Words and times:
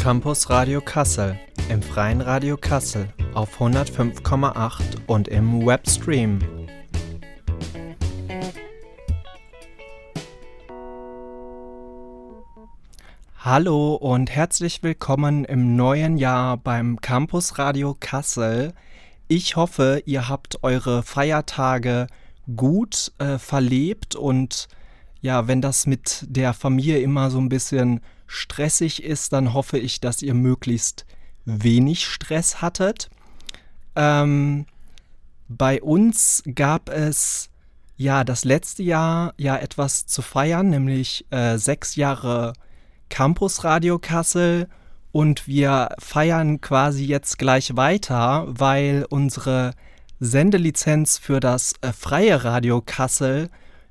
Campus 0.00 0.48
Radio 0.48 0.80
Kassel, 0.80 1.38
im 1.68 1.82
freien 1.82 2.22
Radio 2.22 2.56
Kassel 2.56 3.12
auf 3.34 3.60
105,8 3.60 4.80
und 5.06 5.28
im 5.28 5.66
Webstream. 5.66 6.38
Hallo 13.36 13.94
und 13.96 14.30
herzlich 14.30 14.82
willkommen 14.82 15.44
im 15.44 15.76
neuen 15.76 16.16
Jahr 16.16 16.56
beim 16.56 17.02
Campus 17.02 17.58
Radio 17.58 17.94
Kassel. 18.00 18.72
Ich 19.28 19.56
hoffe, 19.56 20.02
ihr 20.06 20.30
habt 20.30 20.64
eure 20.64 21.02
Feiertage 21.02 22.06
gut 22.56 23.12
äh, 23.18 23.36
verlebt 23.36 24.16
und 24.16 24.66
ja, 25.20 25.46
wenn 25.46 25.60
das 25.60 25.86
mit 25.86 26.24
der 26.26 26.54
Familie 26.54 27.00
immer 27.00 27.30
so 27.30 27.38
ein 27.38 27.50
bisschen 27.50 28.00
stressig 28.30 29.02
ist, 29.02 29.32
dann 29.32 29.52
hoffe 29.54 29.78
ich, 29.78 30.00
dass 30.00 30.22
ihr 30.22 30.34
möglichst 30.34 31.04
wenig 31.44 32.06
Stress 32.06 32.62
hattet. 32.62 33.10
Ähm, 33.96 34.66
bei 35.48 35.82
uns 35.82 36.44
gab 36.54 36.88
es 36.90 37.50
ja 37.96 38.22
das 38.22 38.44
letzte 38.44 38.84
Jahr 38.84 39.34
ja 39.36 39.56
etwas 39.56 40.06
zu 40.06 40.22
feiern, 40.22 40.70
nämlich 40.70 41.26
äh, 41.30 41.58
sechs 41.58 41.96
Jahre 41.96 42.52
Campus 43.08 43.64
Radio 43.64 43.98
Kassel 43.98 44.68
und 45.10 45.48
wir 45.48 45.88
feiern 45.98 46.60
quasi 46.60 47.04
jetzt 47.04 47.36
gleich 47.36 47.76
weiter, 47.76 48.44
weil 48.46 49.06
unsere 49.10 49.72
Sendelizenz 50.20 51.18
für 51.18 51.40
das 51.40 51.72
äh, 51.80 51.92
freie 51.92 52.44
Radio 52.44 52.80
Kassel 52.80 53.50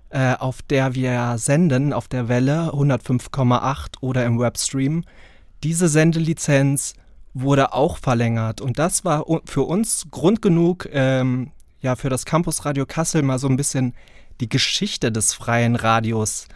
äh, 0.09 0.33
auf 0.33 0.61
der 0.61 0.95
wir 0.95 1.35
senden, 1.37 1.93
auf 1.93 2.07
der 2.07 2.27
Welle 2.27 2.71
105,8 2.73 3.97
oder 4.01 4.25
im 4.25 4.39
Webstream. 4.39 5.03
Diese 5.63 5.87
Sendelizenz 5.87 6.93
wurde 7.33 7.73
auch 7.73 7.97
verlängert 7.97 8.61
und 8.61 8.79
das 8.79 9.05
war 9.05 9.25
für 9.45 9.63
uns 9.63 10.07
Grund 10.09 10.41
genug, 10.41 10.89
ähm, 10.91 11.51
ja, 11.81 11.95
für 11.95 12.09
das 12.09 12.25
Campus 12.25 12.65
Radio 12.65 12.85
Kassel 12.85 13.21
mal 13.21 13.39
so 13.39 13.47
ein 13.47 13.57
bisschen 13.57 13.93
die 14.39 14.49
Geschichte 14.49 15.11
des 15.11 15.33
freien 15.33 15.75
Radios 15.75 16.47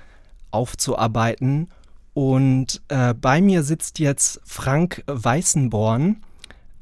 aufzuarbeiten. 0.51 1.69
Und 2.13 2.81
äh, 2.89 3.13
bei 3.13 3.41
mir 3.41 3.63
sitzt 3.63 3.99
jetzt 3.99 4.39
Frank 4.45 5.03
Weißenborn. 5.07 6.17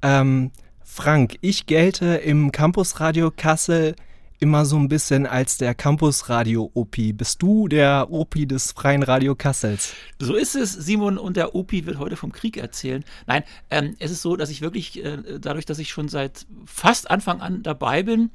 Ähm, 0.01 0.51
Frank, 0.83 1.37
ich 1.41 1.67
gelte 1.67 2.15
im 2.15 2.51
Campus 2.51 2.99
Radio 2.99 3.31
Kassel 3.35 3.95
immer 4.41 4.65
so 4.65 4.75
ein 4.75 4.89
bisschen 4.89 5.27
als 5.27 5.57
der 5.57 5.75
Campus-Radio-OP. 5.75 6.95
Bist 7.13 7.43
du 7.43 7.67
der 7.67 8.07
OP 8.09 8.33
des 8.47 8.71
Freien 8.71 9.03
Radio 9.03 9.35
Kassels? 9.35 9.93
So 10.17 10.35
ist 10.35 10.55
es, 10.55 10.73
Simon, 10.73 11.19
und 11.19 11.37
der 11.37 11.53
OP 11.53 11.71
wird 11.71 11.99
heute 11.99 12.15
vom 12.15 12.31
Krieg 12.31 12.57
erzählen. 12.57 13.05
Nein, 13.27 13.43
ähm, 13.69 13.95
es 13.99 14.09
ist 14.09 14.23
so, 14.23 14.35
dass 14.35 14.49
ich 14.49 14.61
wirklich, 14.61 15.05
äh, 15.05 15.39
dadurch, 15.39 15.65
dass 15.65 15.77
ich 15.77 15.89
schon 15.89 16.09
seit 16.09 16.47
fast 16.65 17.11
Anfang 17.11 17.39
an 17.39 17.61
dabei 17.61 18.01
bin, 18.01 18.31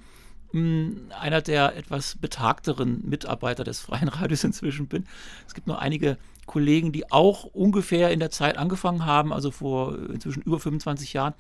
mh, 0.57 0.91
hm, 0.91 1.13
einer 1.21 1.43
der 1.43 1.77
etwas 1.77 2.17
betagteren 2.17 3.03
Mitarbeiter 3.09 3.65
des 3.65 3.81
Freien 3.81 4.09
Radios 4.09 4.45
inzwischen 4.45 4.89
bin. 4.89 5.07
Es 5.47 5.55
gibt 5.55 5.67
noch 5.67 5.79
einige 5.79 6.17
Kollegen, 6.47 6.93
die 6.93 7.11
auch 7.11 7.45
ungefähr 7.45 8.11
in 8.11 8.21
der 8.21 8.31
Zeit 8.31 8.57
angefangen 8.57 9.05
haben, 9.05 9.33
also 9.33 9.51
vor 9.51 9.99
inzwischen 10.11 10.43
über 10.43 10.61
25 10.61 11.13
Jahren. 11.13 11.35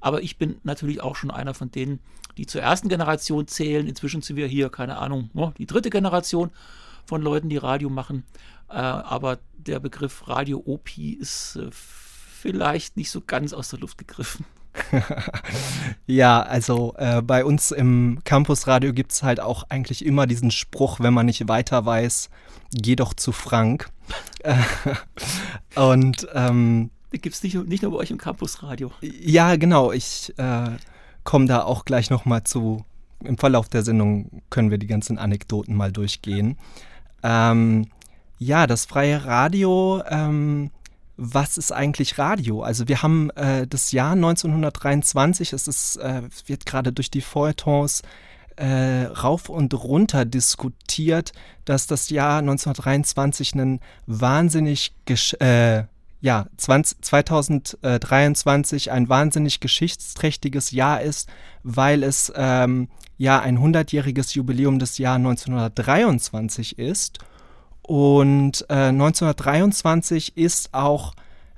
Aber 0.00 0.22
ich 0.22 0.38
bin 0.38 0.56
natürlich 0.64 1.00
auch 1.00 1.16
schon 1.16 1.30
einer 1.30 1.54
von 1.54 1.70
denen, 1.70 2.00
die 2.36 2.46
zur 2.46 2.62
ersten 2.62 2.88
Generation 2.88 3.46
zählen. 3.46 3.86
Inzwischen 3.86 4.22
sind 4.22 4.36
wir 4.36 4.46
hier, 4.46 4.68
keine 4.68 4.98
Ahnung, 4.98 5.30
ne, 5.32 5.52
die 5.58 5.66
dritte 5.66 5.90
Generation 5.90 6.50
von 7.06 7.22
Leuten, 7.22 7.48
die 7.48 7.56
Radio 7.56 7.90
machen. 7.90 8.24
Äh, 8.68 8.74
aber 8.74 9.38
der 9.56 9.80
Begriff 9.80 10.28
Radio 10.28 10.62
OP 10.64 10.98
ist 10.98 11.56
äh, 11.56 11.68
vielleicht 11.70 12.96
nicht 12.96 13.10
so 13.10 13.22
ganz 13.26 13.52
aus 13.52 13.70
der 13.70 13.78
Luft 13.78 13.98
gegriffen. 13.98 14.44
ja, 16.06 16.42
also 16.42 16.94
äh, 16.98 17.22
bei 17.22 17.44
uns 17.44 17.70
im 17.70 18.20
Campusradio 18.24 18.92
gibt 18.92 19.12
es 19.12 19.22
halt 19.22 19.40
auch 19.40 19.64
eigentlich 19.68 20.04
immer 20.04 20.26
diesen 20.26 20.50
Spruch, 20.50 21.00
wenn 21.00 21.14
man 21.14 21.26
nicht 21.26 21.48
weiter 21.48 21.84
weiß, 21.86 22.30
geh 22.72 22.96
doch 22.96 23.14
zu 23.14 23.32
Frank. 23.32 23.90
und 25.74 26.26
ähm, 26.34 26.90
gibt 27.10 27.34
es 27.34 27.42
nicht, 27.42 27.54
nicht 27.54 27.82
nur 27.82 27.92
bei 27.92 27.98
euch 27.98 28.10
im 28.10 28.18
Campusradio. 28.18 28.90
Ja, 29.00 29.56
genau. 29.56 29.92
Ich 29.92 30.32
äh, 30.36 30.70
komme 31.22 31.46
da 31.46 31.62
auch 31.62 31.84
gleich 31.84 32.10
nochmal 32.10 32.44
zu. 32.44 32.84
Im 33.22 33.38
Verlauf 33.38 33.68
der 33.68 33.82
Sendung 33.82 34.42
können 34.50 34.70
wir 34.70 34.78
die 34.78 34.86
ganzen 34.86 35.16
Anekdoten 35.16 35.74
mal 35.74 35.92
durchgehen. 35.92 36.58
Ähm, 37.22 37.86
ja, 38.38 38.66
das 38.66 38.84
freie 38.84 39.24
Radio. 39.24 40.02
Ähm, 40.08 40.70
was 41.16 41.58
ist 41.58 41.72
eigentlich 41.72 42.18
Radio? 42.18 42.62
Also 42.62 42.88
wir 42.88 43.02
haben 43.02 43.30
äh, 43.30 43.66
das 43.66 43.92
Jahr 43.92 44.12
1923, 44.12 45.52
es 45.52 45.68
ist, 45.68 45.96
äh, 45.96 46.22
wird 46.46 46.66
gerade 46.66 46.92
durch 46.92 47.10
die 47.10 47.20
Feuilletons 47.20 48.02
äh, 48.56 49.04
rauf 49.04 49.48
und 49.48 49.74
runter 49.74 50.24
diskutiert, 50.24 51.32
dass 51.64 51.86
das 51.86 52.10
Jahr 52.10 52.38
1923 52.38 53.54
einen 53.54 53.80
wahnsinnig 54.06 54.92
äh, 55.40 55.84
ja, 56.20 56.46
20, 56.56 57.02
2023 57.02 58.90
ein 58.90 59.08
wahnsinnig 59.08 59.60
geschichtsträchtiges 59.60 60.70
Jahr 60.70 61.02
ist, 61.02 61.28
weil 61.62 62.02
es 62.02 62.32
ähm, 62.34 62.88
ja 63.18 63.40
ein 63.40 63.58
100-jähriges 63.58 64.34
Jubiläum 64.34 64.78
des 64.78 64.98
Jahres 64.98 65.18
1923 65.18 66.78
ist. 66.78 67.18
Und 67.86 68.64
äh, 68.70 68.88
1923 68.88 70.36
ist 70.36 70.72
auch 70.72 71.14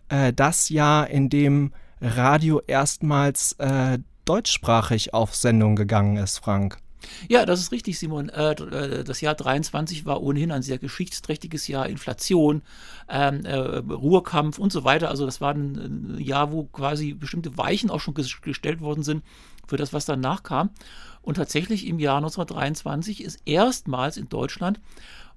äh, 0.09 0.33
das 0.33 0.69
Jahr, 0.69 1.09
in 1.09 1.29
dem 1.31 1.73
Radio 2.01 2.61
erstmals 2.67 3.53
äh, 3.59 3.99
deutschsprachig 4.25 5.15
auf 5.15 5.35
Sendung 5.35 5.77
gegangen 5.77 6.17
ist, 6.17 6.39
Frank. 6.39 6.79
Ja, 7.29 7.47
das 7.47 7.61
ist 7.61 7.73
richtig, 7.73 7.99
Simon. 7.99 8.29
Äh, 8.29 8.53
äh, 8.53 9.05
das 9.05 9.21
Jahr 9.21 9.35
23 9.35 10.07
war 10.07 10.23
ohnehin 10.23 10.51
ein 10.51 10.63
sehr 10.63 10.79
geschichtsträchtiges 10.79 11.69
Jahr. 11.69 11.89
Inflation, 11.89 12.63
ähm, 13.09 13.45
äh, 13.45 13.57
Ruhrkampf 13.57 14.59
und 14.59 14.73
so 14.73 14.85
weiter. 14.85 15.09
Also 15.09 15.25
das 15.25 15.41
war 15.41 15.55
ein, 15.55 16.17
Jahr, 16.19 16.53
wo 16.53 16.65
quasi 16.65 17.15
bestimmte 17.15 17.57
Weichen 17.57 17.91
auch 17.91 18.01
schon 18.01 18.15
gestellt 18.15 18.81
worden 18.81 19.03
sind 19.03 19.23
für 19.67 19.77
das, 19.77 19.93
was 19.93 20.05
danach 20.05 20.43
kam. 20.43 20.71
Und 21.23 21.37
tatsächlich 21.37 21.87
im 21.87 21.99
Jahr 21.99 22.19
1923 22.19 23.23
ist 23.23 23.41
erstmals 23.47 24.17
in 24.17 24.29
Deutschland 24.29 24.81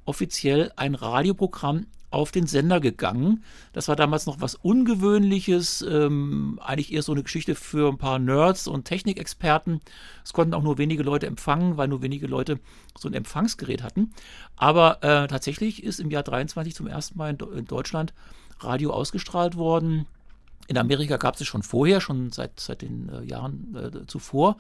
offiziell 0.10 0.72
ein 0.76 0.96
Radioprogramm 0.96 1.86
auf 2.10 2.32
den 2.32 2.48
Sender 2.48 2.80
gegangen. 2.80 3.44
Das 3.74 3.88
war 3.88 3.96
damals 3.96 4.26
noch 4.26 4.42
was 4.42 4.56
Ungewöhnliches, 4.56 5.84
ähm, 5.84 6.60
eigentlich 6.64 6.92
eher 6.92 7.04
so 7.04 7.12
eine 7.12 7.22
Geschichte 7.22 7.54
für 7.54 7.90
ein 7.90 8.00
paar 8.00 8.18
Nerds 8.18 8.68
und 8.68 8.86
Technikexperten. 8.86 9.82
Es 10.24 10.34
konnten 10.34 10.56
auch 10.56 10.64
nur 10.64 10.80
wenige 10.80 11.04
Leute 11.04 11.28
empfangen, 11.28 11.78
weil 11.78 11.88
nur 11.88 12.02
wenige 12.02 12.26
Leute 12.26 12.60
so 12.98 13.08
ein 13.08 13.14
Empfangsgerät 13.14 13.84
hatten. 13.84 14.12
Aber 14.56 15.04
äh, 15.04 15.28
tatsächlich 15.28 15.84
ist 15.84 16.00
im 16.00 16.10
Jahr 16.10 16.24
23 16.24 16.74
zum 16.74 16.88
ersten 16.88 17.16
Mal 17.16 17.30
in, 17.30 17.58
in 17.60 17.66
Deutschland 17.66 18.16
Radio 18.60 18.92
ausgestrahlt 18.92 19.56
worden. 19.56 20.08
In 20.68 20.80
Amerika 20.80 21.18
gab 21.18 21.36
es 21.36 21.42
es 21.42 21.48
schon 21.48 21.62
vorher, 21.62 22.02
schon 22.02 22.32
seit, 22.32 22.60
seit 22.60 22.82
den 22.82 23.10
äh, 23.10 23.24
Jahren 23.24 23.76
äh, 23.76 24.08
zuvor. 24.08 24.58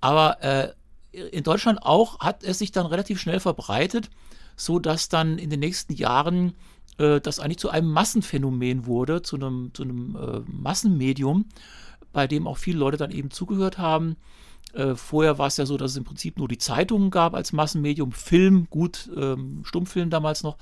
Aber 0.00 0.40
äh, 0.44 0.72
in 1.16 1.42
Deutschland 1.42 1.82
auch 1.82 2.20
hat 2.20 2.44
es 2.44 2.58
sich 2.58 2.72
dann 2.72 2.86
relativ 2.86 3.20
schnell 3.20 3.40
verbreitet, 3.40 4.10
so 4.56 4.78
dass 4.78 5.08
dann 5.08 5.38
in 5.38 5.50
den 5.50 5.60
nächsten 5.60 5.94
Jahren 5.94 6.54
äh, 6.98 7.20
das 7.20 7.38
eigentlich 7.38 7.58
zu 7.58 7.70
einem 7.70 7.90
Massenphänomen 7.90 8.86
wurde, 8.86 9.22
zu 9.22 9.36
einem, 9.36 9.70
zu 9.74 9.82
einem 9.82 10.16
äh, 10.16 10.40
Massenmedium, 10.50 11.46
bei 12.12 12.26
dem 12.26 12.46
auch 12.46 12.58
viele 12.58 12.78
Leute 12.78 12.96
dann 12.96 13.10
eben 13.10 13.30
zugehört 13.30 13.78
haben. 13.78 14.16
Äh, 14.72 14.94
vorher 14.94 15.38
war 15.38 15.46
es 15.46 15.56
ja 15.58 15.66
so, 15.66 15.76
dass 15.76 15.92
es 15.92 15.96
im 15.96 16.04
Prinzip 16.04 16.38
nur 16.38 16.48
die 16.48 16.58
Zeitungen 16.58 17.10
gab 17.10 17.34
als 17.34 17.52
Massenmedium, 17.52 18.12
Film, 18.12 18.66
gut, 18.70 19.10
ähm, 19.16 19.62
Stummfilm 19.64 20.10
damals 20.10 20.42
noch, 20.42 20.56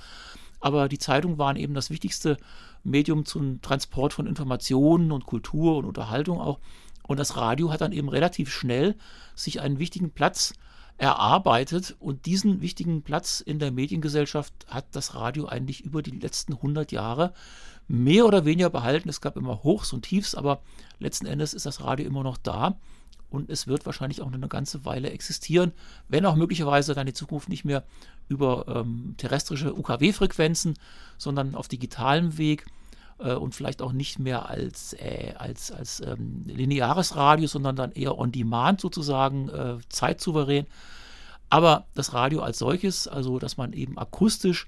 aber 0.61 0.89
die 0.89 0.99
Zeitungen 0.99 1.39
waren 1.39 1.57
eben 1.57 1.75
das 1.75 1.91
wichtigste 1.91 2.37
Medium 2.85 3.25
zum 3.25 3.61
Transport 3.61 4.13
von 4.13 4.27
Informationen 4.27 5.13
und 5.13 5.27
Kultur 5.27 5.77
und 5.77 5.85
Unterhaltung 5.85 6.41
auch. 6.41 6.59
Und 7.07 7.19
das 7.21 7.37
Radio 7.37 7.71
hat 7.71 7.83
dann 7.83 7.93
eben 7.93 8.09
relativ 8.09 8.51
schnell 8.51 8.97
sich 9.35 9.61
einen 9.61 9.79
wichtigen 9.79 10.11
Platz 10.11 10.55
erarbeitet 10.97 11.97
und 11.99 12.27
diesen 12.27 12.61
wichtigen 12.61 13.03
Platz 13.03 13.41
in 13.41 13.59
der 13.59 13.73
Mediengesellschaft 13.73 14.53
hat 14.69 14.87
das 14.93 15.15
Radio 15.15 15.47
eigentlich 15.47 15.85
über 15.85 16.03
die 16.03 16.13
letzten 16.13 16.55
100 16.55 16.93
Jahre 16.93 17.33
mehr 17.89 18.27
oder 18.27 18.45
weniger 18.45 18.71
behalten. 18.71 19.09
Es 19.09 19.21
gab 19.21 19.37
immer 19.37 19.63
Hochs 19.65 19.93
und 19.93 20.03
Tiefs, 20.03 20.35
aber 20.35 20.63
letzten 20.99 21.27
Endes 21.27 21.53
ist 21.53 21.67
das 21.67 21.83
Radio 21.83 22.07
immer 22.07 22.23
noch 22.23 22.37
da 22.37 22.79
und 23.35 23.51
es 23.51 23.67
wird 23.67 23.85
wahrscheinlich 23.85 24.23
auch 24.23 24.33
eine 24.33 24.49
ganze 24.49 24.85
Weile 24.85 25.11
existieren, 25.11 25.73
wenn 26.09 26.25
auch 26.25 26.37
möglicherweise 26.37 26.95
dann 26.95 27.09
in 27.09 27.15
Zukunft 27.15 27.49
nicht 27.49 27.65
mehr 27.65 27.85
über 28.29 28.67
ähm, 28.69 29.15
terrestrische 29.17 29.77
UKW-Frequenzen, 29.77 30.75
sondern 31.19 31.55
auf 31.55 31.69
digitalem 31.69 32.39
Weg 32.39 32.65
äh, 33.19 33.35
und 33.35 33.55
vielleicht 33.55 33.83
auch 33.83 33.93
nicht 33.93 34.19
mehr 34.19 34.49
als, 34.49 34.93
äh, 34.95 35.35
als, 35.37 35.71
als 35.71 36.01
ähm, 36.01 36.45
lineares 36.47 37.17
Radio, 37.17 37.47
sondern 37.47 37.77
dann 37.77 37.93
eher 37.93 38.19
on 38.19 38.33
demand 38.33 38.81
sozusagen, 38.81 39.49
äh, 39.49 39.77
zeitsouverän. 39.89 40.67
Aber 41.51 41.87
das 41.95 42.13
Radio 42.13 42.41
als 42.43 42.59
solches, 42.59 43.07
also 43.07 43.39
dass 43.39 43.57
man 43.57 43.73
eben 43.73 43.99
akustisch 43.99 44.67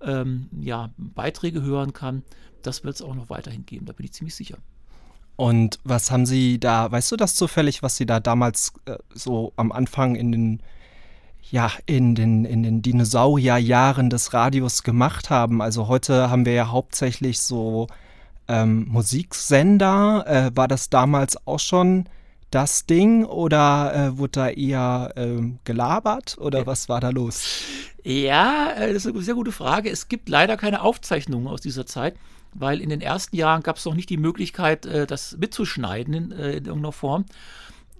ähm, 0.00 0.48
ja, 0.60 0.90
Beiträge 0.96 1.62
hören 1.62 1.92
kann. 1.92 2.22
Das 2.62 2.84
wird 2.84 2.96
es 2.96 3.02
auch 3.02 3.14
noch 3.14 3.30
weiterhin 3.30 3.66
geben, 3.66 3.86
da 3.86 3.92
bin 3.92 4.06
ich 4.06 4.12
ziemlich 4.12 4.34
sicher. 4.34 4.58
Und 5.36 5.78
was 5.84 6.10
haben 6.10 6.26
Sie 6.26 6.58
da, 6.58 6.90
weißt 6.90 7.12
du 7.12 7.16
das 7.16 7.36
zufällig, 7.36 7.82
was 7.82 7.96
Sie 7.96 8.06
da 8.06 8.18
damals 8.18 8.72
äh, 8.86 8.96
so 9.14 9.52
am 9.56 9.70
Anfang 9.70 10.16
in 10.16 10.32
den, 10.32 10.62
ja, 11.50 11.70
in 11.86 12.14
den, 12.14 12.44
in 12.44 12.62
den 12.62 12.82
Dinosaurierjahren 12.82 14.10
des 14.10 14.32
Radios 14.32 14.82
gemacht 14.82 15.30
haben? 15.30 15.62
Also 15.62 15.88
heute 15.88 16.30
haben 16.30 16.46
wir 16.46 16.52
ja 16.52 16.70
hauptsächlich 16.70 17.40
so 17.40 17.86
ähm, 18.48 18.86
Musiksender. 18.88 20.24
Äh, 20.26 20.56
war 20.56 20.68
das 20.68 20.90
damals 20.90 21.46
auch 21.46 21.60
schon 21.60 22.04
das 22.50 22.86
Ding 22.86 23.24
oder 23.24 23.92
äh, 23.94 24.18
wurde 24.18 24.32
da 24.32 24.48
eher 24.48 25.12
ähm, 25.16 25.58
gelabert 25.64 26.36
oder 26.38 26.66
was 26.66 26.88
war 26.88 27.00
da 27.00 27.10
los? 27.10 27.62
Ja, 28.02 28.72
äh, 28.76 28.92
das 28.92 29.04
ist 29.04 29.12
eine 29.12 29.22
sehr 29.22 29.34
gute 29.34 29.52
Frage. 29.52 29.90
Es 29.90 30.08
gibt 30.08 30.28
leider 30.28 30.56
keine 30.56 30.82
Aufzeichnungen 30.82 31.46
aus 31.46 31.60
dieser 31.60 31.86
Zeit 31.86 32.14
weil 32.54 32.80
in 32.80 32.88
den 32.88 33.00
ersten 33.00 33.36
Jahren 33.36 33.62
gab 33.62 33.76
es 33.76 33.84
noch 33.84 33.94
nicht 33.94 34.10
die 34.10 34.16
Möglichkeit, 34.16 34.86
äh, 34.86 35.06
das 35.06 35.36
mitzuschneiden 35.38 36.14
in, 36.14 36.32
äh, 36.32 36.50
in 36.52 36.64
irgendeiner 36.66 36.92
Form. 36.92 37.24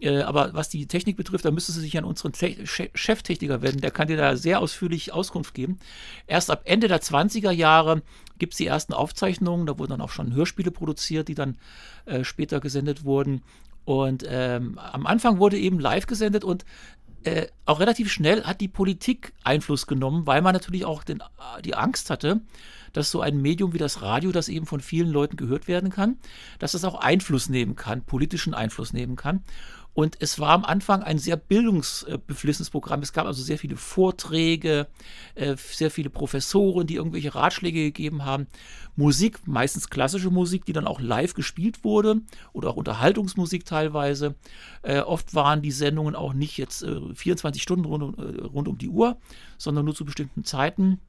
Äh, 0.01 0.21
aber 0.23 0.55
was 0.55 0.69
die 0.69 0.87
Technik 0.87 1.17
betrifft, 1.17 1.45
da 1.45 1.51
müsste 1.51 1.73
Sie 1.73 1.81
sich 1.81 1.97
an 1.99 2.05
unseren 2.05 2.33
Te 2.33 2.57
Cheftechniker 2.67 3.63
wenden. 3.63 3.81
Der 3.81 3.91
kann 3.91 4.09
dir 4.09 4.17
da 4.17 4.37
sehr 4.37 4.61
ausführlich 4.61 5.13
Auskunft 5.13 5.55
geben. 5.55 5.79
Erst 6.27 6.51
ab 6.51 6.63
Ende 6.65 6.89
der 6.89 7.01
20er 7.01 7.51
Jahre 7.51 8.03
gibt 8.39 8.55
es 8.55 8.59
die 8.59 8.67
ersten 8.67 8.93
Aufzeichnungen. 8.93 9.67
Da 9.67 9.79
wurden 9.79 9.91
dann 9.91 10.01
auch 10.01 10.11
schon 10.11 10.35
Hörspiele 10.35 10.71
produziert, 10.71 11.29
die 11.29 11.35
dann 11.35 11.59
äh, 12.07 12.25
später 12.25 12.61
gesendet 12.61 13.05
wurden. 13.05 13.43
Und 13.85 14.25
ähm, 14.29 14.79
am 14.79 15.07
Anfang 15.07 15.39
wurde 15.39 15.59
eben 15.59 15.81
live 15.81 16.07
gesendet 16.07 16.45
und 16.45 16.65
äh, 17.25 17.47
auch 17.65 17.81
relativ 17.81 18.13
schnell 18.13 18.45
hat 18.45 18.61
die 18.61 18.69
Politik 18.69 19.33
Einfluss 19.43 19.87
genommen, 19.87 20.27
weil 20.27 20.43
man 20.43 20.53
natürlich 20.53 20.85
auch 20.85 21.03
den, 21.03 21.23
die 21.65 21.75
Angst 21.75 22.11
hatte, 22.11 22.43
dass 22.93 23.11
so 23.11 23.21
ein 23.21 23.41
Medium 23.41 23.73
wie 23.73 23.79
das 23.79 24.03
Radio, 24.03 24.33
das 24.33 24.49
eben 24.49 24.67
von 24.67 24.81
vielen 24.81 25.11
Leuten 25.11 25.37
gehört 25.37 25.69
werden 25.69 25.91
kann, 25.91 26.19
dass 26.59 26.75
es 26.75 26.85
auch 26.85 26.95
Einfluss 26.95 27.49
nehmen 27.49 27.77
kann, 27.77 28.03
politischen 28.03 28.55
Einfluss 28.55 28.93
nehmen 28.93 29.17
kann. 29.17 29.43
Und 29.99 30.17
es 30.21 30.39
war 30.39 30.51
am 30.51 30.65
Anfang 30.65 31.03
ein 31.03 31.19
sehr 31.19 31.35
bildungsbeflissenes 31.35 32.71
Programm. 32.71 33.03
Es 33.03 33.13
gab 33.13 33.27
also 33.27 33.43
sehr 33.43 33.59
viele 33.59 33.75
Vorträge, 33.77 34.87
äh, 35.35 35.57
sehr 35.57 35.91
viele 35.91 36.09
Professoren, 36.09 36.87
die 36.87 36.95
irgendwelche 36.95 37.35
Ratschläge 37.35 37.81
gegeben 37.81 38.25
haben. 38.25 38.47
Musik, 38.95 39.41
meistens 39.49 39.91
klassische 39.91 40.31
Musik, 40.31 40.65
die 40.67 40.73
dann 40.73 40.87
auch 40.87 41.01
live 41.01 41.35
gespielt 41.35 41.83
wurde 41.83 42.21
oder 42.53 42.71
auch 42.71 42.77
Unterhaltungsmusik 42.77 43.65
teilweise. 43.65 44.37
Äh, 44.83 45.01
oft 45.01 45.35
waren 45.35 45.63
die 45.63 45.73
Sendungen 45.73 46.15
auch 46.15 46.33
nicht 46.33 46.59
jetzt 46.59 46.87
24 47.15 47.61
äh, 47.61 47.63
Stunden 47.65 47.85
rund, 47.85 48.17
rund 48.55 48.69
um 48.69 48.79
die 48.79 48.91
Uhr, 48.91 49.19
sondern 49.57 49.85
nur 49.85 49.97
zu 49.97 50.05
bestimmten 50.05 50.45
Zeiten. 50.45 51.01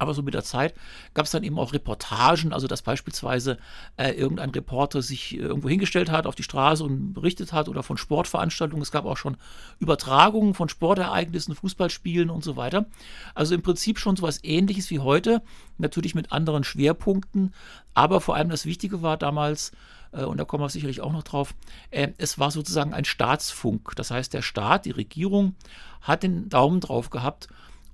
Aber 0.00 0.14
so 0.14 0.22
mit 0.22 0.32
der 0.32 0.42
Zeit 0.42 0.72
gab 1.12 1.26
es 1.26 1.30
dann 1.30 1.44
eben 1.44 1.58
auch 1.58 1.74
Reportagen, 1.74 2.54
also 2.54 2.66
dass 2.66 2.80
beispielsweise 2.80 3.58
äh, 3.98 4.12
irgendein 4.12 4.48
Reporter 4.48 5.02
sich 5.02 5.36
irgendwo 5.36 5.68
hingestellt 5.68 6.10
hat 6.10 6.26
auf 6.26 6.34
die 6.34 6.42
Straße 6.42 6.82
und 6.82 7.12
berichtet 7.12 7.52
hat 7.52 7.68
oder 7.68 7.82
von 7.82 7.98
Sportveranstaltungen. 7.98 8.82
Es 8.82 8.92
gab 8.92 9.04
auch 9.04 9.18
schon 9.18 9.36
Übertragungen 9.78 10.54
von 10.54 10.70
Sportereignissen, 10.70 11.54
Fußballspielen 11.54 12.30
und 12.30 12.42
so 12.42 12.56
weiter. 12.56 12.86
Also 13.34 13.54
im 13.54 13.60
Prinzip 13.60 13.98
schon 13.98 14.16
so 14.16 14.22
etwas 14.22 14.42
ähnliches 14.42 14.90
wie 14.90 15.00
heute, 15.00 15.42
natürlich 15.76 16.14
mit 16.14 16.32
anderen 16.32 16.64
Schwerpunkten. 16.64 17.52
Aber 17.92 18.22
vor 18.22 18.36
allem 18.36 18.48
das 18.48 18.64
Wichtige 18.64 19.02
war 19.02 19.18
damals, 19.18 19.72
äh, 20.12 20.24
und 20.24 20.38
da 20.38 20.46
kommen 20.46 20.64
wir 20.64 20.70
sicherlich 20.70 21.02
auch 21.02 21.12
noch 21.12 21.24
drauf, 21.24 21.54
äh, 21.90 22.08
es 22.16 22.38
war 22.38 22.50
sozusagen 22.50 22.94
ein 22.94 23.04
Staatsfunk. 23.04 23.92
Das 23.96 24.10
heißt, 24.10 24.32
der 24.32 24.40
Staat, 24.40 24.86
die 24.86 24.92
Regierung 24.92 25.56
hat 26.00 26.22
den 26.22 26.48
Daumen 26.48 26.80
drauf 26.80 27.10
gehabt 27.10 27.48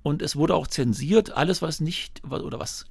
und 0.07 0.21
es 0.21 0.37
wurde 0.37 0.55
auch 0.55 0.67
zensiert, 0.67 1.31
alles, 1.31 1.61
was 1.61 1.81
nicht 1.81 2.23
oder 2.23 2.59
was 2.59 2.85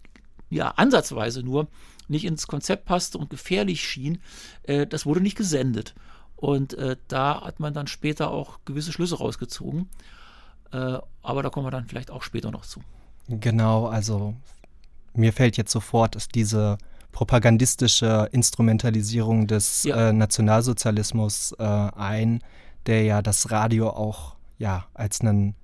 ja 0.51 0.69
ansatzweise 0.73 1.43
nur 1.43 1.67
nicht 2.09 2.27
ins 2.27 2.47
Konzept 2.47 2.85
passte 2.85 3.17
und 3.17 3.31
gefährlich 3.31 3.83
schien, 3.83 4.19
äh, 4.65 4.87
das 4.87 5.07
wurde 5.07 5.23
nicht 5.23 5.35
gesendet. 5.35 5.95
Und 6.37 6.75
äh, 6.75 6.97
da 7.09 7.41
hat 7.43 7.59
man 7.59 7.73
dann 7.73 7.87
später 7.87 8.31
auch 8.31 8.59
gewisse 8.67 8.93
Schlüsse 8.93 9.17
rausgezogen. 9.17 9.89
Äh, 10.73 10.99
aber 11.23 11.43
da 11.43 11.49
kommen 11.49 11.65
wir 11.67 11.71
dann 11.71 11.87
vielleicht 11.87 12.11
auch 12.11 12.23
später 12.23 12.51
noch 12.51 12.67
zu. 12.67 12.83
Genau, 13.29 13.87
also 13.87 14.35
mir 15.15 15.33
fällt 15.33 15.57
jetzt 15.57 15.73
sofort 15.73 16.35
diese 16.35 16.77
propagandistische 17.13 18.29
Instrumentalisierung 18.31 19.47
des 19.47 19.85
ja. 19.85 20.11
Äh, 20.11 20.13
Nationalsozialismus 20.13 21.53
äh, 21.59 21.65
ein, 21.65 22.43
der 22.85 23.05
ja 23.05 23.23
das 23.23 23.51
Radio 23.51 23.89
auch 23.89 24.37
ja 24.59 24.85
als 24.93 25.23
einen 25.23 25.55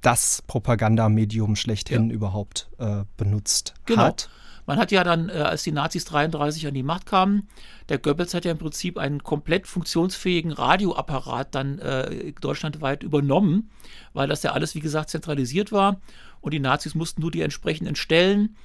das 0.00 0.42
Propagandamedium 0.46 1.56
schlechthin 1.56 2.08
ja. 2.08 2.14
überhaupt 2.14 2.70
äh, 2.78 3.04
benutzt 3.16 3.74
genau. 3.86 4.02
hat. 4.02 4.30
Man 4.66 4.78
hat 4.78 4.92
ja 4.92 5.02
dann, 5.02 5.28
äh, 5.28 5.32
als 5.32 5.62
die 5.64 5.72
Nazis 5.72 6.04
33 6.04 6.66
an 6.68 6.74
die 6.74 6.82
Macht 6.82 7.06
kamen, 7.06 7.48
der 7.88 7.98
Goebbels 7.98 8.34
hat 8.34 8.44
ja 8.44 8.52
im 8.52 8.58
Prinzip 8.58 8.98
einen 8.98 9.22
komplett 9.22 9.66
funktionsfähigen 9.66 10.52
Radioapparat 10.52 11.54
dann 11.54 11.78
äh, 11.80 12.32
deutschlandweit 12.40 13.02
übernommen, 13.02 13.70
weil 14.12 14.28
das 14.28 14.42
ja 14.42 14.52
alles, 14.52 14.74
wie 14.74 14.80
gesagt, 14.80 15.10
zentralisiert 15.10 15.72
war. 15.72 16.00
Und 16.40 16.54
die 16.54 16.60
Nazis 16.60 16.94
mussten 16.94 17.20
nur 17.20 17.30
die 17.30 17.42
entsprechenden 17.42 17.96
Stellen 17.96 18.56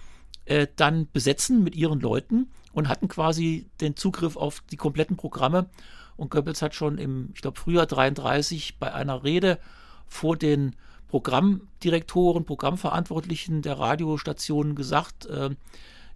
äh, 0.45 0.67
dann 0.75 1.09
besetzen 1.11 1.63
mit 1.63 1.75
ihren 1.75 1.99
Leuten 1.99 2.51
und 2.71 2.87
hatten 2.87 3.07
quasi 3.07 3.67
den 3.81 3.95
Zugriff 3.95 4.37
auf 4.37 4.61
die 4.71 4.77
kompletten 4.77 5.17
Programme. 5.17 5.69
Und 6.17 6.29
Goebbels 6.29 6.61
hat 6.61 6.75
schon 6.75 6.97
im, 6.97 7.31
ich 7.33 7.41
glaube, 7.41 7.59
Frühjahr 7.59 7.87
33 7.87 8.77
bei 8.77 8.93
einer 8.93 9.23
Rede 9.23 9.59
vor 10.07 10.37
den 10.37 10.75
Programmdirektoren, 11.15 12.43
Programmverantwortlichen 12.43 13.61
der 13.61 13.79
Radiostationen 13.79 14.75
gesagt, 14.75 15.25
äh, 15.27 15.51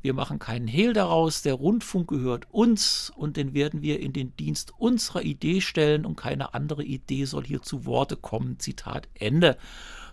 wir 0.01 0.13
machen 0.13 0.40
keinen 0.40 0.68
Hehl 0.68 0.92
daraus, 0.92 1.42
der 1.42 1.54
Rundfunk 1.54 2.10
gehört 2.10 2.48
uns 2.51 3.10
und 3.16 3.38
den 3.38 3.54
werden 3.54 3.81
wir 3.81 4.01
in 4.01 4.12
den 4.12 4.36
Dienst 4.36 4.74
unserer 4.78 5.22
Idee 5.22 5.62
stellen 5.62 6.06
und 6.06 6.18
keine 6.18 6.54
andere 6.54 6.84
Idee 6.84 7.24
soll 7.24 7.46
hier 7.46 7.62
zu 7.62 7.86
Worte 7.86 8.18
kommen. 8.18 8.60
Zitat 8.60 9.07
Ende. 9.13 9.57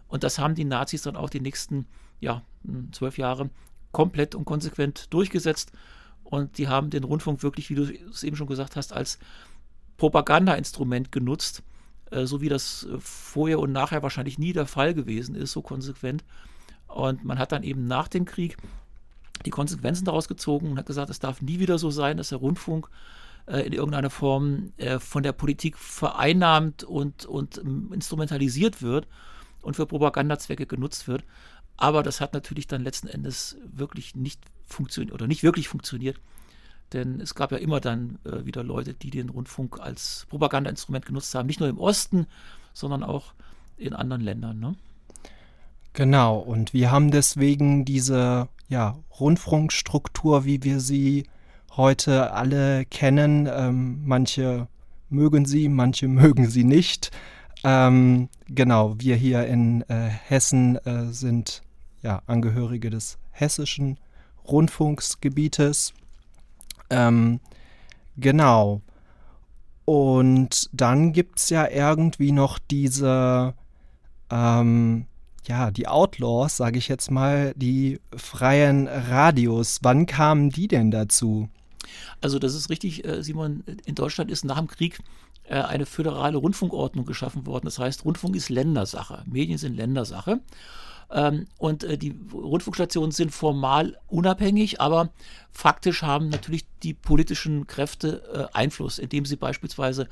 Und 0.07 0.23
das 0.23 0.39
haben 0.39 0.55
die 0.55 0.65
Nazis 0.65 1.03
dann 1.03 1.17
auch 1.17 1.31
die 1.31 1.41
nächsten 1.41 1.87
ja, 2.21 2.43
hm, 2.65 2.93
zwölf 2.93 3.19
Jahre 3.19 3.51
komplett 3.91 4.37
und 4.37 4.45
konsequent 4.45 5.13
durchgesetzt. 5.13 5.73
Und 6.23 6.59
die 6.59 6.69
haben 6.69 6.91
den 6.91 7.03
Rundfunk 7.03 7.43
wirklich, 7.43 7.71
wie 7.71 7.75
du 7.75 7.93
es 8.09 8.23
eben 8.23 8.37
schon 8.37 8.47
gesagt 8.47 8.77
hast, 8.77 8.93
als 8.93 9.19
Propagandainstrument 9.97 11.11
genutzt. 11.11 11.65
Äh, 12.11 12.27
so 12.27 12.41
wie 12.41 12.49
das 12.49 12.85
äh, 12.85 12.99
vorher 13.01 13.59
und 13.59 13.73
nachher 13.73 14.03
wahrscheinlich 14.03 14.39
nie 14.39 14.53
der 14.53 14.67
Fall 14.67 14.95
gewesen 14.95 15.35
ist, 15.35 15.53
so 15.53 15.63
konsequent. 15.63 16.25
Und 16.89 17.25
man 17.25 17.39
hat 17.39 17.53
dann 17.53 17.63
eben 17.63 17.87
nach 17.87 18.09
dem 18.09 18.25
Krieg 18.25 18.57
die 19.45 19.51
Konsequenzen 19.51 20.05
daraus 20.05 20.29
gezogen 20.29 20.71
und 20.71 20.79
hat 20.79 20.87
gesagt, 20.87 21.11
es 21.11 21.19
darf 21.19 21.43
nie 21.43 21.59
wieder 21.59 21.79
so 21.79 21.91
sein, 21.91 22.17
dass 22.17 22.31
der 22.31 22.39
Rundfunk 22.39 22.89
äh, 23.47 23.61
in 23.61 23.73
irgendeiner 23.73 24.11
Form 24.11 24.73
von 24.99 25.23
der 25.23 25.33
Politik 25.33 25.77
vereinnahmt 25.77 26.85
und, 26.85 27.27
und 27.27 27.59
ähm, 27.59 27.91
instrumentalisiert 27.93 28.83
wird 28.83 29.09
und 29.63 29.75
für 29.75 29.87
Propagandazwecke 29.87 30.67
genutzt 30.67 31.09
wird. 31.09 31.25
Aber 31.77 32.03
das 32.03 32.21
hat 32.21 32.33
natürlich 32.33 32.67
dann 32.67 32.83
letzten 32.83 33.09
Endes 33.09 33.59
wirklich 33.65 34.15
nicht 34.15 34.41
funktioniert 34.65 35.13
oder 35.13 35.27
nicht 35.27 35.43
wirklich 35.43 35.69
funktioniert. 35.69 36.19
Denn 36.97 37.21
es 37.21 37.35
gab 37.35 37.53
ja 37.53 37.59
immer 37.59 37.79
dann 37.79 38.19
äh, 38.25 38.47
wieder 38.47 38.65
Leute, 38.65 38.95
die 38.95 39.11
den 39.11 39.29
Rundfunk 39.29 39.79
als 39.79 40.27
Propagandainstrument 40.31 41.05
genutzt 41.05 41.35
haben. 41.35 41.47
Nicht 41.47 41.61
nur 41.61 41.69
im 41.69 41.79
Osten, 41.79 42.27
sondern 42.73 43.03
auch 43.03 43.35
in 43.77 43.93
anderen 43.93 44.23
Ländern. 44.23 44.59
Ne? 44.59 44.77
Genau, 45.93 46.39
und 46.39 46.73
wir 46.73 46.91
haben 46.91 47.11
deswegen 47.11 47.85
diese 47.85 48.49
ja, 48.71 48.97
Rundfunkstruktur, 49.21 50.47
wie 50.47 50.63
wir 50.63 50.81
sie 50.81 51.25
heute 51.77 52.33
alle 52.33 52.87
kennen. 52.87 53.47
Ähm, 53.47 54.01
manche 54.07 54.67
mögen 55.11 55.45
sie, 55.45 55.69
manche 55.69 56.09
mögen 56.09 56.49
sie 56.49 56.65
nicht. 56.65 57.11
Ähm, 57.63 58.31
genau, 58.49 58.95
wir 58.99 59.17
hier 59.17 59.47
in 59.47 59.83
äh, 59.91 60.09
Hessen 60.09 60.77
äh, 60.87 61.13
sind 61.13 61.61
ja 62.01 62.23
Angehörige 62.27 62.89
des 62.89 63.19
hessischen 63.33 63.99
Rundfunksgebietes. 64.47 65.93
Ähm, 66.91 67.41
genau. 68.17 68.83
Und 69.85 70.69
dann 70.73 71.13
gibt 71.13 71.39
es 71.39 71.51
ja 71.51 71.69
irgendwie 71.69 72.33
noch 72.33 72.59
diese, 72.59 73.55
ähm, 74.31 75.07
ja, 75.47 75.71
die 75.71 75.87
Outlaws, 75.87 76.57
sage 76.57 76.79
ich 76.79 76.89
jetzt 76.89 77.11
mal, 77.11 77.53
die 77.57 78.01
freien 78.17 78.89
Radios. 78.89 79.79
Wann 79.83 80.07
kamen 80.07 80.51
die 80.51 80.67
denn 80.67 80.91
dazu? 80.91 81.49
Also 82.21 82.39
das 82.39 82.55
ist 82.55 82.69
richtig, 82.69 83.05
äh, 83.05 83.23
Simon, 83.23 83.63
in 83.85 83.95
Deutschland 83.95 84.31
ist 84.31 84.45
nach 84.45 84.59
dem 84.59 84.67
Krieg 84.67 84.99
äh, 85.45 85.55
eine 85.61 85.87
föderale 85.87 86.37
Rundfunkordnung 86.39 87.07
geschaffen 87.07 87.47
worden. 87.47 87.67
Das 87.67 87.79
heißt, 87.79 88.05
Rundfunk 88.05 88.35
ist 88.35 88.49
Ländersache, 88.49 89.23
Medien 89.27 89.59
sind 89.59 89.77
Ländersache. 89.77 90.41
Ähm, 91.11 91.47
und 91.59 91.85
äh, 91.85 91.97
die 91.97 92.15
Rundfunkstationen 92.33 93.13
sind 93.13 93.31
formal 93.31 93.99
unabhängig, 94.09 94.81
aber 94.81 95.11
faktisch 95.53 96.03
haben 96.03 96.29
natürlich 96.29 96.67
die 96.83 96.95
politischen 96.95 97.67
Kräfte 97.67 98.51
äh, 98.53 98.57
Einfluss, 98.57 98.99
indem 98.99 99.25
sie 99.25 99.37
beispielsweise 99.37 100.09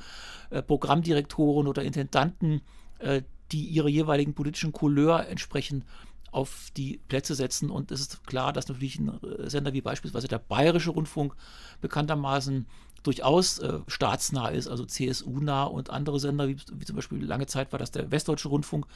äh, 0.49 0.61
Programmdirektoren 0.61 1.67
oder 1.67 1.83
Intendanten, 1.83 2.61
äh, 2.99 3.23
die 3.51 3.65
ihrer 3.65 3.89
jeweiligen 3.89 4.33
politischen 4.33 4.71
Couleur 4.71 5.27
entsprechen, 5.27 5.83
auf 6.31 6.69
die 6.75 6.99
Plätze 7.07 7.33
setzen. 7.33 7.69
Und 7.69 7.91
es 7.91 8.01
ist 8.01 8.25
klar, 8.25 8.51
dass 8.51 8.67
natürlich 8.67 8.99
ein 8.99 9.21
äh, 9.23 9.49
Sender 9.49 9.73
wie 9.73 9.81
beispielsweise 9.81 10.27
der 10.27 10.39
Bayerische 10.39 10.91
Rundfunk 10.91 11.35
bekanntermaßen 11.81 12.67
durchaus 13.03 13.59
äh, 13.59 13.79
staatsnah 13.87 14.49
ist, 14.49 14.67
also 14.67 14.85
CSU-nah 14.85 15.63
und 15.63 15.89
andere 15.89 16.19
Sender, 16.19 16.47
wie, 16.47 16.57
wie, 16.73 16.85
zum 16.85 16.95
Beispiel 16.95 17.23
lange 17.23 17.45
Zeit 17.45 17.71
war 17.71 17.79
das 17.79 17.91
der 17.91 18.11
Westdeutsche 18.11 18.49
Rundfunk, 18.49 18.87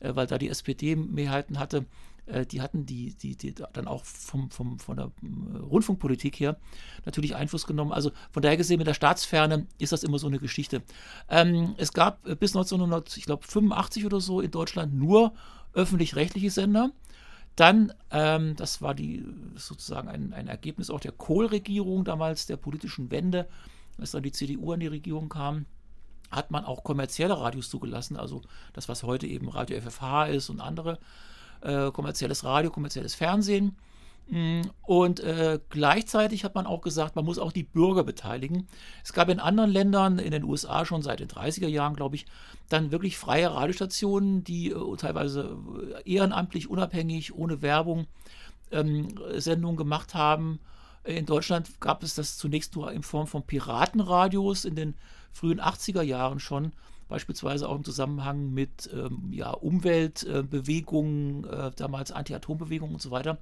weil 0.00 0.26
da 0.26 0.38
die 0.38 0.48
SPD 0.48 0.96
Mehrheiten 0.96 1.58
hatte, 1.58 1.86
äh, 2.28 2.46
die 2.46 2.60
hatten 2.60 2.86
die, 2.86 3.14
die, 3.14 3.36
die 3.36 3.54
dann 3.54 3.86
auch 3.86 4.04
vom, 4.04 4.50
vom, 4.50 4.78
von 4.78 4.96
der 4.96 5.06
äh, 5.06 5.58
Rundfunkpolitik 5.58 6.38
her 6.40 6.56
natürlich 7.04 7.34
Einfluss 7.34 7.66
genommen. 7.66 7.92
Also 7.92 8.12
von 8.30 8.42
daher 8.42 8.56
gesehen, 8.56 8.78
mit 8.78 8.86
der 8.86 8.94
Staatsferne 8.94 9.66
ist 9.78 9.92
das 9.92 10.02
immer 10.02 10.18
so 10.18 10.26
eine 10.26 10.38
Geschichte. 10.38 10.82
Ähm, 11.28 11.74
es 11.78 11.92
gab 11.92 12.26
äh, 12.26 12.34
bis 12.34 12.54
1985 12.54 14.06
oder 14.06 14.20
so 14.20 14.40
in 14.40 14.50
Deutschland 14.50 14.94
nur 14.94 15.32
öffentlich-rechtliche 15.72 16.50
Sender. 16.50 16.90
Dann, 17.56 17.92
ähm, 18.10 18.54
das 18.56 18.82
war 18.82 18.94
die 18.94 19.24
sozusagen 19.56 20.08
ein, 20.08 20.32
ein 20.32 20.46
Ergebnis 20.46 20.90
auch 20.90 21.00
der 21.00 21.12
Kohl-Regierung 21.12 22.04
damals, 22.04 22.46
der 22.46 22.56
politischen 22.56 23.10
Wende, 23.10 23.48
als 23.98 24.12
dann 24.12 24.22
die 24.22 24.32
CDU 24.32 24.72
an 24.72 24.80
die 24.80 24.86
Regierung 24.86 25.28
kam, 25.28 25.66
hat 26.30 26.50
man 26.50 26.64
auch 26.64 26.84
kommerzielle 26.84 27.38
Radios 27.38 27.70
zugelassen, 27.70 28.16
also 28.16 28.42
das, 28.72 28.88
was 28.88 29.02
heute 29.02 29.26
eben 29.26 29.48
Radio 29.48 29.80
FFH 29.80 30.26
ist 30.26 30.50
und 30.50 30.60
andere 30.60 30.98
äh, 31.60 31.90
kommerzielles 31.90 32.44
Radio, 32.44 32.70
kommerzielles 32.70 33.14
Fernsehen. 33.14 33.76
Mm, 34.30 34.62
und 34.82 35.20
äh, 35.20 35.58
gleichzeitig 35.70 36.44
hat 36.44 36.54
man 36.54 36.66
auch 36.66 36.82
gesagt, 36.82 37.16
man 37.16 37.24
muss 37.24 37.38
auch 37.38 37.52
die 37.52 37.62
Bürger 37.62 38.04
beteiligen. 38.04 38.68
Es 39.02 39.12
gab 39.12 39.30
in 39.30 39.40
anderen 39.40 39.70
Ländern, 39.70 40.18
in 40.18 40.32
den 40.32 40.44
USA 40.44 40.84
schon 40.84 41.02
seit 41.02 41.20
den 41.20 41.28
30er 41.28 41.68
Jahren, 41.68 41.96
glaube 41.96 42.16
ich, 42.16 42.26
dann 42.68 42.90
wirklich 42.90 43.16
freie 43.16 43.50
Radiostationen, 43.50 44.44
die 44.44 44.70
äh, 44.70 44.96
teilweise 44.96 45.56
äh, 46.04 46.12
ehrenamtlich, 46.12 46.68
unabhängig, 46.68 47.34
ohne 47.34 47.62
Werbung 47.62 48.06
ähm, 48.70 49.08
Sendungen 49.36 49.76
gemacht 49.76 50.14
haben. 50.14 50.60
In 51.04 51.26
Deutschland 51.26 51.80
gab 51.80 52.02
es 52.02 52.14
das 52.14 52.36
zunächst 52.36 52.76
nur 52.76 52.92
in 52.92 53.02
Form 53.02 53.26
von 53.26 53.42
Piratenradios 53.42 54.64
in 54.64 54.74
den 54.74 54.94
frühen 55.32 55.60
80er 55.60 56.02
Jahren 56.02 56.40
schon 56.40 56.72
beispielsweise 57.08 57.68
auch 57.68 57.76
im 57.76 57.84
Zusammenhang 57.84 58.52
mit 58.52 58.90
ähm, 58.92 59.28
ja, 59.32 59.50
Umweltbewegungen, 59.50 61.44
äh, 61.44 61.70
damals 61.74 62.12
Anti-Atom-Bewegungen 62.12 62.94
und 62.94 63.02
so 63.02 63.10
weiter. 63.10 63.38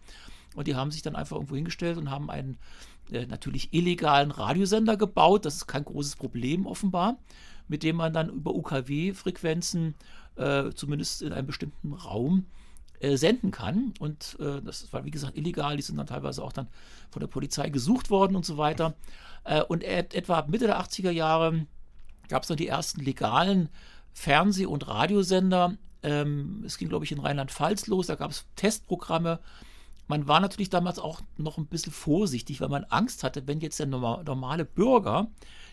Und 0.55 0.69
die 0.69 0.77
haben 0.77 0.91
sich 0.91 1.03
dann 1.03 1.17
einfach 1.17 1.37
irgendwo 1.37 1.57
hingestellt 1.57 1.99
und 1.99 2.11
haben 2.11 2.31
einen 2.31 2.59
äh, 3.11 3.27
natürlich 3.27 3.75
illegalen 3.75 4.31
Radiosender 4.31 4.97
gebaut. 4.97 5.45
Das 5.45 5.57
ist 5.57 5.67
kein 5.67 5.85
großes 5.85 6.17
Problem 6.17 6.67
offenbar, 6.67 7.19
mit 7.69 7.83
dem 7.83 7.97
man 7.97 8.13
dann 8.13 8.31
über 8.31 8.55
UKW-Frequenzen 8.55 9.95
äh, 10.37 10.71
zumindest 10.75 11.23
in 11.23 11.33
einem 11.33 11.47
bestimmten 11.47 11.93
Raum 11.93 12.47
äh, 13.01 13.17
senden 13.17 13.51
kann. 13.51 13.95
Und 13.99 14.37
äh, 14.41 14.61
das 14.63 14.93
war, 14.93 15.05
wie 15.05 15.11
gesagt, 15.11 15.37
illegal. 15.37 15.77
Die 15.77 15.83
sind 15.83 15.97
dann 15.97 16.07
teilweise 16.07 16.43
auch 16.43 16.53
dann 16.53 16.69
von 17.11 17.21
der 17.21 17.27
Polizei 17.27 17.69
gesucht 17.71 18.11
worden 18.11 18.37
und 18.37 18.45
so 18.45 18.57
weiter. 18.57 18.95
Äh, 19.45 19.63
und 19.63 19.85
et 19.85 20.15
etwa 20.15 20.45
Mitte 20.49 20.67
der 20.67 20.81
80er 20.81 21.11
Jahre 21.11 21.67
gab 22.29 22.43
es 22.43 22.49
dann 22.49 22.57
die 22.57 22.69
ersten 22.69 23.01
legalen 23.01 23.69
Fernseh- 24.13 24.67
und 24.67 24.89
Radiosender. 24.89 25.77
Ähm, 26.03 26.63
es 26.65 26.79
ging, 26.79 26.89
glaube 26.89 27.05
ich, 27.05 27.13
in 27.13 27.21
Rheinland-Pfalz 27.21 27.87
los. 27.87 28.07
Da 28.07 28.15
gab 28.15 28.31
es 28.31 28.47
Testprogramme. 28.57 29.41
Man 30.09 30.29
war 30.29 30.41
natürlich 30.41 30.71
damals 30.71 30.99
auch 30.99 31.21
noch 31.37 31.59
ein 31.59 31.67
bisschen 31.67 31.93
vorsichtig, 31.93 32.61
weil 32.61 32.69
man 32.69 32.85
Angst 32.85 33.25
hatte, 33.25 33.47
wenn 33.47 33.61
jetzt 33.61 33.81
der 33.81 33.87
normale 33.87 34.65
Bürger 34.65 35.29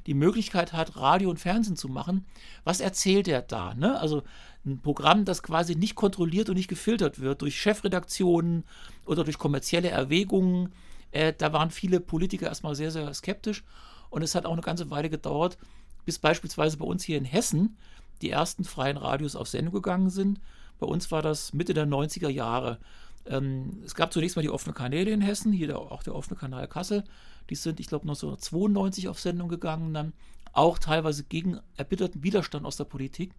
die 0.07 0.15
Möglichkeit 0.15 0.73
hat, 0.73 0.95
Radio 0.97 1.29
und 1.29 1.39
Fernsehen 1.39 1.77
zu 1.77 1.87
machen, 1.87 2.25
was 2.63 2.79
erzählt 2.79 3.27
er 3.27 3.41
da? 3.41 3.73
Ne? 3.75 3.99
Also 3.99 4.23
ein 4.65 4.79
Programm, 4.81 5.25
das 5.25 5.43
quasi 5.43 5.75
nicht 5.75 5.95
kontrolliert 5.95 6.49
und 6.49 6.55
nicht 6.55 6.67
gefiltert 6.67 7.19
wird 7.19 7.41
durch 7.41 7.59
Chefredaktionen 7.59 8.63
oder 9.05 9.23
durch 9.23 9.37
kommerzielle 9.37 9.89
Erwägungen. 9.89 10.73
Äh, 11.11 11.33
da 11.37 11.53
waren 11.53 11.69
viele 11.69 11.99
Politiker 11.99 12.47
erstmal 12.47 12.75
sehr, 12.75 12.91
sehr 12.91 13.13
skeptisch. 13.13 13.63
Und 14.09 14.21
es 14.21 14.35
hat 14.35 14.45
auch 14.45 14.53
eine 14.53 14.61
ganze 14.61 14.89
Weile 14.89 15.09
gedauert, 15.09 15.57
bis 16.05 16.19
beispielsweise 16.19 16.77
bei 16.77 16.85
uns 16.85 17.03
hier 17.03 17.17
in 17.17 17.25
Hessen 17.25 17.77
die 18.21 18.29
ersten 18.29 18.63
freien 18.63 18.97
Radios 18.97 19.35
auf 19.35 19.47
Sendung 19.47 19.73
gegangen 19.73 20.09
sind. 20.09 20.39
Bei 20.79 20.87
uns 20.87 21.11
war 21.11 21.21
das 21.21 21.53
Mitte 21.53 21.73
der 21.73 21.87
90er 21.87 22.29
Jahre. 22.29 22.79
Ähm, 23.25 23.81
es 23.85 23.95
gab 23.95 24.11
zunächst 24.13 24.35
mal 24.35 24.41
die 24.41 24.49
offene 24.49 24.73
Kanäle 24.73 25.11
in 25.11 25.21
Hessen, 25.21 25.51
hier 25.51 25.67
der, 25.67 25.79
auch 25.79 26.03
der 26.03 26.15
offene 26.15 26.37
Kanal 26.37 26.67
Kassel. 26.67 27.03
Die 27.49 27.55
sind, 27.55 27.79
ich 27.79 27.87
glaube, 27.87 28.03
1992 28.03 29.07
auf 29.07 29.19
Sendung 29.19 29.49
gegangen, 29.49 29.93
dann 29.93 30.13
auch 30.53 30.77
teilweise 30.77 31.23
gegen 31.23 31.59
erbitterten 31.77 32.23
Widerstand 32.23 32.65
aus 32.65 32.77
der 32.77 32.83
Politik. 32.85 33.33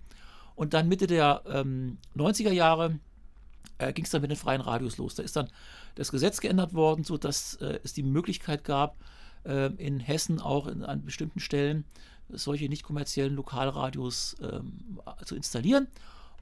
Und 0.57 0.75
dann 0.75 0.89
Mitte 0.89 1.07
der 1.07 1.43
ähm, 1.47 1.99
90er 2.17 2.53
Jahre 2.53 2.99
äh, 3.79 3.93
ging 3.93 4.05
es 4.05 4.11
dann 4.11 4.23
mit 4.23 4.31
den 4.31 4.37
freien 4.37 4.61
Radios 4.61 4.99
los. 4.99 5.15
Da 5.15 5.23
ist 5.23 5.37
dann 5.37 5.49
das 5.95 6.11
Gesetz 6.11 6.41
geändert 6.41 6.75
worden, 6.75 7.05
sodass 7.05 7.55
äh, 7.57 7.81
es 7.83 7.93
die 7.93 8.03
Möglichkeit 8.03 8.65
gab, 8.65 8.97
äh, 9.45 9.67
in 9.77 10.01
Hessen 10.01 10.41
auch 10.41 10.67
in, 10.67 10.85
an 10.85 11.05
bestimmten 11.05 11.41
Stellen 11.41 11.85
solche 12.31 12.69
nicht 12.69 12.83
kommerziellen 12.83 13.35
Lokalradios 13.35 14.37
ähm, 14.41 14.99
zu 15.25 15.37
installieren. 15.37 15.89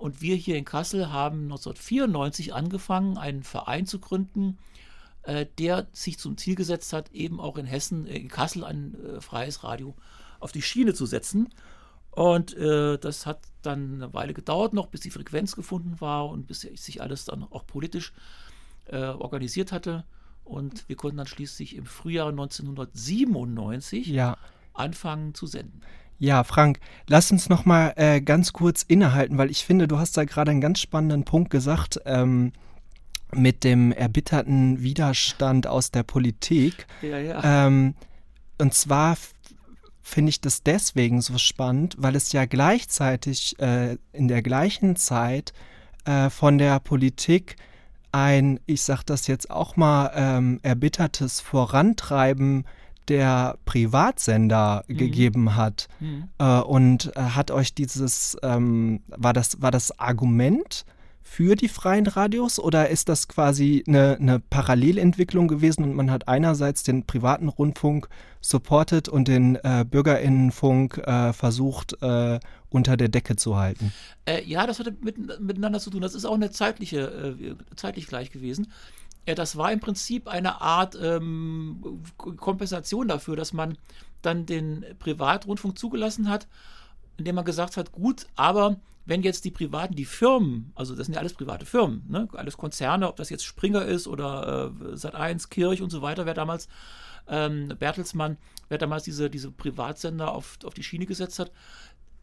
Und 0.03 0.21
wir 0.21 0.35
hier 0.35 0.57
in 0.57 0.65
Kassel 0.65 1.13
haben 1.13 1.45
1994 1.45 2.53
angefangen, 2.53 3.19
einen 3.19 3.45
Verein 3.45 3.87
zu 3.87 4.01
gründen, 4.01 4.59
äh, 5.23 5.47
der 5.59 5.87
sich 5.93 6.19
zum 6.19 6.37
Ziel 6.37 6.57
gesetzt 6.57 6.93
hat, 6.93 7.13
eben 7.13 7.39
auch 7.39 7.57
in 7.57 7.67
Hessen, 7.67 8.09
äh, 8.09 8.17
in 8.17 8.27
Kassel 8.27 8.65
ein 8.65 8.97
äh, 8.97 9.21
freies 9.21 9.63
Radio 9.63 9.95
auf 10.41 10.51
die 10.51 10.61
Schiene 10.61 10.93
zu 10.93 11.07
setzen. 11.07 11.51
Und 12.11 12.53
äh, 12.57 12.99
das 12.99 13.27
hat 13.27 13.43
dann 13.63 14.03
eine 14.03 14.13
Weile 14.13 14.35
gedauert 14.35 14.73
noch, 14.73 14.89
bis 14.89 15.03
die 15.03 15.11
Frequenz 15.11 15.55
gefunden 15.55 16.01
war 16.01 16.29
und 16.31 16.49
bis 16.49 16.63
sich 16.63 17.01
alles 17.01 17.27
dann 17.27 17.45
auch 17.45 17.65
politisch 17.65 18.13
äh, 18.87 19.05
organisiert 19.05 19.71
hatte. 19.71 20.05
Und 20.43 20.89
wir 20.89 20.97
konnten 20.97 21.19
dann 21.19 21.29
schließlich 21.29 21.77
im 21.77 21.87
Frühjahr 21.87 22.31
1997 22.31 24.09
ja 24.09 24.37
anfangen 24.75 25.35
zu 25.35 25.47
senden. 25.47 25.81
Ja, 26.23 26.45
Frank, 26.45 26.79
lass 27.09 27.33
uns 27.33 27.49
noch 27.49 27.65
mal 27.65 27.95
äh, 27.97 28.21
ganz 28.21 28.53
kurz 28.53 28.85
innehalten, 28.85 29.39
weil 29.39 29.51
ich 29.51 29.65
finde, 29.65 29.89
du 29.89 29.99
hast 29.99 30.17
da 30.17 30.23
gerade 30.23 30.53
einen 30.53 30.61
ganz 30.61 30.79
spannenden 30.79 31.25
Punkt 31.25 31.51
gesagt 31.51 31.99
ähm, 32.07 32.53
mit 33.33 33.65
dem 33.65 33.91
erbitterten 33.91 34.81
Widerstand 34.85 35.67
aus 35.67 35.91
der 35.91 36.05
Politik. 36.05 36.87
Ja, 37.03 37.19
ja. 37.19 37.67
Ähm, 37.67 37.97
und 38.57 38.73
zwar 38.73 39.17
finde 40.01 40.31
ich 40.31 40.41
das 40.41 40.63
deswegen 40.63 41.23
so 41.23 41.39
spannend, 41.39 41.97
weil 41.99 42.15
es 42.15 42.31
ja 42.31 42.45
gleichzeitig 42.45 43.59
äh, 43.59 43.97
in 44.13 44.29
der 44.29 44.43
gleichen 44.43 44.95
Zeit 44.95 45.53
äh, 46.05 46.31
von 46.31 46.57
der 46.57 46.79
Politik 46.79 47.57
ein, 48.13 48.61
ich 48.67 48.83
sage 48.83 49.03
das 49.07 49.27
jetzt 49.27 49.51
auch 49.51 49.75
mal, 49.75 50.13
ähm, 50.15 50.61
erbittertes 50.63 51.41
Vorantreiben 51.41 52.65
der 53.09 53.59
Privatsender 53.65 54.85
mhm. 54.87 54.97
gegeben 54.97 55.57
hat. 55.57 55.89
Mhm. 56.01 56.29
Äh, 56.39 56.61
und 56.61 57.13
äh, 57.17 57.21
hat 57.21 57.51
euch 57.51 57.75
dieses, 57.75 58.37
ähm, 58.43 59.01
war, 59.09 59.33
das, 59.33 59.61
war 59.61 59.71
das 59.71 59.99
Argument 59.99 60.85
für 61.33 61.55
die 61.55 61.69
freien 61.69 62.07
Radios 62.07 62.59
oder 62.59 62.91
ist 62.91 63.09
das 63.09 63.27
quasi 63.27 63.83
eine, 63.87 64.19
eine 64.21 64.39
Parallelentwicklung 64.39 65.49
gewesen 65.49 65.83
und 65.83 65.95
man 65.95 66.11
hat 66.11 66.29
einerseits 66.29 66.83
den 66.83 67.07
privaten 67.07 67.49
Rundfunk 67.49 68.09
supportet 68.43 69.09
und 69.09 69.29
den 69.29 69.57
äh, 69.57 69.87
Bürgerinnenfunk 69.89 70.99
äh, 70.99 71.33
versucht 71.33 71.97
äh, 72.03 72.39
unter 72.69 72.99
der 72.99 73.09
Decke 73.09 73.37
zu 73.37 73.57
halten? 73.57 73.95
Äh, 74.27 74.45
ja, 74.45 74.67
das 74.67 74.79
hatte 74.79 74.95
mit, 75.01 75.41
miteinander 75.41 75.81
zu 75.81 75.91
tun. 75.91 76.03
Das 76.03 76.15
ist 76.15 76.27
auch 76.27 76.35
eine 76.35 76.51
zeitliche, 76.51 77.37
äh, 77.41 77.55
zeitlich 77.77 78.09
gleich 78.09 78.31
gewesen. 78.31 78.71
Ja, 79.27 79.35
das 79.35 79.57
war 79.57 79.71
im 79.71 79.81
Prinzip 79.81 80.27
eine 80.27 80.61
Art 80.61 80.99
ähm, 81.01 82.03
Kompensation 82.17 83.07
dafür, 83.07 83.37
dass 83.37 83.53
man 83.53 83.79
dann 84.21 84.47
den 84.47 84.85
Privatrundfunk 84.99 85.79
zugelassen 85.79 86.29
hat, 86.29 86.49
indem 87.19 87.37
man 87.37 87.45
gesagt 87.45 87.77
hat, 87.77 87.93
gut, 87.93 88.27
aber 88.35 88.77
wenn 89.05 89.23
jetzt 89.23 89.45
die 89.45 89.51
Privaten, 89.51 89.95
die 89.95 90.05
Firmen, 90.05 90.73
also 90.75 90.95
das 90.95 91.07
sind 91.07 91.15
ja 91.15 91.21
alles 91.21 91.35
private 91.35 91.67
Firmen, 91.67 92.05
ne, 92.09 92.29
alles 92.33 92.57
Konzerne, 92.57 93.09
ob 93.09 93.17
das 93.17 93.31
jetzt 93.31 93.45
Springer 93.45 93.85
ist 93.85 94.07
oder 94.07 94.73
äh, 94.81 94.95
Sat1, 94.95 95.49
Kirch 95.49 95.83
und 95.83 95.91
so 95.91 96.03
weiter, 96.03 96.27
wer 96.27 96.35
damals, 96.35 96.69
ähm, 97.29 97.69
Bertelsmann, 97.79 98.37
wer 98.69 98.79
damals 98.79 99.05
diese, 99.05 99.31
diese 99.31 99.51
Privatsender 99.51 100.33
auf, 100.33 100.59
auf 100.65 100.75
die 100.75 100.83
Schiene 100.83 101.07
gesetzt 101.07 101.39
hat, 101.39 101.53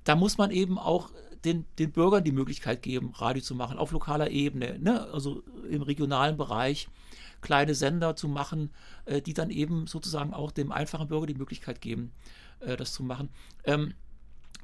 da 0.03 0.15
muss 0.15 0.37
man 0.37 0.51
eben 0.51 0.77
auch 0.77 1.11
den, 1.45 1.65
den 1.77 1.91
Bürgern 1.91 2.23
die 2.23 2.31
Möglichkeit 2.31 2.81
geben, 2.81 3.13
Radio 3.15 3.41
zu 3.41 3.55
machen, 3.55 3.77
auf 3.77 3.91
lokaler 3.91 4.29
Ebene, 4.29 4.77
ne? 4.79 5.07
also 5.11 5.43
im 5.69 5.81
regionalen 5.81 6.37
Bereich 6.37 6.89
kleine 7.41 7.75
Sender 7.75 8.15
zu 8.15 8.27
machen, 8.27 8.71
äh, 9.05 9.21
die 9.21 9.33
dann 9.33 9.49
eben 9.49 9.87
sozusagen 9.87 10.33
auch 10.33 10.51
dem 10.51 10.71
einfachen 10.71 11.07
Bürger 11.07 11.27
die 11.27 11.35
Möglichkeit 11.35 11.81
geben, 11.81 12.11
äh, 12.59 12.75
das 12.75 12.93
zu 12.93 13.03
machen. 13.03 13.29
Ähm, 13.63 13.93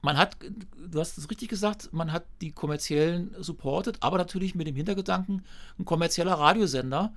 man 0.01 0.17
hat, 0.17 0.37
du 0.41 0.99
hast 0.99 1.17
es 1.17 1.29
richtig 1.29 1.49
gesagt, 1.49 1.91
man 1.91 2.11
hat 2.11 2.25
die 2.41 2.51
kommerziellen 2.51 3.33
supportet, 3.39 3.97
aber 4.01 4.17
natürlich 4.17 4.53
mit 4.53 4.67
dem 4.67 4.75
Hintergedanken, 4.75 5.43
ein 5.79 5.85
kommerzieller 5.85 6.33
Radiosender, 6.33 7.13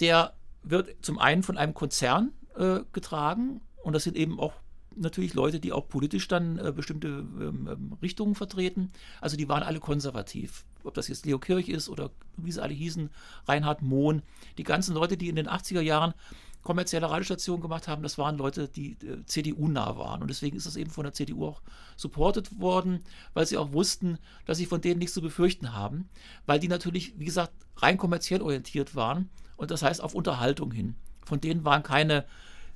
der 0.00 0.34
wird 0.62 0.96
zum 1.02 1.18
einen 1.18 1.42
von 1.42 1.56
einem 1.56 1.72
Konzern 1.72 2.32
äh, 2.56 2.80
getragen 2.92 3.62
und 3.82 3.94
das 3.94 4.04
sind 4.04 4.16
eben 4.16 4.38
auch 4.38 4.52
natürlich 4.96 5.34
Leute, 5.34 5.60
die 5.60 5.72
auch 5.72 5.88
politisch 5.88 6.28
dann 6.28 6.58
äh, 6.58 6.72
bestimmte 6.72 7.08
ähm, 7.08 7.68
ähm, 7.70 7.96
Richtungen 8.02 8.34
vertreten. 8.34 8.90
Also 9.20 9.36
die 9.36 9.48
waren 9.48 9.62
alle 9.62 9.80
konservativ. 9.80 10.64
Ob 10.84 10.94
das 10.94 11.08
jetzt 11.08 11.26
Leo 11.26 11.38
Kirch 11.38 11.68
ist 11.68 11.88
oder 11.88 12.10
wie 12.36 12.52
sie 12.52 12.62
alle 12.62 12.74
hießen, 12.74 13.10
Reinhard 13.46 13.82
Mohn. 13.82 14.22
Die 14.58 14.64
ganzen 14.64 14.94
Leute, 14.94 15.16
die 15.16 15.28
in 15.28 15.36
den 15.36 15.48
80er 15.48 15.80
Jahren 15.80 16.14
kommerzielle 16.62 17.08
Radiostationen 17.08 17.62
gemacht 17.62 17.88
haben, 17.88 18.02
das 18.02 18.18
waren 18.18 18.36
Leute, 18.36 18.68
die 18.68 18.92
äh, 18.92 19.24
CDU-nah 19.24 19.96
waren. 19.96 20.20
Und 20.22 20.28
deswegen 20.28 20.56
ist 20.56 20.66
das 20.66 20.76
eben 20.76 20.90
von 20.90 21.04
der 21.04 21.12
CDU 21.12 21.46
auch 21.46 21.62
supportet 21.96 22.60
worden, 22.60 23.00
weil 23.34 23.46
sie 23.46 23.56
auch 23.56 23.72
wussten, 23.72 24.18
dass 24.44 24.58
sie 24.58 24.66
von 24.66 24.80
denen 24.80 24.98
nichts 24.98 25.14
zu 25.14 25.22
befürchten 25.22 25.72
haben, 25.72 26.08
weil 26.46 26.58
die 26.58 26.68
natürlich, 26.68 27.14
wie 27.18 27.24
gesagt, 27.24 27.52
rein 27.76 27.96
kommerziell 27.96 28.42
orientiert 28.42 28.94
waren 28.94 29.30
und 29.56 29.70
das 29.70 29.82
heißt 29.82 30.02
auf 30.02 30.14
Unterhaltung 30.14 30.70
hin. 30.72 30.96
Von 31.24 31.40
denen 31.40 31.64
waren 31.64 31.82
keine 31.82 32.24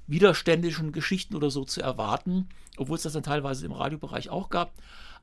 widerständischen 0.07 0.93
Geschichten 0.93 1.35
oder 1.35 1.51
so 1.51 1.65
zu 1.65 1.81
erwarten, 1.81 2.49
obwohl 2.77 2.97
es 2.97 3.03
das 3.03 3.15
dann 3.15 3.23
teilweise 3.23 3.67
im 3.67 3.73
Radiobereich 3.73 4.29
auch 4.31 4.51
gab. 4.51 4.73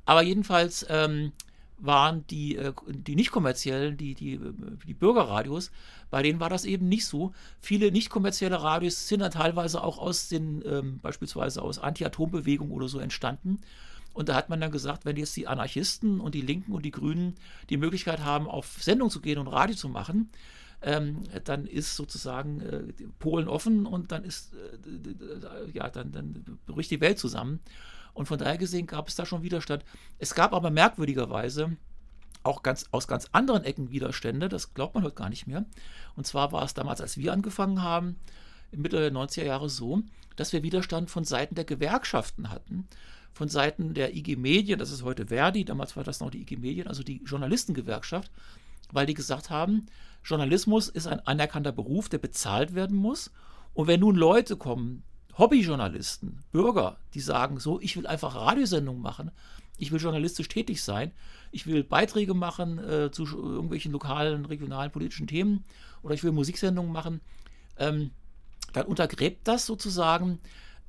Aber 0.05 0.23
jedenfalls 0.23 0.85
ähm, 0.89 1.31
waren 1.77 2.25
die, 2.27 2.55
äh, 2.55 2.73
die 2.87 3.15
nicht 3.15 3.31
kommerziellen, 3.31 3.97
die, 3.97 4.13
die, 4.13 4.39
die 4.87 4.93
Bürgerradios, 4.93 5.71
bei 6.09 6.21
denen 6.23 6.39
war 6.39 6.49
das 6.49 6.65
eben 6.65 6.87
nicht 6.87 7.05
so. 7.05 7.33
Viele 7.59 7.91
nicht 7.91 8.09
kommerzielle 8.09 8.61
Radios 8.61 9.07
sind 9.07 9.21
dann 9.21 9.31
teilweise 9.31 9.83
auch 9.83 9.97
aus 9.97 10.29
den, 10.29 10.63
ähm, 10.65 10.99
beispielsweise 11.01 11.61
aus 11.61 11.79
Anti-Atom-Bewegungen 11.79 12.71
oder 12.71 12.87
so 12.87 12.99
entstanden. 12.99 13.59
Und 14.13 14.29
da 14.29 14.35
hat 14.35 14.49
man 14.49 14.59
dann 14.59 14.71
gesagt, 14.71 15.05
wenn 15.05 15.15
jetzt 15.15 15.35
die 15.37 15.47
Anarchisten 15.47 16.19
und 16.19 16.35
die 16.35 16.41
Linken 16.41 16.73
und 16.73 16.83
die 16.83 16.91
Grünen 16.91 17.35
die 17.69 17.77
Möglichkeit 17.77 18.19
haben, 18.19 18.47
auf 18.47 18.77
Sendung 18.81 19.09
zu 19.09 19.21
gehen 19.21 19.39
und 19.39 19.47
Radio 19.47 19.75
zu 19.75 19.87
machen, 19.87 20.29
ähm, 20.81 21.23
dann 21.43 21.65
ist 21.65 21.95
sozusagen 21.95 22.61
äh, 22.61 22.83
Polen 23.19 23.47
offen 23.47 23.85
und 23.85 24.11
dann 24.11 24.23
ist, 24.23 24.53
äh, 24.53 25.71
ja, 25.73 25.89
dann, 25.89 26.11
dann 26.11 26.59
bricht 26.65 26.91
die 26.91 27.01
Welt 27.01 27.19
zusammen. 27.19 27.59
Und 28.13 28.27
von 28.27 28.39
daher 28.39 28.57
gesehen 28.57 28.87
gab 28.87 29.07
es 29.07 29.15
da 29.15 29.25
schon 29.25 29.43
Widerstand. 29.43 29.85
Es 30.17 30.35
gab 30.35 30.53
aber 30.53 30.69
merkwürdigerweise 30.69 31.77
auch 32.43 32.63
ganz, 32.63 32.85
aus 32.91 33.07
ganz 33.07 33.27
anderen 33.31 33.63
Ecken 33.63 33.91
Widerstände, 33.91 34.49
das 34.49 34.73
glaubt 34.73 34.95
man 34.95 35.03
heute 35.03 35.15
gar 35.15 35.29
nicht 35.29 35.47
mehr. 35.47 35.65
Und 36.15 36.25
zwar 36.25 36.51
war 36.51 36.63
es 36.63 36.73
damals, 36.73 36.99
als 36.99 37.17
wir 37.17 37.31
angefangen 37.31 37.83
haben, 37.83 38.17
Mitte 38.71 38.97
der 38.97 39.11
90er 39.11 39.43
Jahre 39.43 39.69
so, 39.69 40.01
dass 40.35 40.53
wir 40.53 40.63
Widerstand 40.63 41.11
von 41.11 41.23
Seiten 41.23 41.55
der 41.55 41.65
Gewerkschaften 41.65 42.49
hatten, 42.49 42.87
von 43.33 43.47
Seiten 43.47 43.93
der 43.93 44.15
IG 44.15 44.35
Medien, 44.35 44.79
das 44.79 44.91
ist 44.91 45.03
heute 45.03 45.27
Verdi, 45.27 45.65
damals 45.65 45.95
war 45.95 46.03
das 46.03 46.19
noch 46.19 46.31
die 46.31 46.41
IG 46.41 46.57
Medien, 46.57 46.87
also 46.87 47.03
die 47.03 47.21
Journalistengewerkschaft, 47.23 48.31
weil 48.91 49.05
die 49.05 49.13
gesagt 49.13 49.49
haben, 49.49 49.85
Journalismus 50.23 50.87
ist 50.87 51.07
ein 51.07 51.19
anerkannter 51.25 51.71
Beruf, 51.71 52.09
der 52.09 52.19
bezahlt 52.19 52.75
werden 52.75 52.97
muss. 52.97 53.31
Und 53.73 53.87
wenn 53.87 54.01
nun 54.01 54.15
Leute 54.15 54.57
kommen, 54.57 55.03
Hobbyjournalisten, 55.37 56.43
Bürger, 56.51 56.97
die 57.13 57.21
sagen, 57.21 57.59
so, 57.59 57.79
ich 57.79 57.95
will 57.95 58.05
einfach 58.05 58.35
Radiosendungen 58.35 59.01
machen, 59.01 59.31
ich 59.77 59.91
will 59.91 59.99
journalistisch 59.99 60.47
tätig 60.47 60.83
sein, 60.83 61.11
ich 61.51 61.65
will 61.65 61.83
Beiträge 61.83 62.33
machen 62.33 62.77
äh, 62.77 63.11
zu 63.11 63.25
irgendwelchen 63.25 63.91
lokalen, 63.91 64.45
regionalen 64.45 64.91
politischen 64.91 65.27
Themen 65.27 65.63
oder 66.03 66.13
ich 66.13 66.23
will 66.23 66.31
Musiksendungen 66.31 66.91
machen, 66.91 67.21
ähm, 67.77 68.11
dann 68.73 68.85
untergräbt 68.85 69.47
das 69.47 69.65
sozusagen 69.65 70.39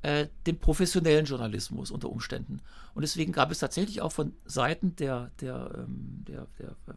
äh, 0.03 0.27
den 0.45 0.59
professionellen 0.59 1.25
Journalismus 1.25 1.89
unter 1.89 2.09
Umständen. 2.09 2.61
Und 2.93 3.01
deswegen 3.01 3.31
gab 3.31 3.51
es 3.51 3.59
tatsächlich 3.59 4.01
auch 4.01 4.11
von 4.11 4.33
Seiten 4.45 4.95
der, 4.97 5.31
der, 5.39 5.71
ähm, 5.75 6.23
der, 6.27 6.47
der, 6.59 6.75
der 6.85 6.95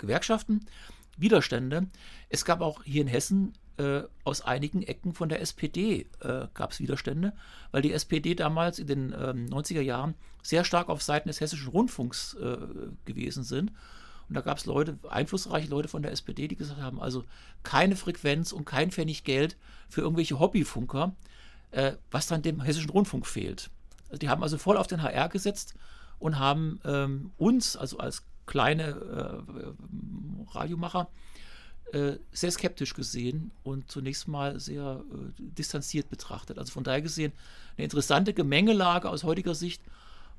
Gewerkschaften 0.00 0.66
Widerstände. 1.16 1.86
Es 2.28 2.44
gab 2.44 2.60
auch 2.60 2.82
hier 2.84 3.02
in 3.02 3.08
Hessen 3.08 3.52
äh, 3.76 4.02
aus 4.24 4.42
einigen 4.42 4.82
Ecken 4.82 5.14
von 5.14 5.28
der 5.28 5.40
SPD 5.40 6.06
äh, 6.20 6.46
gab 6.54 6.72
es 6.72 6.80
Widerstände, 6.80 7.32
weil 7.70 7.82
die 7.82 7.92
SPD 7.92 8.34
damals 8.34 8.78
in 8.78 8.86
den 8.86 9.12
ähm, 9.12 9.46
90er 9.46 9.80
Jahren 9.80 10.14
sehr 10.42 10.64
stark 10.64 10.88
auf 10.88 11.02
Seiten 11.02 11.28
des 11.28 11.40
hessischen 11.40 11.68
Rundfunks 11.68 12.34
äh, 12.34 12.56
gewesen 13.04 13.44
sind. 13.44 13.72
Und 14.28 14.34
da 14.34 14.42
gab 14.42 14.58
es 14.58 14.66
Leute, 14.66 14.98
einflussreiche 15.08 15.68
Leute 15.68 15.88
von 15.88 16.02
der 16.02 16.12
SPD, 16.12 16.46
die 16.46 16.56
gesagt 16.56 16.80
haben, 16.80 17.00
also 17.00 17.24
keine 17.62 17.96
Frequenz 17.96 18.52
und 18.52 18.64
kein 18.64 18.90
Pfennig 18.90 19.24
Geld 19.24 19.56
für 19.88 20.02
irgendwelche 20.02 20.38
Hobbyfunker, 20.38 21.14
äh, 21.72 21.92
was 22.10 22.26
dann 22.26 22.42
dem 22.42 22.60
hessischen 22.60 22.90
Rundfunk 22.90 23.26
fehlt. 23.26 23.70
Also 24.08 24.18
die 24.18 24.28
haben 24.28 24.42
also 24.42 24.56
voll 24.56 24.76
auf 24.76 24.86
den 24.86 25.02
HR 25.02 25.28
gesetzt 25.28 25.74
und 26.18 26.38
haben 26.38 26.80
ähm, 26.84 27.32
uns, 27.38 27.76
also 27.76 27.98
als 27.98 28.24
kleine 28.50 28.84
äh, 28.84 30.52
Radiomacher, 30.52 31.08
äh, 31.92 32.16
sehr 32.32 32.50
skeptisch 32.50 32.94
gesehen 32.94 33.52
und 33.62 33.90
zunächst 33.90 34.26
mal 34.28 34.58
sehr 34.58 35.02
äh, 35.12 35.32
distanziert 35.38 36.10
betrachtet. 36.10 36.58
Also 36.58 36.72
von 36.72 36.84
daher 36.84 37.00
gesehen 37.00 37.32
eine 37.76 37.84
interessante 37.84 38.34
Gemengelage 38.34 39.08
aus 39.08 39.22
heutiger 39.22 39.54
Sicht 39.54 39.80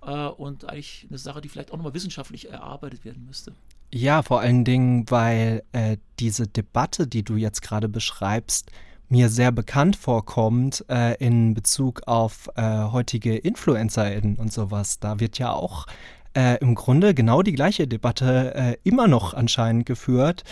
äh, 0.06 0.28
und 0.28 0.70
eigentlich 0.70 1.08
eine 1.10 1.18
Sache, 1.18 1.42
die 1.42 1.48
vielleicht 1.48 1.72
auch 1.72 1.78
nochmal 1.78 1.94
wissenschaftlich 1.94 2.50
erarbeitet 2.50 3.06
werden 3.06 3.26
müsste. 3.26 3.54
Ja, 3.94 4.24
vor 4.24 4.42
allen 4.42 4.66
Dingen, 4.66 5.10
weil 5.10 5.64
äh, 5.72 5.98
diese 6.20 6.48
Debatte, 6.48 7.08
die 7.08 7.24
du 7.24 7.38
jetzt 7.38 7.62
gerade 7.62 7.88
beschreibst, 7.88 8.72
mir 9.08 9.30
sehr 9.30 9.52
bekannt 9.52 9.96
vorkommt 9.98 10.86
äh, 10.90 11.16
in 11.16 11.54
Bezug 11.54 12.02
auf 12.08 12.50
äh, 12.56 12.62
heutige 12.62 13.38
InfluencerInnen 13.38 14.38
und 14.38 14.52
sowas. 14.54 15.00
Da 15.00 15.20
wird 15.20 15.38
ja 15.38 15.52
auch 15.52 15.86
äh, 16.36 16.58
im 16.60 16.76
Grunde 16.76 17.14
genau 17.14 17.42
die 17.42 17.54
gleiche 17.54 17.88
Debatte 17.88 18.56
äh, 18.56 18.78
immer 18.84 19.08
noch 19.08 19.34
anscheinend 19.34 19.86
geführt, 19.86 20.44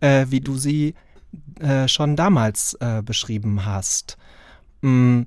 äh, 0.00 0.26
wie 0.28 0.40
du 0.40 0.56
sie 0.56 0.94
äh, 1.60 1.88
schon 1.88 2.16
damals 2.16 2.74
äh, 2.80 3.02
beschrieben 3.02 3.64
hast. 3.64 4.16
Mm, 4.82 5.22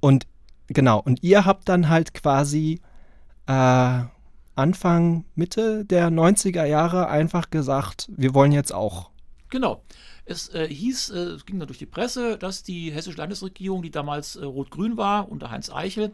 und 0.00 0.26
genau, 0.68 1.00
und 1.00 1.22
ihr 1.22 1.44
habt 1.44 1.68
dann 1.68 1.88
halt 1.88 2.14
quasi 2.14 2.80
äh, 3.46 4.02
Anfang, 4.56 5.24
Mitte 5.34 5.84
der 5.84 6.10
90er 6.10 6.64
Jahre 6.64 7.08
einfach 7.08 7.50
gesagt, 7.50 8.08
wir 8.16 8.34
wollen 8.34 8.52
jetzt 8.52 8.72
auch. 8.72 9.10
Genau. 9.50 9.82
Es 10.26 10.48
äh, 10.54 10.66
hieß, 10.68 11.10
äh, 11.10 11.18
es 11.18 11.44
ging 11.44 11.58
dann 11.58 11.68
durch 11.68 11.78
die 11.78 11.86
Presse, 11.86 12.38
dass 12.38 12.62
die 12.62 12.90
hessische 12.90 13.18
Landesregierung, 13.18 13.82
die 13.82 13.90
damals 13.90 14.36
äh, 14.36 14.44
rot-grün 14.44 14.96
war, 14.96 15.30
unter 15.30 15.50
Heinz 15.50 15.70
Eichel, 15.70 16.12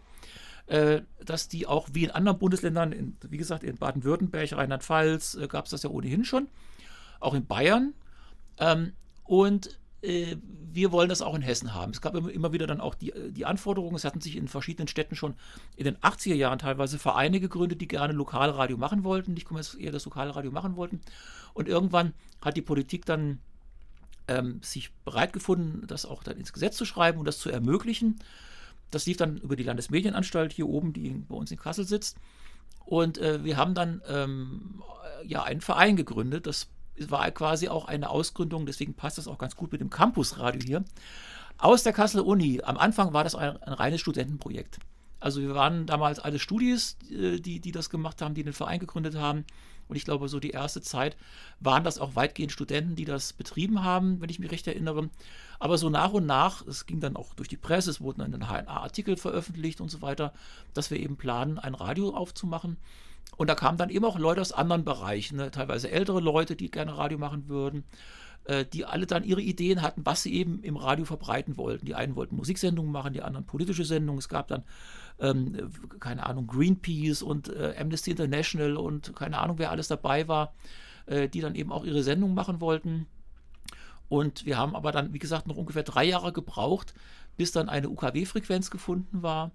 äh, 0.70 1.02
dass 1.24 1.48
die 1.48 1.66
auch 1.66 1.88
wie 1.92 2.04
in 2.04 2.12
anderen 2.12 2.38
Bundesländern, 2.38 2.92
in, 2.92 3.16
wie 3.28 3.38
gesagt, 3.38 3.64
in 3.64 3.76
Baden-Württemberg, 3.76 4.52
Rheinland-Pfalz 4.52 5.34
äh, 5.34 5.48
gab 5.48 5.64
es 5.64 5.72
das 5.72 5.82
ja 5.82 5.90
ohnehin 5.90 6.24
schon, 6.24 6.46
auch 7.18 7.34
in 7.34 7.44
Bayern. 7.44 7.92
Ähm, 8.56 8.92
und 9.24 9.80
äh, 10.02 10.36
wir 10.72 10.92
wollen 10.92 11.08
das 11.08 11.22
auch 11.22 11.34
in 11.34 11.42
Hessen 11.42 11.74
haben. 11.74 11.90
Es 11.90 12.00
gab 12.00 12.14
immer, 12.14 12.30
immer 12.30 12.52
wieder 12.52 12.68
dann 12.68 12.80
auch 12.80 12.94
die, 12.94 13.10
äh, 13.10 13.32
die 13.32 13.46
Anforderungen. 13.46 13.96
Es 13.96 14.04
hatten 14.04 14.20
sich 14.20 14.36
in 14.36 14.46
verschiedenen 14.46 14.86
Städten 14.86 15.16
schon 15.16 15.34
in 15.74 15.86
den 15.86 15.96
80er 15.96 16.34
Jahren 16.34 16.60
teilweise 16.60 17.00
Vereine 17.00 17.40
gegründet, 17.40 17.80
die 17.80 17.88
gerne 17.88 18.12
Lokalradio 18.12 18.76
machen 18.76 19.02
wollten, 19.02 19.34
nicht 19.34 19.48
eher 19.76 19.90
das 19.90 20.04
Lokalradio 20.04 20.52
machen 20.52 20.76
wollten. 20.76 21.00
Und 21.52 21.66
irgendwann 21.66 22.14
hat 22.40 22.56
die 22.56 22.62
Politik 22.62 23.06
dann 23.06 23.40
ähm, 24.28 24.60
sich 24.62 24.92
bereit 25.04 25.32
gefunden, 25.32 25.84
das 25.88 26.06
auch 26.06 26.22
dann 26.22 26.36
ins 26.36 26.52
Gesetz 26.52 26.76
zu 26.76 26.84
schreiben 26.84 27.18
und 27.18 27.24
das 27.24 27.38
zu 27.38 27.50
ermöglichen. 27.50 28.20
Das 28.90 29.06
lief 29.06 29.16
dann 29.16 29.38
über 29.38 29.56
die 29.56 29.62
Landesmedienanstalt 29.62 30.52
hier 30.52 30.68
oben, 30.68 30.92
die 30.92 31.10
bei 31.10 31.34
uns 31.34 31.50
in 31.50 31.58
Kassel 31.58 31.86
sitzt. 31.86 32.18
Und 32.84 33.18
äh, 33.18 33.44
wir 33.44 33.56
haben 33.56 33.74
dann 33.74 34.02
ähm, 34.08 34.82
ja 35.24 35.42
einen 35.42 35.60
Verein 35.60 35.96
gegründet. 35.96 36.46
Das 36.46 36.68
war 36.98 37.30
quasi 37.30 37.68
auch 37.68 37.86
eine 37.86 38.10
Ausgründung, 38.10 38.66
deswegen 38.66 38.94
passt 38.94 39.18
das 39.18 39.28
auch 39.28 39.38
ganz 39.38 39.56
gut 39.56 39.72
mit 39.72 39.80
dem 39.80 39.90
Campusradio 39.90 40.60
hier. 40.66 40.84
Aus 41.58 41.82
der 41.82 41.92
Kassel 41.92 42.20
Uni. 42.20 42.62
Am 42.62 42.78
Anfang 42.78 43.12
war 43.12 43.24
das 43.24 43.34
ein, 43.34 43.56
ein 43.62 43.72
reines 43.72 44.00
Studentenprojekt. 44.00 44.78
Also 45.20 45.42
wir 45.42 45.54
waren 45.54 45.86
damals 45.86 46.18
alle 46.18 46.38
Studis, 46.38 46.96
äh, 47.10 47.38
die, 47.38 47.60
die 47.60 47.72
das 47.72 47.90
gemacht 47.90 48.22
haben, 48.22 48.34
die 48.34 48.42
den 48.42 48.54
Verein 48.54 48.80
gegründet 48.80 49.16
haben. 49.16 49.44
Und 49.90 49.96
ich 49.96 50.04
glaube, 50.04 50.28
so 50.28 50.40
die 50.40 50.50
erste 50.50 50.80
Zeit 50.80 51.16
waren 51.58 51.84
das 51.84 51.98
auch 51.98 52.14
weitgehend 52.14 52.52
Studenten, 52.52 52.96
die 52.96 53.04
das 53.04 53.32
betrieben 53.32 53.82
haben, 53.82 54.20
wenn 54.20 54.30
ich 54.30 54.38
mich 54.38 54.50
recht 54.50 54.66
erinnere. 54.66 55.10
Aber 55.58 55.76
so 55.76 55.90
nach 55.90 56.12
und 56.12 56.26
nach, 56.26 56.66
es 56.66 56.86
ging 56.86 57.00
dann 57.00 57.16
auch 57.16 57.34
durch 57.34 57.48
die 57.48 57.56
Presse, 57.56 57.90
es 57.90 58.00
wurden 58.00 58.30
dann 58.30 58.48
HNA-Artikel 58.48 59.16
veröffentlicht 59.16 59.80
und 59.80 59.90
so 59.90 60.00
weiter, 60.00 60.32
dass 60.72 60.90
wir 60.90 60.98
eben 60.98 61.16
planen, 61.16 61.58
ein 61.58 61.74
Radio 61.74 62.14
aufzumachen. 62.14 62.76
Und 63.36 63.48
da 63.48 63.54
kamen 63.54 63.78
dann 63.78 63.90
eben 63.90 64.04
auch 64.04 64.18
Leute 64.18 64.40
aus 64.40 64.52
anderen 64.52 64.84
Bereichen, 64.84 65.36
ne? 65.36 65.50
teilweise 65.50 65.90
ältere 65.90 66.20
Leute, 66.20 66.56
die 66.56 66.70
gerne 66.70 66.96
Radio 66.96 67.18
machen 67.18 67.48
würden, 67.48 67.84
äh, 68.44 68.64
die 68.64 68.84
alle 68.84 69.06
dann 69.06 69.24
ihre 69.24 69.40
Ideen 69.40 69.82
hatten, 69.82 70.04
was 70.04 70.22
sie 70.22 70.34
eben 70.34 70.62
im 70.62 70.76
Radio 70.76 71.04
verbreiten 71.04 71.56
wollten. 71.56 71.86
Die 71.86 71.94
einen 71.94 72.16
wollten 72.16 72.36
Musiksendungen 72.36 72.92
machen, 72.92 73.12
die 73.12 73.22
anderen 73.22 73.46
politische 73.46 73.84
Sendungen. 73.84 74.18
Es 74.18 74.28
gab 74.28 74.48
dann, 74.48 74.64
ähm, 75.20 75.70
keine 76.00 76.26
Ahnung, 76.26 76.46
Greenpeace 76.46 77.22
und 77.22 77.48
äh, 77.48 77.74
Amnesty 77.78 78.10
International 78.10 78.76
und 78.76 79.14
keine 79.14 79.38
Ahnung, 79.38 79.58
wer 79.58 79.70
alles 79.70 79.88
dabei 79.88 80.28
war, 80.28 80.54
äh, 81.06 81.28
die 81.28 81.40
dann 81.40 81.54
eben 81.54 81.72
auch 81.72 81.84
ihre 81.84 82.02
Sendungen 82.02 82.34
machen 82.34 82.60
wollten. 82.60 83.06
Und 84.08 84.44
wir 84.44 84.58
haben 84.58 84.74
aber 84.74 84.90
dann, 84.92 85.12
wie 85.12 85.18
gesagt, 85.18 85.46
noch 85.46 85.56
ungefähr 85.56 85.84
drei 85.84 86.04
Jahre 86.04 86.32
gebraucht, 86.32 86.94
bis 87.36 87.52
dann 87.52 87.68
eine 87.68 87.88
UKW-Frequenz 87.88 88.70
gefunden 88.70 89.22
war 89.22 89.52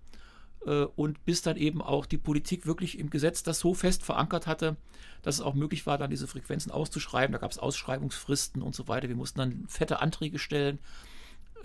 äh, 0.65 0.85
und 0.95 1.25
bis 1.25 1.41
dann 1.41 1.57
eben 1.57 1.81
auch 1.81 2.05
die 2.05 2.17
Politik 2.17 2.65
wirklich 2.65 2.97
im 2.97 3.09
Gesetz 3.09 3.43
das 3.43 3.59
so 3.59 3.73
fest 3.73 4.03
verankert 4.03 4.47
hatte, 4.47 4.77
dass 5.23 5.35
es 5.35 5.41
auch 5.41 5.55
möglich 5.55 5.85
war, 5.85 5.97
dann 5.97 6.09
diese 6.09 6.27
Frequenzen 6.27 6.71
auszuschreiben. 6.71 7.33
Da 7.33 7.39
gab 7.39 7.51
es 7.51 7.57
Ausschreibungsfristen 7.59 8.61
und 8.61 8.75
so 8.75 8.87
weiter. 8.87 9.09
Wir 9.09 9.15
mussten 9.15 9.39
dann 9.39 9.65
fette 9.67 9.99
Anträge 9.99 10.39
stellen. 10.39 10.79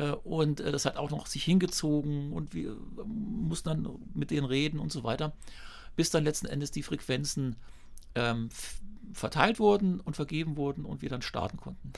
Äh, 0.00 0.12
und 0.24 0.60
äh, 0.60 0.72
das 0.72 0.84
hat 0.84 0.96
auch 0.96 1.10
noch 1.10 1.26
sich 1.26 1.44
hingezogen 1.44 2.32
und 2.32 2.54
wir 2.54 2.76
mussten 3.04 3.68
dann 3.68 3.88
mit 4.14 4.30
denen 4.30 4.46
reden 4.46 4.80
und 4.80 4.90
so 4.90 5.04
weiter, 5.04 5.32
bis 5.96 6.10
dann 6.10 6.24
letzten 6.24 6.46
Endes 6.46 6.70
die 6.70 6.82
Frequenzen 6.82 7.56
ähm, 8.14 8.48
verteilt 9.12 9.60
wurden 9.60 10.00
und 10.00 10.16
vergeben 10.16 10.56
wurden 10.56 10.84
und 10.84 11.02
wir 11.02 11.08
dann 11.08 11.22
starten 11.22 11.58
konnten. 11.58 11.92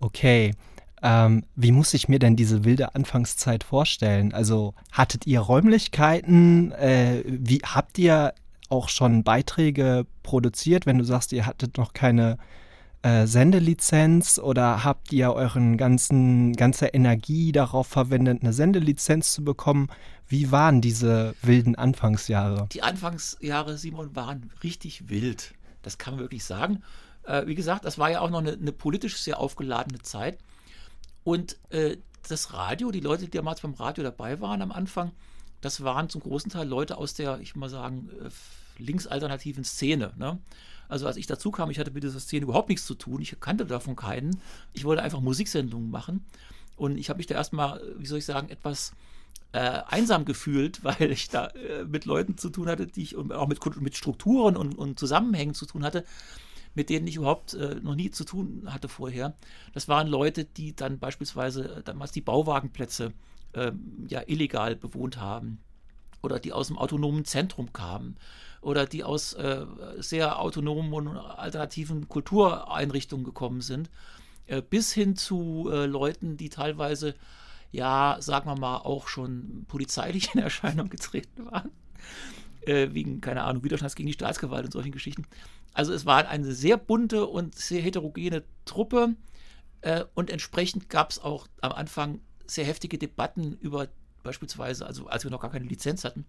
Okay. 0.00 0.54
Ähm, 1.00 1.44
wie 1.54 1.70
muss 1.70 1.94
ich 1.94 2.08
mir 2.08 2.18
denn 2.18 2.34
diese 2.34 2.64
wilde 2.64 2.94
Anfangszeit 2.94 3.62
vorstellen? 3.62 4.32
Also 4.32 4.74
hattet 4.90 5.26
ihr 5.26 5.40
Räumlichkeiten? 5.40 6.72
Äh, 6.72 7.22
wie 7.24 7.58
habt 7.58 7.98
ihr 7.98 8.34
auch 8.68 8.88
schon 8.88 9.22
Beiträge 9.22 10.06
produziert, 10.22 10.86
wenn 10.86 10.98
du 10.98 11.04
sagst, 11.04 11.32
ihr 11.32 11.46
hattet 11.46 11.78
noch 11.78 11.92
keine 11.92 12.36
äh, 13.02 13.26
Sendelizenz 13.26 14.38
oder 14.38 14.84
habt 14.84 15.12
ihr 15.12 15.32
euren 15.32 15.76
ganzen 15.76 16.54
ganze 16.54 16.86
Energie 16.86 17.52
darauf 17.52 17.86
verwendet, 17.86 18.42
eine 18.42 18.52
Sendelizenz 18.52 19.32
zu 19.32 19.44
bekommen? 19.44 19.88
Wie 20.26 20.50
waren 20.50 20.80
diese 20.80 21.34
wilden 21.42 21.74
Anfangsjahre? 21.74 22.68
Die 22.72 22.82
Anfangsjahre, 22.82 23.78
Simon, 23.78 24.14
waren 24.14 24.50
richtig 24.62 25.08
wild. 25.08 25.54
Das 25.82 25.98
kann 25.98 26.14
man 26.14 26.20
wirklich 26.20 26.44
sagen. 26.44 26.82
Äh, 27.22 27.46
wie 27.46 27.54
gesagt, 27.54 27.84
das 27.84 27.98
war 27.98 28.10
ja 28.10 28.20
auch 28.20 28.30
noch 28.30 28.40
eine, 28.40 28.52
eine 28.52 28.72
politisch 28.72 29.16
sehr 29.16 29.38
aufgeladene 29.38 30.00
Zeit. 30.00 30.38
Und 31.24 31.58
äh, 31.70 31.98
das 32.28 32.52
Radio, 32.52 32.90
die 32.90 33.00
Leute, 33.00 33.24
die 33.24 33.30
damals 33.30 33.60
beim 33.60 33.74
Radio 33.74 34.02
dabei 34.02 34.40
waren 34.40 34.60
am 34.60 34.72
Anfang, 34.72 35.12
das 35.60 35.82
waren 35.82 36.08
zum 36.08 36.20
großen 36.20 36.50
Teil 36.50 36.68
Leute 36.68 36.98
aus 36.98 37.14
der, 37.14 37.40
ich 37.40 37.56
mal 37.56 37.68
sagen, 37.68 38.10
äh, 38.22 38.82
linksalternativen 38.82 39.64
Szene. 39.64 40.12
Ne? 40.16 40.38
Also 40.88 41.06
als 41.06 41.16
ich 41.16 41.26
dazu 41.26 41.50
kam, 41.50 41.70
ich 41.70 41.78
hatte 41.78 41.90
mit 41.90 42.02
dieser 42.02 42.20
Szene 42.20 42.44
überhaupt 42.44 42.68
nichts 42.68 42.86
zu 42.86 42.94
tun, 42.94 43.20
ich 43.20 43.38
kannte 43.40 43.66
davon 43.66 43.96
keinen. 43.96 44.40
Ich 44.72 44.84
wollte 44.84 45.02
einfach 45.02 45.20
Musiksendungen 45.20 45.90
machen. 45.90 46.24
Und 46.76 46.96
ich 46.96 47.10
habe 47.10 47.18
mich 47.18 47.26
da 47.26 47.34
erstmal, 47.34 47.80
wie 47.98 48.06
soll 48.06 48.18
ich 48.18 48.24
sagen, 48.24 48.48
etwas 48.48 48.92
äh, 49.52 49.82
einsam 49.86 50.24
gefühlt, 50.24 50.84
weil 50.84 51.10
ich 51.10 51.28
da 51.28 51.46
äh, 51.48 51.84
mit 51.84 52.04
Leuten 52.04 52.38
zu 52.38 52.50
tun 52.50 52.68
hatte, 52.68 52.86
die 52.86 53.02
ich 53.02 53.16
und 53.16 53.32
auch 53.32 53.48
mit, 53.48 53.80
mit 53.80 53.96
Strukturen 53.96 54.56
und, 54.56 54.76
und 54.76 54.98
Zusammenhängen 54.98 55.54
zu 55.54 55.66
tun 55.66 55.84
hatte, 55.84 56.04
mit 56.74 56.90
denen 56.90 57.06
ich 57.06 57.16
überhaupt 57.16 57.54
äh, 57.54 57.76
noch 57.76 57.94
nie 57.94 58.10
zu 58.10 58.24
tun 58.24 58.64
hatte 58.66 58.88
vorher. 58.88 59.34
Das 59.72 59.88
waren 59.88 60.06
Leute, 60.06 60.44
die 60.44 60.74
dann 60.74 60.98
beispielsweise 60.98 61.76
äh, 61.76 61.82
damals 61.82 62.12
die 62.12 62.20
Bauwagenplätze 62.20 63.12
ähm, 63.54 64.06
ja 64.08 64.22
illegal 64.26 64.76
bewohnt 64.76 65.18
haben 65.18 65.58
oder 66.22 66.38
die 66.38 66.52
aus 66.52 66.68
dem 66.68 66.78
autonomen 66.78 67.24
Zentrum 67.24 67.72
kamen 67.72 68.16
oder 68.60 68.86
die 68.86 69.04
aus 69.04 69.32
äh, 69.34 69.64
sehr 69.98 70.40
autonomen 70.40 70.92
und 70.92 71.16
alternativen 71.16 72.08
Kultureinrichtungen 72.08 73.24
gekommen 73.24 73.60
sind, 73.60 73.90
äh, 74.46 74.62
bis 74.62 74.92
hin 74.92 75.16
zu 75.16 75.68
äh, 75.70 75.86
Leuten, 75.86 76.36
die 76.36 76.48
teilweise, 76.48 77.14
ja, 77.70 78.16
sagen 78.20 78.50
wir 78.50 78.58
mal, 78.58 78.78
auch 78.78 79.08
schon 79.08 79.64
polizeilich 79.68 80.34
in 80.34 80.40
Erscheinung 80.42 80.88
getreten 80.88 81.46
waren. 81.46 81.70
Äh, 82.62 82.92
wegen, 82.92 83.20
keine 83.20 83.44
Ahnung, 83.44 83.64
Widerstands 83.64 83.94
gegen 83.94 84.08
die 84.08 84.12
Staatsgewalt 84.14 84.64
und 84.64 84.72
solchen 84.72 84.92
Geschichten. 84.92 85.24
Also 85.72 85.92
es 85.92 86.06
war 86.06 86.28
eine 86.28 86.52
sehr 86.52 86.76
bunte 86.76 87.26
und 87.26 87.54
sehr 87.54 87.80
heterogene 87.80 88.42
Truppe 88.64 89.14
äh, 89.82 90.04
und 90.14 90.30
entsprechend 90.30 90.88
gab 90.88 91.10
es 91.10 91.18
auch 91.18 91.46
am 91.60 91.72
Anfang 91.72 92.20
sehr 92.46 92.64
heftige 92.64 92.98
Debatten 92.98 93.56
über 93.60 93.88
beispielsweise, 94.22 94.86
also 94.86 95.06
als 95.06 95.24
wir 95.24 95.30
noch 95.30 95.40
gar 95.40 95.50
keine 95.50 95.66
Lizenz 95.66 96.04
hatten, 96.04 96.24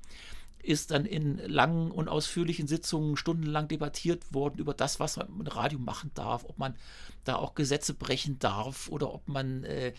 ist 0.62 0.92
dann 0.92 1.06
in 1.06 1.38
langen 1.38 1.90
und 1.90 2.10
ausführlichen 2.10 2.68
Sitzungen 2.68 3.16
stundenlang 3.16 3.68
debattiert 3.68 4.34
worden 4.34 4.60
über 4.60 4.74
das, 4.74 5.00
was 5.00 5.18
man 5.18 5.38
mit 5.38 5.56
Radio 5.56 5.80
machen 5.80 6.12
darf, 6.14 6.44
ob 6.44 6.58
man 6.58 6.76
da 7.24 7.36
auch 7.36 7.56
Gesetze 7.56 7.94
brechen 7.94 8.40
darf 8.40 8.90
oder 8.90 9.14
ob 9.14 9.28
man 9.28 9.64
äh, 9.64 9.94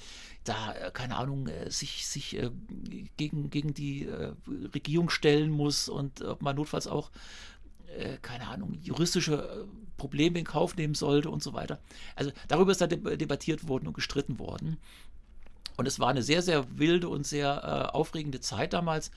da, 0.45 0.73
äh, 0.75 0.91
keine 0.91 1.17
Ahnung, 1.17 1.47
äh, 1.47 1.71
sich, 1.71 2.07
sich 2.07 2.37
äh, 2.37 2.51
gegen, 3.17 3.51
gegen 3.51 3.73
die 3.73 4.07
äh, 4.07 4.33
Regierung 4.75 5.09
stellen 5.09 5.51
muss 5.51 5.89
und 5.89 6.23
ob 6.23 6.43
man 6.43 6.57
notfalls 6.57 6.87
auch, 6.87 7.11
keine 8.23 8.47
Ahnung, 8.47 8.79
juristische 8.81 9.67
Probleme 9.97 10.39
in 10.39 10.45
Kauf 10.45 10.77
nehmen 10.77 10.95
sollte 10.95 11.29
und 11.29 11.43
so 11.43 11.55
weiter. 11.55 11.81
Also 12.15 12.31
darüber 12.47 12.71
ist 12.71 12.81
da 12.81 12.87
debattiert 12.87 13.67
worden 13.67 13.89
und 13.89 13.95
gestritten 13.95 14.39
worden. 14.39 14.77
Und 15.81 15.87
es 15.87 15.99
war 15.99 16.09
eine 16.09 16.23
sehr, 16.23 16.43
sehr 16.43 16.79
wilde 16.79 17.09
und 17.09 17.27
sehr 17.27 17.95
aufregende 17.95 18.41
Zeit 18.41 18.75
damals. 18.75 19.11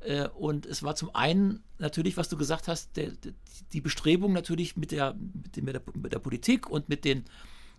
Äh, 0.00 0.28
und 0.28 0.64
es 0.64 0.82
war 0.82 0.94
zum 0.94 1.14
einen 1.14 1.62
natürlich, 1.78 2.16
was 2.16 2.30
du 2.30 2.38
gesagt 2.38 2.68
hast, 2.68 2.96
der, 2.96 3.10
der, 3.10 3.32
die 3.74 3.82
Bestrebung 3.82 4.32
natürlich 4.32 4.78
mit 4.78 4.92
der, 4.92 5.14
mit, 5.14 5.74
der, 5.74 5.82
mit 5.92 6.14
der 6.14 6.18
Politik 6.18 6.70
und 6.70 6.88
mit 6.88 7.04
den, 7.04 7.26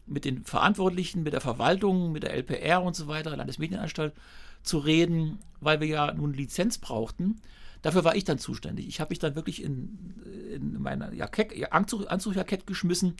mit 0.06 0.24
den 0.24 0.46
Verantwortlichen, 0.46 1.24
mit 1.24 1.34
der 1.34 1.42
Verwaltung, 1.42 2.12
mit 2.12 2.22
der 2.22 2.36
LPR 2.36 2.84
und 2.84 2.96
so 2.96 3.08
weiter, 3.08 3.36
Landesmedienanstalt, 3.36 4.14
zu 4.62 4.78
reden, 4.78 5.40
weil 5.60 5.80
wir 5.80 5.88
ja 5.88 6.14
nun 6.14 6.32
Lizenz 6.32 6.78
brauchten. 6.78 7.42
Dafür 7.82 8.04
war 8.04 8.16
ich 8.16 8.24
dann 8.24 8.38
zuständig. 8.38 8.88
Ich 8.88 9.00
habe 9.00 9.10
mich 9.10 9.20
dann 9.20 9.34
wirklich 9.34 9.64
in, 9.64 10.14
in 10.54 10.80
meine 10.80 11.12
Jackett, 11.16 11.74
Anzug, 11.74 12.12
Anzugjackett 12.12 12.68
geschmissen 12.68 13.16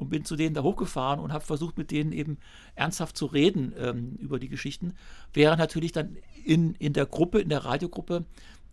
und 0.00 0.08
bin 0.08 0.24
zu 0.24 0.34
denen 0.34 0.54
da 0.54 0.62
hochgefahren 0.62 1.20
und 1.20 1.32
habe 1.32 1.44
versucht, 1.44 1.76
mit 1.76 1.90
denen 1.90 2.12
eben 2.12 2.38
ernsthaft 2.74 3.16
zu 3.16 3.26
reden 3.26 3.74
ähm, 3.78 4.16
über 4.18 4.38
die 4.38 4.48
Geschichten. 4.48 4.94
Während 5.32 5.58
natürlich 5.58 5.92
dann 5.92 6.16
in, 6.44 6.74
in 6.74 6.92
der 6.92 7.06
Gruppe, 7.06 7.40
in 7.40 7.50
der 7.50 7.64
Radiogruppe, 7.64 8.24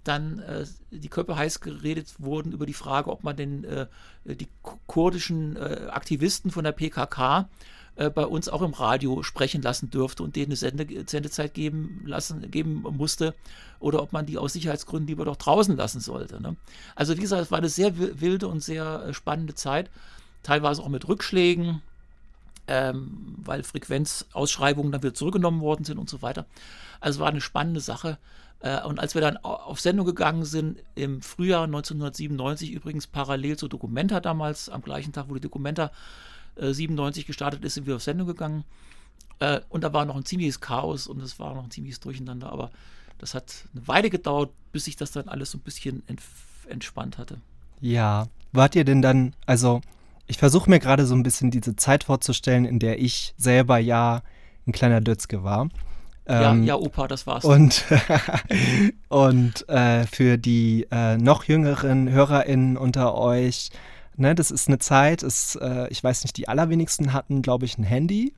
dann 0.04 0.40
äh, 0.40 0.66
die 0.90 1.10
Köpfe 1.10 1.36
heiß 1.36 1.60
geredet 1.60 2.16
wurden 2.20 2.54
über 2.54 2.66
die 2.66 2.74
Frage, 2.74 3.12
ob 3.12 3.24
man 3.24 3.36
denn 3.36 3.66
äh, 3.66 3.88
die 4.24 4.48
kurdischen 4.88 5.58
äh, 5.58 5.88
Aktivisten 5.90 6.50
von 6.50 6.63
der 6.63 6.72
PKK 6.72 7.50
äh, 7.98 8.10
bei 8.10 8.26
uns 8.26 8.48
auch 8.48 8.62
im 8.62 8.74
Radio 8.74 9.24
sprechen 9.24 9.62
lassen 9.62 9.90
dürfte 9.90 10.24
und 10.24 10.36
denen 10.36 10.48
eine 10.48 10.56
Sende 10.56 10.88
Sendezeit 11.08 11.54
geben, 11.54 12.04
lassen, 12.06 12.50
geben 12.52 12.84
musste 12.84 13.34
oder 13.80 14.02
ob 14.02 14.13
man 14.13 14.26
die 14.26 14.38
aus 14.38 14.54
Sicherheitsgründen 14.54 15.08
lieber 15.08 15.26
doch 15.26 15.36
draußen 15.36 15.76
lassen 15.76 16.00
sollte. 16.00 16.42
Ne? 16.42 16.56
Also 16.96 17.18
wie 17.18 17.22
gesagt, 17.22 17.42
es 17.42 17.52
war 17.52 17.58
eine 17.58 17.70
sehr 17.70 17.98
wilde 17.98 18.48
und 18.48 18.62
sehr 18.63 19.08
äh, 19.08 19.13
spannende 19.13 19.56
Zeit 19.56 19.90
teilweise 20.43 20.82
auch 20.82 20.89
mit 20.89 21.08
Rückschlägen, 21.08 21.82
ähm, 22.67 23.36
weil 23.38 23.63
Frequenzausschreibungen 23.63 24.91
dann 24.91 25.04
wieder 25.04 25.13
zurückgenommen 25.13 25.62
worden 25.62 25.86
sind 25.86 25.97
und 25.97 26.10
so 26.10 26.21
weiter. 26.21 26.45
Also 27.00 27.19
war 27.19 27.30
eine 27.30 27.41
spannende 27.41 27.80
Sache. 27.80 28.17
Äh, 28.60 28.84
und 28.84 29.00
als 29.00 29.13
wir 29.13 29.21
dann 29.21 29.38
auf 29.38 29.80
Sendung 29.80 30.06
gegangen 30.06 30.45
sind, 30.45 30.80
im 30.95 31.21
Frühjahr 31.21 31.63
1997, 31.63 32.71
übrigens 32.71 33.08
parallel 33.08 33.58
zu 33.58 33.67
Documenta 33.67 34.19
damals, 34.19 34.69
am 34.69 34.82
gleichen 34.82 35.13
Tag, 35.13 35.30
wo 35.30 35.36
die 35.36 35.41
Documenta 35.41 35.91
äh, 36.56 36.73
97 36.73 37.26
gestartet 37.26 37.63
ist, 37.63 37.76
sind 37.76 37.88
wir 37.88 37.95
auf 37.95 38.04
Sendung 38.04 38.28
gegangen. 38.28 38.63
Äh, 39.39 39.62
und 39.69 39.84
da 39.84 39.93
war 39.93 40.06
noch 40.06 40.15
ein 40.15 40.26
ziemliches 40.26 40.60
Chaos 40.60 41.08
und 41.08 41.21
es 41.21 41.39
war 41.39 41.54
noch 41.54 41.63
ein 41.63 41.71
ziemliches 41.71 42.00
Durcheinander, 42.00 42.52
aber 42.52 42.71
das 43.19 43.34
hat 43.34 43.65
eine 43.73 43.88
Weile 43.88 44.10
gedauert, 44.10 44.52
bis 44.71 44.86
sich 44.86 44.95
das 44.95 45.12
dann 45.12 45.28
alles 45.28 45.52
so 45.52 45.58
ein 45.58 45.62
bisschen 45.62 46.04
entspannt 46.67 47.17
hatte. 47.17 47.39
Ja, 47.82 48.28
wart 48.52 48.76
ihr 48.76 48.84
denn 48.84 49.02
dann, 49.02 49.34
also 49.45 49.82
ich 50.28 50.38
versuche 50.38 50.70
mir 50.70 50.80
gerade 50.80 51.06
so 51.06 51.16
ein 51.16 51.24
bisschen 51.24 51.52
diese 51.52 51.76
Zeit 51.76 52.04
vorzustellen, 52.04 52.66
in 52.66 52.80
der 52.80 53.00
ich 53.00 53.34
selber 53.38 53.78
ja 53.78 54.22
ein 54.68 54.74
kleiner 54.74 55.02
Dötzke 55.02 55.44
war. 55.44 55.70
Ähm, 56.28 56.63
ja, 56.63 56.76
ja, 56.76 56.76
Opa, 56.76 57.08
das 57.08 57.26
war's. 57.26 57.46
Und, 57.46 57.86
und 59.08 59.68
äh, 59.70 60.06
für 60.06 60.38
die 60.38 60.86
äh, 60.92 61.18
noch 61.18 61.46
jüngeren 61.46 62.10
HörerInnen 62.10 62.76
unter 62.76 63.16
euch, 63.16 63.70
ne, 64.18 64.36
das 64.36 64.52
ist 64.52 64.68
eine 64.68 64.80
Zeit, 64.80 65.24
ist, 65.24 65.56
äh, 65.56 65.88
ich 65.88 66.04
weiß 66.04 66.24
nicht, 66.24 66.36
die 66.36 66.50
allerwenigsten 66.50 67.13
hatten, 67.13 67.42
glaube 67.42 67.66
ich, 67.66 67.78
ein 67.78 67.84
Handy. 67.84 68.34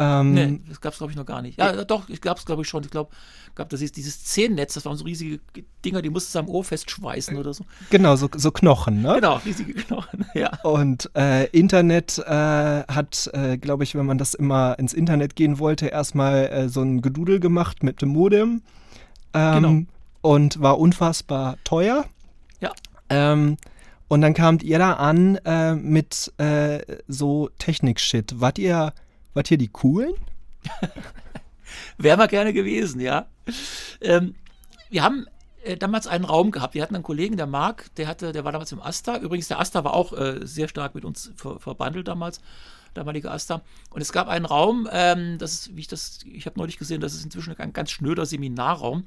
Ähm, 0.00 0.32
nee, 0.32 0.60
das 0.68 0.80
gab 0.80 0.92
es, 0.92 0.98
glaube 0.98 1.10
ich, 1.10 1.16
noch 1.16 1.26
gar 1.26 1.42
nicht. 1.42 1.58
Ja, 1.58 1.84
doch, 1.84 2.08
ich 2.08 2.20
gab 2.20 2.38
es, 2.38 2.46
glaube 2.46 2.62
ich, 2.62 2.68
schon. 2.68 2.84
Ich 2.84 2.90
glaube, 2.90 3.10
gab 3.56 3.68
das 3.68 3.82
ist 3.82 3.96
dieses 3.96 4.22
Zehennetz, 4.22 4.74
das 4.74 4.84
waren 4.84 4.96
so 4.96 5.04
riesige 5.04 5.40
Dinger, 5.84 6.02
die 6.02 6.08
musstest 6.08 6.36
du 6.36 6.38
am 6.38 6.48
Ohr 6.48 6.62
festschweißen 6.62 7.36
oder 7.36 7.52
so. 7.52 7.64
Genau, 7.90 8.14
so, 8.14 8.28
so 8.32 8.52
Knochen, 8.52 9.02
ne? 9.02 9.14
Genau, 9.16 9.36
riesige 9.44 9.74
Knochen, 9.74 10.24
ja. 10.34 10.56
Und 10.62 11.10
äh, 11.16 11.46
Internet 11.46 12.18
äh, 12.18 12.30
hat, 12.30 13.28
äh, 13.32 13.58
glaube 13.58 13.82
ich, 13.82 13.96
wenn 13.96 14.06
man 14.06 14.18
das 14.18 14.34
immer 14.34 14.78
ins 14.78 14.94
Internet 14.94 15.34
gehen 15.34 15.58
wollte, 15.58 15.88
erstmal 15.88 16.46
äh, 16.46 16.68
so 16.68 16.80
ein 16.80 17.02
Gedudel 17.02 17.40
gemacht 17.40 17.82
mit 17.82 18.00
dem 18.00 18.10
Modem. 18.10 18.62
Ähm, 19.34 19.54
genau. 19.54 19.82
Und 20.20 20.62
war 20.62 20.78
unfassbar 20.78 21.56
teuer. 21.64 22.04
Ja. 22.60 22.72
Ähm, 23.10 23.56
und 24.06 24.20
dann 24.20 24.34
kamt 24.34 24.62
ihr 24.62 24.78
da 24.78 24.94
an 24.94 25.36
äh, 25.44 25.74
mit 25.74 26.32
äh, 26.38 26.80
so 27.08 27.50
Technik-Shit. 27.58 28.40
Wart 28.40 28.58
ihr 28.58 28.92
Wart 29.38 29.52
ihr 29.52 29.58
die 29.58 29.68
Coolen? 29.68 30.14
Wäre 31.96 32.16
mal 32.16 32.26
gerne 32.26 32.52
gewesen, 32.52 33.00
ja. 33.00 33.28
Ähm, 34.00 34.34
wir 34.90 35.04
haben 35.04 35.26
äh, 35.62 35.76
damals 35.76 36.08
einen 36.08 36.24
Raum 36.24 36.50
gehabt. 36.50 36.74
Wir 36.74 36.82
hatten 36.82 36.96
einen 36.96 37.04
Kollegen, 37.04 37.36
der 37.36 37.46
Marc, 37.46 37.94
der 37.94 38.08
hatte, 38.08 38.32
der 38.32 38.44
war 38.44 38.50
damals 38.50 38.72
im 38.72 38.82
Asta. 38.82 39.16
Übrigens, 39.16 39.46
der 39.46 39.60
Asta 39.60 39.84
war 39.84 39.94
auch 39.94 40.12
äh, 40.12 40.40
sehr 40.42 40.66
stark 40.66 40.96
mit 40.96 41.04
uns 41.04 41.30
ver 41.36 41.60
verbandelt 41.60 42.08
damals, 42.08 42.40
damalige 42.94 43.30
Asta. 43.30 43.62
Und 43.90 44.00
es 44.00 44.10
gab 44.10 44.26
einen 44.26 44.44
Raum, 44.44 44.88
ähm, 44.90 45.38
das 45.38 45.52
ist, 45.52 45.76
wie 45.76 45.82
ich 45.82 45.86
das, 45.86 46.18
ich 46.24 46.46
habe 46.46 46.58
neulich 46.58 46.76
gesehen, 46.76 47.00
das 47.00 47.14
ist 47.14 47.22
inzwischen 47.22 47.56
ein 47.56 47.72
ganz 47.72 47.92
schnöder 47.92 48.26
Seminarraum. 48.26 49.06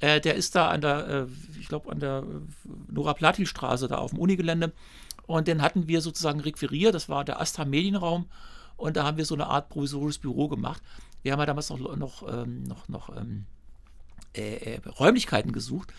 Äh, 0.00 0.20
der 0.20 0.34
ist 0.34 0.54
da 0.54 0.68
an 0.68 0.82
der, 0.82 1.08
äh, 1.08 1.26
ich 1.58 1.68
glaube, 1.68 1.90
an 1.90 2.00
der 2.00 2.24
äh, 2.24 2.92
Nora-Platil-Straße, 2.92 3.88
da 3.88 3.96
auf 3.96 4.10
dem 4.10 4.18
Unigelände. 4.18 4.74
Und 5.26 5.48
den 5.48 5.62
hatten 5.62 5.88
wir 5.88 6.02
sozusagen 6.02 6.40
requiriert. 6.40 6.94
Das 6.94 7.08
war 7.08 7.24
der 7.24 7.40
Asta 7.40 7.64
Medienraum. 7.64 8.26
Und 8.76 8.96
da 8.96 9.04
haben 9.04 9.16
wir 9.16 9.24
so 9.24 9.34
eine 9.34 9.46
Art 9.46 9.68
provisorisches 9.68 10.18
Büro 10.18 10.48
gemacht. 10.48 10.82
wir 11.22 11.32
haben 11.32 11.40
ja 11.40 11.46
damals 11.46 11.70
noch, 11.70 11.96
noch, 11.96 12.22
ähm, 12.28 12.64
noch, 12.64 12.88
noch 12.88 13.16
ähm, 13.16 13.46
äh, 14.36 14.74
äh, 14.74 14.88
Räumlichkeiten 14.88 15.52
gesucht 15.52 15.92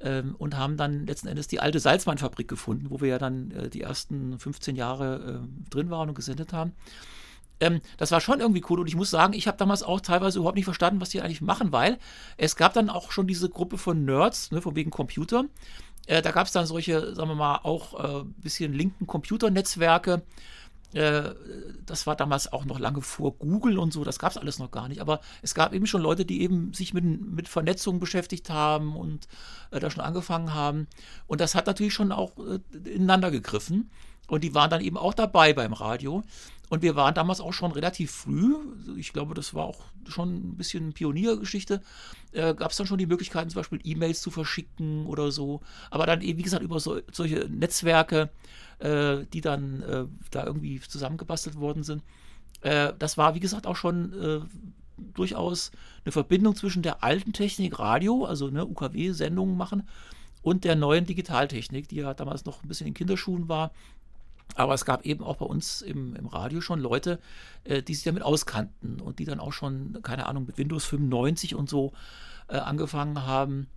ähm, 0.00 0.34
und 0.38 0.56
haben 0.56 0.76
dann 0.76 1.06
letzten 1.06 1.28
Endes 1.28 1.48
die 1.48 1.60
alte 1.60 1.80
Salzweinfabrik 1.80 2.48
gefunden, 2.48 2.86
wo 2.90 3.00
wir 3.00 3.08
ja 3.08 3.18
dann 3.18 3.50
äh, 3.52 3.70
die 3.70 3.80
ersten 3.80 4.38
15 4.38 4.76
Jahre 4.76 5.42
äh, 5.44 5.70
drin 5.70 5.90
waren 5.90 6.08
und 6.08 6.14
gesendet 6.14 6.52
haben. 6.52 6.72
Ähm, 7.60 7.80
das 7.98 8.10
war 8.10 8.20
schon 8.20 8.40
irgendwie 8.40 8.64
cool 8.70 8.80
und 8.80 8.86
ich 8.86 8.96
muss 8.96 9.10
sagen, 9.10 9.34
ich 9.34 9.46
habe 9.46 9.58
damals 9.58 9.82
auch 9.82 10.00
teilweise 10.00 10.38
überhaupt 10.38 10.56
nicht 10.56 10.64
verstanden, 10.64 11.00
was 11.00 11.10
die 11.10 11.20
eigentlich 11.20 11.42
machen, 11.42 11.72
weil 11.72 11.98
es 12.36 12.56
gab 12.56 12.72
dann 12.72 12.90
auch 12.90 13.12
schon 13.12 13.26
diese 13.26 13.50
Gruppe 13.50 13.78
von 13.78 14.04
Nerds, 14.04 14.50
ne, 14.50 14.62
von 14.62 14.76
wegen 14.76 14.90
Computer. 14.90 15.44
Äh, 16.06 16.22
da 16.22 16.32
gab 16.32 16.46
es 16.46 16.52
dann 16.52 16.66
solche, 16.66 17.14
sagen 17.14 17.28
wir 17.28 17.34
mal, 17.34 17.60
auch 17.62 17.94
ein 17.94 18.20
äh, 18.20 18.24
bisschen 18.42 18.72
linken 18.72 19.06
Computernetzwerke, 19.06 20.22
äh, 20.92 21.34
das 21.86 22.06
war 22.06 22.16
damals 22.16 22.52
auch 22.52 22.64
noch 22.64 22.78
lange 22.78 23.02
vor 23.02 23.32
Google 23.36 23.78
und 23.78 23.92
so, 23.92 24.04
das 24.04 24.18
gab 24.18 24.32
es 24.32 24.38
alles 24.38 24.58
noch 24.58 24.70
gar 24.70 24.88
nicht. 24.88 25.00
Aber 25.00 25.20
es 25.42 25.54
gab 25.54 25.72
eben 25.72 25.86
schon 25.86 26.02
Leute, 26.02 26.24
die 26.24 26.42
eben 26.42 26.72
sich 26.72 26.94
mit, 26.94 27.04
mit 27.04 27.48
Vernetzung 27.48 28.00
beschäftigt 28.00 28.50
haben 28.50 28.96
und 28.96 29.28
äh, 29.70 29.80
da 29.80 29.90
schon 29.90 30.04
angefangen 30.04 30.54
haben. 30.54 30.88
Und 31.26 31.40
das 31.40 31.54
hat 31.54 31.66
natürlich 31.66 31.94
schon 31.94 32.12
auch 32.12 32.32
äh, 32.38 32.60
ineinander 32.88 33.30
gegriffen. 33.30 33.90
Und 34.28 34.44
die 34.44 34.54
waren 34.54 34.70
dann 34.70 34.80
eben 34.80 34.96
auch 34.96 35.14
dabei 35.14 35.52
beim 35.52 35.72
Radio. 35.72 36.22
Und 36.70 36.82
wir 36.82 36.94
waren 36.94 37.14
damals 37.14 37.40
auch 37.40 37.52
schon 37.52 37.72
relativ 37.72 38.12
früh, 38.12 38.54
ich 38.96 39.12
glaube, 39.12 39.34
das 39.34 39.54
war 39.54 39.64
auch 39.64 39.80
schon 40.08 40.34
ein 40.36 40.56
bisschen 40.56 40.92
Pioniergeschichte, 40.92 41.82
äh, 42.30 42.54
gab 42.54 42.70
es 42.70 42.76
dann 42.76 42.86
schon 42.86 42.98
die 42.98 43.06
Möglichkeiten, 43.06 43.50
zum 43.50 43.58
Beispiel 43.58 43.80
E-Mails 43.82 44.22
zu 44.22 44.30
verschicken 44.30 45.04
oder 45.06 45.32
so. 45.32 45.62
Aber 45.90 46.06
dann 46.06 46.22
eben, 46.22 46.38
wie 46.38 46.44
gesagt, 46.44 46.62
über 46.62 46.78
so, 46.78 47.00
solche 47.10 47.48
Netzwerke, 47.50 48.30
äh, 48.78 49.26
die 49.32 49.40
dann 49.40 49.82
äh, 49.82 50.04
da 50.30 50.46
irgendwie 50.46 50.80
zusammengebastelt 50.80 51.56
worden 51.56 51.82
sind. 51.82 52.04
Äh, 52.60 52.92
das 52.96 53.18
war, 53.18 53.34
wie 53.34 53.40
gesagt, 53.40 53.66
auch 53.66 53.76
schon 53.76 54.12
äh, 54.12 54.40
durchaus 55.14 55.72
eine 56.04 56.12
Verbindung 56.12 56.54
zwischen 56.54 56.82
der 56.82 57.02
alten 57.02 57.32
Technik 57.32 57.80
Radio, 57.80 58.26
also 58.26 58.48
ne, 58.48 58.64
UKW-Sendungen 58.64 59.56
machen, 59.56 59.88
und 60.42 60.62
der 60.62 60.76
neuen 60.76 61.04
Digitaltechnik, 61.04 61.88
die 61.88 61.96
ja 61.96 62.14
damals 62.14 62.44
noch 62.44 62.62
ein 62.62 62.68
bisschen 62.68 62.86
in 62.86 62.94
Kinderschuhen 62.94 63.48
war 63.48 63.72
aber 64.56 64.74
es 64.74 64.84
gab 64.84 65.04
eben 65.04 65.24
auch 65.24 65.36
bei 65.36 65.46
uns 65.46 65.82
im, 65.82 66.14
im 66.16 66.26
Radio 66.26 66.60
schon 66.60 66.80
Leute, 66.80 67.18
äh, 67.64 67.82
die 67.82 67.94
sich 67.94 68.04
damit 68.04 68.22
auskannten 68.22 69.00
und 69.00 69.18
die 69.18 69.24
dann 69.24 69.40
auch 69.40 69.52
schon, 69.52 69.98
keine 70.02 70.26
Ahnung, 70.26 70.46
mit 70.46 70.58
Windows 70.58 70.84
95 70.84 71.54
und 71.54 71.68
so 71.68 71.92
äh, 72.48 72.56
angefangen 72.56 73.26
haben. 73.26 73.68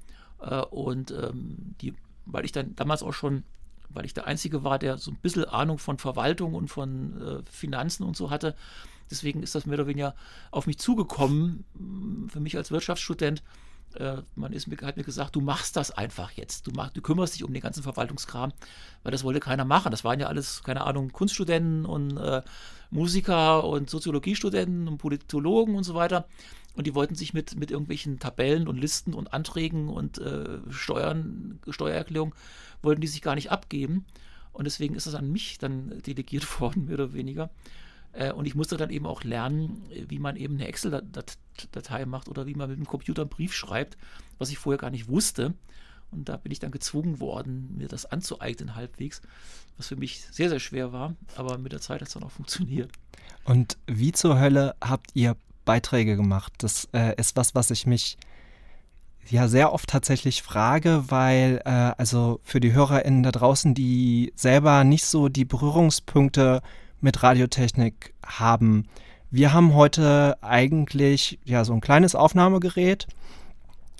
Äh, 0.42 0.62
und 0.62 1.12
ähm, 1.12 1.76
die, 1.82 1.94
weil 2.26 2.46
ich 2.46 2.52
dann 2.52 2.76
damals 2.76 3.04
auch 3.04 3.14
schon, 3.14 3.44
weil 3.90 4.06
ich 4.06 4.14
der 4.14 4.28
Einzige 4.28 4.64
war, 4.64 4.80
der 4.80 4.98
so 4.98 5.12
ein 5.12 5.18
bisschen 5.22 5.46
Ahnung 5.46 5.78
von 5.78 5.98
Verwaltung 5.98 6.54
und 6.54 6.68
von 6.68 7.22
äh, 7.22 7.44
Finanzen 7.50 8.04
und 8.04 8.18
so 8.18 8.30
hatte, 8.30 8.56
deswegen 9.12 9.44
ist 9.44 9.56
das 9.56 9.66
mehr 9.66 9.78
oder 9.78 9.88
weniger 9.88 10.16
auf 10.52 10.66
mich 10.66 10.80
zugekommen, 10.80 11.66
für 12.30 12.40
mich 12.40 12.58
als 12.58 12.72
Wirtschaftsstudent 12.72 13.44
äh, 13.96 14.22
man 14.36 14.54
ist, 14.54 14.68
hat 14.82 14.98
mir 14.98 15.04
gesagt, 15.04 15.36
du 15.36 15.42
machst 15.42 15.76
das 15.76 15.92
einfach 15.92 16.32
jetzt. 16.32 16.68
Du, 16.68 16.72
mach, 16.76 16.92
du 16.92 17.02
kümmerst 17.02 17.36
dich 17.36 17.44
um 17.44 17.54
den 17.54 17.62
ganzen 17.62 17.84
Verwaltungskram, 17.84 18.54
weil 19.04 19.12
das 19.12 19.24
wollte 19.24 19.40
keiner 19.40 19.66
machen. 19.66 19.92
Das 19.92 20.04
waren 20.04 20.20
ja 20.20 20.28
alles, 20.28 20.64
keine 20.64 20.86
Ahnung, 20.86 21.12
Kunststudenten 21.12 21.86
und 21.86 22.18
äh, 22.18 22.42
Musiker 22.92 23.64
und 23.64 23.90
Soziologiestudenten 23.90 24.88
und 24.88 24.98
Politologen 24.98 25.76
und 25.76 25.84
so 25.84 25.96
weiter. 25.96 26.28
Und 26.76 26.88
die 26.88 26.96
wollten 26.96 27.16
sich 27.16 27.34
mit, 27.34 27.56
mit 27.56 27.72
irgendwelchen 27.72 28.20
Tabellen 28.20 28.68
und 28.68 28.78
Listen 28.78 29.14
und 29.14 29.34
Anträgen 29.34 29.90
und 29.90 30.18
äh, 30.18 30.60
Steuern, 30.70 31.60
Steuererklärungen, 31.70 32.34
wollten 32.82 33.02
die 33.02 33.08
sich 33.08 33.22
gar 33.22 33.36
nicht 33.36 33.52
abgeben. 33.52 34.06
Und 34.54 34.66
deswegen 34.66 34.96
ist 34.96 35.08
das 35.08 35.16
an 35.16 35.32
mich 35.32 35.58
dann 35.58 36.02
delegiert 36.06 36.60
worden, 36.60 36.86
mehr 36.86 36.96
oder 36.96 37.14
weniger. 37.14 37.50
Äh, 38.14 38.32
und 38.32 38.46
ich 38.46 38.56
musste 38.56 38.78
dann 38.78 38.90
eben 38.90 39.06
auch 39.06 39.24
lernen, 39.24 39.84
wie 40.08 40.20
man 40.20 40.36
eben 40.36 40.56
eine 40.56 40.68
Excel-Datei 40.68 42.06
macht 42.06 42.30
oder 42.30 42.46
wie 42.46 42.56
man 42.56 42.70
mit 42.70 42.78
dem 42.78 42.88
Computer 42.88 43.24
einen 43.24 43.30
Brief 43.30 43.54
schreibt, 43.54 43.98
was 44.38 44.50
ich 44.50 44.58
vorher 44.58 44.78
gar 44.80 44.92
nicht 44.92 45.08
wusste. 45.08 45.54
Und 46.12 46.30
da 46.30 46.38
bin 46.38 46.52
ich 46.52 46.60
dann 46.60 46.72
gezwungen 46.72 47.20
worden, 47.20 47.76
mir 47.76 47.88
das 47.88 48.06
anzueignen 48.06 48.76
halbwegs, 48.76 49.22
was 49.78 49.88
für 49.88 49.96
mich 49.96 50.22
sehr, 50.32 50.50
sehr 50.50 50.60
schwer 50.60 50.94
war. 50.94 51.16
Aber 51.36 51.58
mit 51.58 51.72
der 51.72 51.82
Zeit 51.82 52.02
hat 52.02 52.08
es 52.08 52.14
dann 52.14 52.24
auch 52.24 52.32
funktioniert. 52.32 52.92
Und 53.44 53.78
wie 53.88 54.12
zur 54.12 54.40
Hölle 54.40 54.76
habt 54.80 55.12
ihr 55.16 55.36
Beiträge 55.66 56.16
gemacht? 56.16 56.54
Das 56.60 56.88
äh, 56.94 57.16
ist 57.20 57.36
was, 57.36 57.56
was 57.56 57.72
ich 57.72 57.88
mich 57.88 58.18
ja 59.30 59.48
sehr 59.48 59.74
oft 59.74 59.90
tatsächlich 59.90 60.44
frage, 60.44 61.06
weil 61.08 61.62
äh, 61.66 61.70
also 61.70 62.40
für 62.44 62.60
die 62.60 62.74
HörerInnen 62.74 63.24
da 63.24 63.32
draußen, 63.32 63.74
die 63.74 64.34
selber 64.36 64.84
nicht 64.84 65.06
so 65.06 65.30
die 65.30 65.46
Berührungspunkte 65.46 66.62
mit 67.04 67.22
Radiotechnik 67.22 68.14
haben. 68.26 68.88
Wir 69.30 69.54
haben 69.54 69.74
heute 69.74 70.38
eigentlich 70.42 71.40
ja 71.44 71.66
so 71.66 71.74
ein 71.74 71.82
kleines 71.82 72.16
Aufnahmegerät 72.16 73.08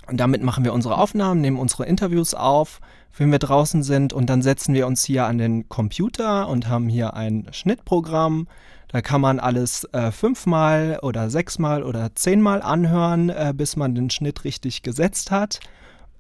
und 0.08 0.18
damit 0.20 0.44
machen 0.44 0.64
wir 0.64 0.74
unsere 0.74 0.98
Aufnahmen, 0.98 1.42
nehmen 1.42 1.58
unsere 1.58 1.86
Interviews 1.86 2.34
auf, 2.34 2.82
wenn 3.18 3.32
wir 3.32 3.40
draußen 3.40 3.84
sind 3.84 4.14
und 4.14 4.30
dann 4.30 4.42
setzen 4.42 4.74
wir 4.74 4.88
uns 4.88 5.04
hier 5.04 5.26
an 5.26 5.38
den 5.38 5.70
Computer 5.70 6.48
und 6.50 6.68
haben 6.68 6.90
hier 6.90 7.14
ein 7.14 7.48
Schnittprogramm. 7.52 8.48
Da 8.90 9.02
kann 9.02 9.22
man 9.22 9.40
alles 9.40 9.86
äh, 9.86 10.12
fünfmal 10.12 11.00
oder 11.02 11.30
sechsmal 11.30 11.84
oder 11.84 12.14
zehnmal 12.16 12.62
anhören, 12.62 13.30
äh, 13.30 13.54
bis 13.56 13.76
man 13.76 13.96
den 13.96 14.10
Schnitt 14.10 14.44
richtig 14.44 14.84
gesetzt 14.84 15.32
hat. 15.32 15.60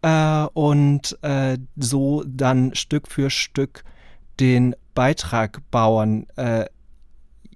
Äh, 0.01 0.45
und 0.53 1.17
äh, 1.21 1.57
so 1.75 2.23
dann 2.25 2.73
Stück 2.73 3.09
für 3.09 3.29
Stück 3.29 3.83
den 4.39 4.75
Beitrag 4.95 5.61
bauen. 5.69 6.27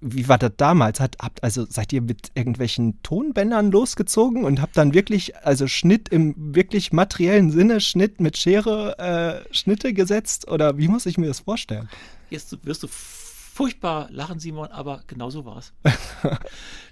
Wie 0.02 0.28
war 0.28 0.38
das 0.38 0.52
damals? 0.58 1.00
Hat, 1.00 1.18
habt, 1.22 1.44
also 1.44 1.66
seid 1.66 1.94
ihr 1.94 2.02
mit 2.02 2.32
irgendwelchen 2.36 3.02
Tonbändern 3.04 3.72
losgezogen 3.72 4.44
und 4.44 4.62
habt 4.62 4.78
dann 4.78 4.94
wirklich, 4.94 5.36
also 5.38 5.68
Schnitt 5.68 6.10
im 6.10 6.34
wirklich 6.56 6.92
materiellen 6.92 7.52
Sinne, 7.52 7.82
Schnitt 7.82 8.20
mit 8.20 8.38
Schere, 8.38 9.46
äh, 9.50 9.54
Schnitte 9.54 9.94
gesetzt? 9.94 10.48
Oder 10.48 10.78
wie 10.78 10.88
muss 10.88 11.06
ich 11.06 11.18
mir 11.18 11.28
das 11.28 11.42
vorstellen? 11.42 11.90
Jetzt 12.30 12.66
wirst 12.66 12.84
du 12.84 12.88
furchtbar 12.88 14.08
lachen, 14.12 14.40
Simon, 14.40 14.68
aber 14.68 15.04
genau 15.08 15.30
so 15.30 15.46
war 15.46 15.58
es. 15.58 15.74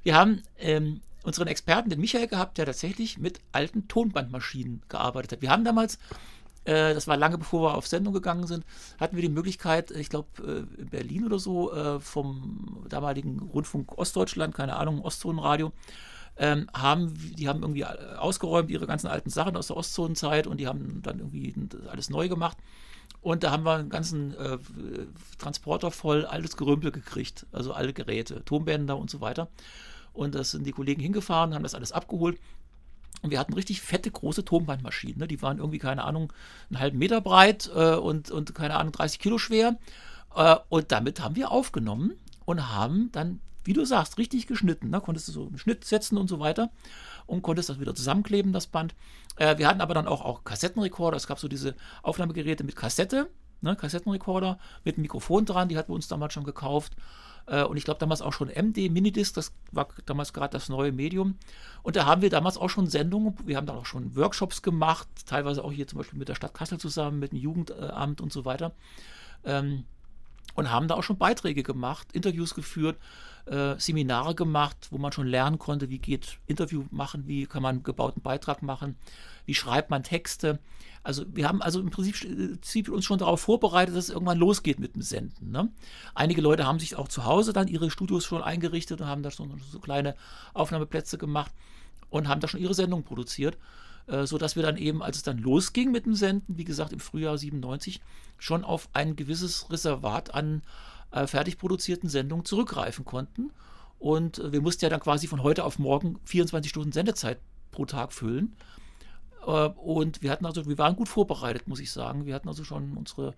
Wir 0.03 0.15
haben 0.15 0.41
ähm, 0.57 1.01
unseren 1.23 1.47
Experten, 1.47 1.89
den 1.89 1.99
Michael, 1.99 2.27
gehabt, 2.27 2.57
der 2.57 2.65
tatsächlich 2.65 3.17
mit 3.17 3.39
alten 3.51 3.87
Tonbandmaschinen 3.87 4.81
gearbeitet 4.89 5.33
hat. 5.33 5.41
Wir 5.41 5.51
haben 5.51 5.63
damals 5.63 5.99
äh, 6.65 6.93
das 6.93 7.07
war 7.07 7.15
lange 7.15 7.37
bevor 7.37 7.61
wir 7.61 7.75
auf 7.75 7.87
Sendung 7.87 8.13
gegangen 8.13 8.47
sind, 8.47 8.65
hatten 8.99 9.15
wir 9.15 9.21
die 9.21 9.29
Möglichkeit, 9.29 9.91
ich 9.91 10.09
glaube 10.09 10.27
äh, 10.43 10.81
in 10.81 10.89
Berlin 10.89 11.25
oder 11.25 11.39
so, 11.39 11.71
äh, 11.73 11.99
vom 11.99 12.85
damaligen 12.89 13.39
Rundfunk 13.39 13.97
Ostdeutschland, 13.97 14.53
keine 14.53 14.75
Ahnung, 14.75 15.01
Ostzonenradio, 15.01 15.71
ähm, 16.37 16.67
haben, 16.73 17.13
die 17.37 17.47
haben 17.47 17.61
irgendwie 17.61 17.85
ausgeräumt 17.85 18.69
ihre 18.69 18.87
ganzen 18.87 19.07
alten 19.07 19.29
Sachen 19.29 19.55
aus 19.55 19.67
der 19.67 19.77
Ostzonenzeit 19.77 20.47
und 20.47 20.59
die 20.59 20.67
haben 20.67 21.01
dann 21.01 21.19
irgendwie 21.19 21.53
alles 21.89 22.09
neu 22.09 22.27
gemacht. 22.27 22.57
Und 23.21 23.43
da 23.43 23.51
haben 23.51 23.63
wir 23.63 23.73
einen 23.73 23.89
ganzen 23.89 24.35
äh, 24.35 24.57
Transporter 25.39 25.89
voll 25.89 26.25
altes 26.25 26.57
Gerümpel 26.57 26.91
gekriegt, 26.91 27.47
also 27.51 27.73
alle 27.73 27.93
Geräte, 27.93 28.43
Tonbänder 28.45 28.97
und 28.97 29.09
so 29.09 29.21
weiter. 29.21 29.47
Und 30.13 30.35
da 30.35 30.43
sind 30.43 30.65
die 30.65 30.71
Kollegen 30.71 31.01
hingefahren, 31.01 31.53
haben 31.53 31.63
das 31.63 31.75
alles 31.75 31.91
abgeholt 31.91 32.37
und 33.25 33.31
wir 33.31 33.39
hatten 33.39 33.53
richtig 33.53 33.81
fette, 33.81 34.09
große 34.09 34.45
Tonbandmaschinen. 34.45 35.17
Ne? 35.17 35.27
Die 35.27 35.41
waren 35.41 35.57
irgendwie, 35.57 35.79
keine 35.79 36.03
Ahnung, 36.03 36.31
einen 36.69 36.79
halben 36.79 36.99
Meter 36.99 37.21
breit 37.21 37.69
äh, 37.75 37.95
und, 37.95 38.31
und, 38.31 38.55
keine 38.55 38.75
Ahnung, 38.75 38.93
30 38.93 39.19
Kilo 39.19 39.37
schwer. 39.37 39.77
Äh, 40.35 40.55
und 40.69 40.91
damit 40.91 41.21
haben 41.21 41.35
wir 41.35 41.51
aufgenommen 41.51 42.13
und 42.45 42.71
haben 42.71 43.11
dann, 43.11 43.41
wie 43.63 43.73
du 43.73 43.83
sagst, 43.83 44.17
richtig 44.17 44.47
geschnitten. 44.47 44.89
Ne? 44.89 45.01
Konntest 45.01 45.27
du 45.27 45.31
so 45.31 45.47
einen 45.47 45.57
Schnitt 45.57 45.85
setzen 45.85 46.17
und 46.17 46.27
so 46.27 46.39
weiter 46.39 46.69
und 47.25 47.41
konntest 47.41 47.69
das 47.69 47.79
wieder 47.79 47.95
zusammenkleben, 47.95 48.53
das 48.53 48.67
Band. 48.67 48.95
Äh, 49.37 49.57
wir 49.57 49.67
hatten 49.67 49.81
aber 49.81 49.93
dann 49.93 50.07
auch, 50.07 50.23
auch 50.23 50.43
Kassettenrekorder. 50.43 51.17
Es 51.17 51.27
gab 51.27 51.39
so 51.39 51.47
diese 51.47 51.75
Aufnahmegeräte 52.03 52.63
mit 52.63 52.75
Kassette, 52.75 53.29
ne? 53.61 53.75
Kassettenrekorder 53.75 54.59
mit 54.83 54.97
Mikrofon 54.97 55.45
dran. 55.45 55.67
Die 55.67 55.77
hatten 55.77 55.89
wir 55.89 55.95
uns 55.95 56.07
damals 56.07 56.33
schon 56.33 56.43
gekauft. 56.43 56.95
Äh, 57.47 57.63
und 57.63 57.77
ich 57.77 57.83
glaube 57.83 57.99
damals 57.99 58.21
auch 58.21 58.33
schon 58.33 58.49
MD 58.49 58.89
Minidisc, 58.89 59.35
das 59.35 59.53
war 59.71 59.87
damals 60.05 60.33
gerade 60.33 60.51
das 60.51 60.69
neue 60.69 60.91
Medium. 60.91 61.37
Und 61.83 61.95
da 61.95 62.05
haben 62.05 62.21
wir 62.21 62.29
damals 62.29 62.57
auch 62.57 62.69
schon 62.69 62.87
Sendungen, 62.87 63.35
wir 63.45 63.57
haben 63.57 63.67
dann 63.67 63.77
auch 63.77 63.85
schon 63.85 64.15
Workshops 64.15 64.61
gemacht, 64.61 65.07
teilweise 65.25 65.63
auch 65.63 65.71
hier 65.71 65.87
zum 65.87 65.97
Beispiel 65.97 66.19
mit 66.19 66.29
der 66.29 66.35
Stadt 66.35 66.53
Kassel 66.53 66.79
zusammen, 66.79 67.19
mit 67.19 67.31
dem 67.31 67.39
Jugendamt 67.39 68.21
und 68.21 68.33
so 68.33 68.45
weiter. 68.45 68.73
Ähm, 69.43 69.85
und 70.53 70.71
haben 70.71 70.87
da 70.87 70.95
auch 70.95 71.03
schon 71.03 71.17
Beiträge 71.17 71.63
gemacht, 71.63 72.07
Interviews 72.13 72.53
geführt, 72.53 72.97
äh, 73.45 73.75
Seminare 73.77 74.35
gemacht, 74.35 74.87
wo 74.91 74.97
man 74.97 75.11
schon 75.11 75.27
lernen 75.27 75.59
konnte, 75.59 75.89
wie 75.89 75.99
geht 75.99 76.39
Interview 76.47 76.85
machen, 76.91 77.27
wie 77.27 77.45
kann 77.45 77.61
man 77.61 77.75
einen 77.75 77.83
gebauten 77.83 78.21
Beitrag 78.21 78.61
machen, 78.61 78.95
wie 79.45 79.55
schreibt 79.55 79.89
man 79.89 80.03
Texte. 80.03 80.59
Also 81.03 81.23
wir 81.33 81.47
haben 81.47 81.61
also 81.61 81.79
im 81.79 81.91
Prinzip 81.91 82.89
uns 82.89 83.05
schon 83.05 83.19
darauf 83.19 83.41
vorbereitet, 83.41 83.95
dass 83.95 84.05
es 84.05 84.09
irgendwann 84.09 84.39
losgeht 84.39 84.79
mit 84.79 84.95
dem 84.95 85.03
Senden. 85.03 85.51
Ne? 85.51 85.69
Einige 86.15 86.41
Leute 86.41 86.65
haben 86.65 86.79
sich 86.79 86.95
auch 86.95 87.07
zu 87.07 87.25
Hause 87.25 87.53
dann 87.53 87.67
ihre 87.67 87.91
Studios 87.91 88.25
schon 88.25 88.41
eingerichtet 88.41 89.01
und 89.01 89.07
haben 89.07 89.21
da 89.21 89.29
schon 89.29 89.61
so 89.69 89.79
kleine 89.79 90.15
Aufnahmeplätze 90.55 91.19
gemacht 91.19 91.51
und 92.09 92.27
haben 92.27 92.41
da 92.41 92.47
schon 92.47 92.61
ihre 92.61 92.73
Sendung 92.73 93.03
produziert, 93.03 93.57
äh, 94.07 94.25
sodass 94.25 94.55
wir 94.55 94.63
dann 94.63 94.77
eben, 94.77 95.01
als 95.01 95.17
es 95.17 95.23
dann 95.23 95.37
losging 95.37 95.91
mit 95.91 96.05
dem 96.05 96.15
Senden, 96.15 96.57
wie 96.57 96.63
gesagt 96.63 96.93
im 96.93 96.99
Frühjahr 96.99 97.37
97, 97.37 98.01
schon 98.37 98.63
auf 98.63 98.89
ein 98.93 99.15
gewisses 99.15 99.71
Reservat 99.71 100.33
an 100.33 100.61
äh, 101.11 101.27
fertig 101.27 101.57
produzierten 101.57 102.09
Sendungen 102.09 102.45
zurückgreifen 102.45 103.05
konnten 103.05 103.51
Und 103.99 104.39
äh, 104.39 104.51
wir 104.51 104.61
mussten 104.61 104.85
ja 104.85 104.89
dann 104.89 104.99
quasi 104.99 105.27
von 105.27 105.43
heute 105.43 105.63
auf 105.63 105.79
morgen 105.79 106.19
24 106.25 106.69
Stunden 106.69 106.91
Sendezeit 106.91 107.39
pro 107.71 107.85
Tag 107.85 108.13
füllen. 108.13 108.55
Äh, 109.45 109.69
und 109.69 110.21
wir 110.21 110.31
hatten 110.31 110.45
also, 110.45 110.65
wir 110.65 110.77
waren 110.77 110.95
gut 110.95 111.09
vorbereitet, 111.09 111.67
muss 111.67 111.79
ich 111.79 111.91
sagen. 111.91 112.25
Wir 112.25 112.35
hatten 112.35 112.49
also 112.49 112.63
schon 112.63 112.97
unsere 112.97 113.33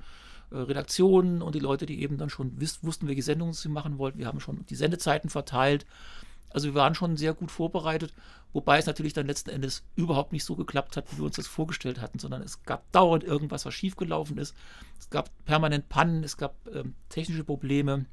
äh, 0.51 0.58
Redaktionen 0.58 1.41
und 1.41 1.56
die 1.56 1.60
Leute, 1.60 1.86
die 1.86 2.01
eben 2.01 2.17
dann 2.17 2.30
schon 2.30 2.60
wussten, 2.60 3.08
welche 3.08 3.23
Sendungen 3.23 3.53
sie 3.53 3.69
machen 3.69 3.97
wollten. 3.97 4.19
Wir 4.19 4.27
haben 4.27 4.39
schon 4.39 4.65
die 4.65 4.75
Sendezeiten 4.75 5.30
verteilt. 5.30 5.86
Also 6.50 6.68
wir 6.68 6.76
waren 6.76 6.96
schon 6.96 7.18
sehr 7.18 7.34
gut 7.34 7.52
vorbereitet, 7.52 8.14
wobei 8.54 8.78
es 8.78 8.86
natürlich 8.86 9.14
dann 9.14 9.28
letzten 9.28 9.50
Endes 9.50 9.84
überhaupt 9.96 10.32
nicht 10.32 10.46
so 10.46 10.56
geklappt 10.56 10.98
hat, 10.98 11.12
wie 11.12 11.18
wir 11.18 11.26
uns 11.26 11.36
das 11.36 11.48
vorgestellt 11.48 12.02
hatten, 12.02 12.20
sondern 12.20 12.42
es 12.42 12.64
gab 12.64 12.92
dauernd 12.92 13.24
irgendwas, 13.24 13.66
was 13.66 13.74
schiefgelaufen 13.74 14.38
ist. 14.38 14.56
Es 15.00 15.10
gab 15.10 15.30
permanent 15.46 15.90
Pannen, 15.90 16.24
es 16.24 16.38
gab 16.38 16.56
ähm, 16.74 16.96
technische 17.10 17.44
Probleme. 17.44 18.06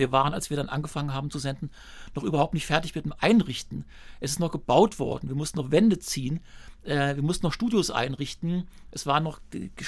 Wir 0.00 0.10
waren, 0.12 0.32
als 0.32 0.48
wir 0.48 0.56
dann 0.56 0.70
angefangen 0.70 1.12
haben 1.12 1.30
zu 1.30 1.38
senden, 1.38 1.70
noch 2.14 2.24
überhaupt 2.24 2.54
nicht 2.54 2.66
fertig 2.66 2.94
mit 2.94 3.04
dem 3.04 3.12
Einrichten. 3.18 3.84
Es 4.18 4.32
ist 4.32 4.40
noch 4.40 4.50
gebaut 4.50 4.98
worden. 4.98 5.28
Wir 5.28 5.36
mussten 5.36 5.58
noch 5.58 5.70
Wände 5.70 5.98
ziehen. 5.98 6.40
Äh, 6.82 7.16
wir 7.16 7.22
mussten 7.22 7.44
noch 7.44 7.52
Studios 7.52 7.90
einrichten. 7.90 8.66
Es 8.90 9.04
waren 9.04 9.22
noch 9.22 9.40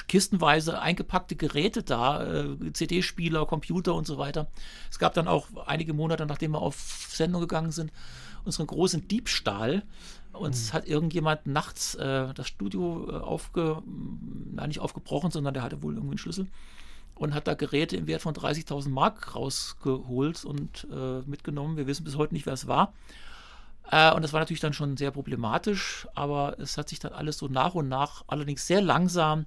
kistenweise 0.07 0.81
eingepackte 0.81 1.35
Geräte 1.35 1.83
da, 1.83 2.43
äh, 2.43 2.73
CD-Spieler, 2.75 3.47
Computer 3.47 3.95
und 3.95 4.07
so 4.07 4.19
weiter. 4.19 4.49
Es 4.91 4.99
gab 4.99 5.15
dann 5.15 5.29
auch 5.29 5.47
einige 5.67 5.95
Monate, 5.95 6.27
nachdem 6.27 6.53
wir 6.53 6.61
auf 6.61 7.09
Sendung 7.09 7.41
gegangen 7.41 7.73
sind, 7.73 7.91
unseren 8.45 8.67
großen 8.67 9.09
Diebstahl. 9.09 9.83
Uns 10.35 10.69
mhm. 10.69 10.73
hat 10.75 10.87
irgendjemand 10.87 11.47
nachts 11.47 11.95
äh, 11.95 12.35
das 12.35 12.49
Studio 12.49 13.09
äh, 13.09 13.15
aufge, 13.15 13.83
nein, 14.53 14.69
nicht 14.69 14.81
aufgebrochen, 14.81 15.31
sondern 15.31 15.55
der 15.55 15.63
hatte 15.63 15.83
wohl 15.83 15.95
irgendwie 15.95 16.13
einen 16.13 16.19
Schlüssel 16.19 16.49
und 17.15 17.35
hat 17.35 17.47
da 17.47 17.55
Geräte 17.55 17.97
im 17.97 18.07
Wert 18.07 18.23
von 18.23 18.35
30.000 18.35 18.89
Mark 18.89 19.35
rausgeholt 19.35 20.45
und 20.45 20.87
äh, 20.93 21.21
mitgenommen. 21.23 21.77
Wir 21.77 21.87
wissen 21.87 22.05
bis 22.05 22.17
heute 22.17 22.35
nicht, 22.35 22.47
wer 22.47 22.55
es 22.55 22.67
war. 22.67 22.93
Äh, 23.91 24.13
und 24.15 24.23
das 24.23 24.33
war 24.33 24.41
natürlich 24.41 24.61
dann 24.61 24.73
schon 24.73 24.97
sehr 24.97 25.11
problematisch, 25.11 26.07
aber 26.15 26.59
es 26.59 26.79
hat 26.79 26.89
sich 26.89 26.99
dann 26.99 27.13
alles 27.13 27.39
so 27.39 27.49
nach 27.49 27.75
und 27.75 27.89
nach, 27.89 28.25
allerdings 28.27 28.67
sehr 28.67 28.81
langsam 28.81 29.47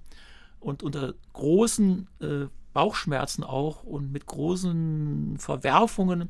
und 0.59 0.83
unter 0.83 1.13
großen 1.33 2.07
äh, 2.21 2.45
Bauchschmerzen 2.73 3.43
auch 3.43 3.83
und 3.83 4.11
mit 4.11 4.25
großen 4.25 5.37
Verwerfungen 5.37 6.29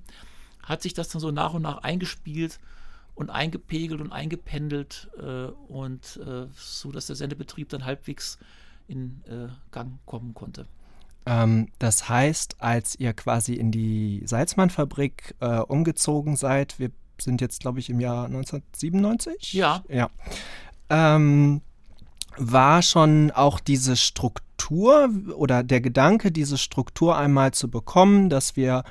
hat 0.62 0.82
sich 0.82 0.94
das 0.94 1.10
dann 1.10 1.20
so 1.20 1.32
nach 1.32 1.54
und 1.54 1.64
nach 1.64 1.80
eingespielt 1.80 2.60
und 3.16 3.30
eingepegelt 3.30 4.02
und 4.02 4.12
eingependelt 4.12 5.10
äh, 5.18 5.48
und 5.72 6.18
äh, 6.18 6.48
so, 6.54 6.92
dass 6.92 7.08
der 7.08 7.16
Sendebetrieb 7.16 7.70
dann 7.70 7.86
halbwegs 7.86 8.38
in 8.88 9.24
äh, 9.28 9.48
Gang 9.72 10.00
kommen 10.06 10.34
konnte. 10.34 10.68
Ähm, 11.26 11.70
das 11.80 12.08
heißt, 12.08 12.62
als 12.62 13.00
ihr 13.00 13.14
quasi 13.14 13.54
in 13.54 13.72
die 13.72 14.22
Salzmann-Fabrik 14.26 15.36
äh, 15.40 15.60
umgezogen 15.60 16.36
seid, 16.36 16.80
wir 16.80 16.92
sind 17.20 17.42
jetzt, 17.42 17.62
glaube 17.62 17.80
ich, 17.80 17.90
im 17.90 18.00
Jahr 18.00 18.26
1997? 18.26 19.54
Ja. 19.54 19.84
Ja. 19.90 20.10
Ähm, 20.90 21.62
war 22.38 22.82
schon 22.82 23.32
auch 23.32 23.60
diese 23.60 23.96
Struktur 23.96 25.10
oder 25.36 25.64
der 25.64 25.82
Gedanke, 25.82 26.32
diese 26.32 26.58
Struktur 26.58 27.18
einmal 27.18 27.52
zu 27.52 27.70
bekommen, 27.70 28.30
dass 28.30 28.56
wir 28.56 28.84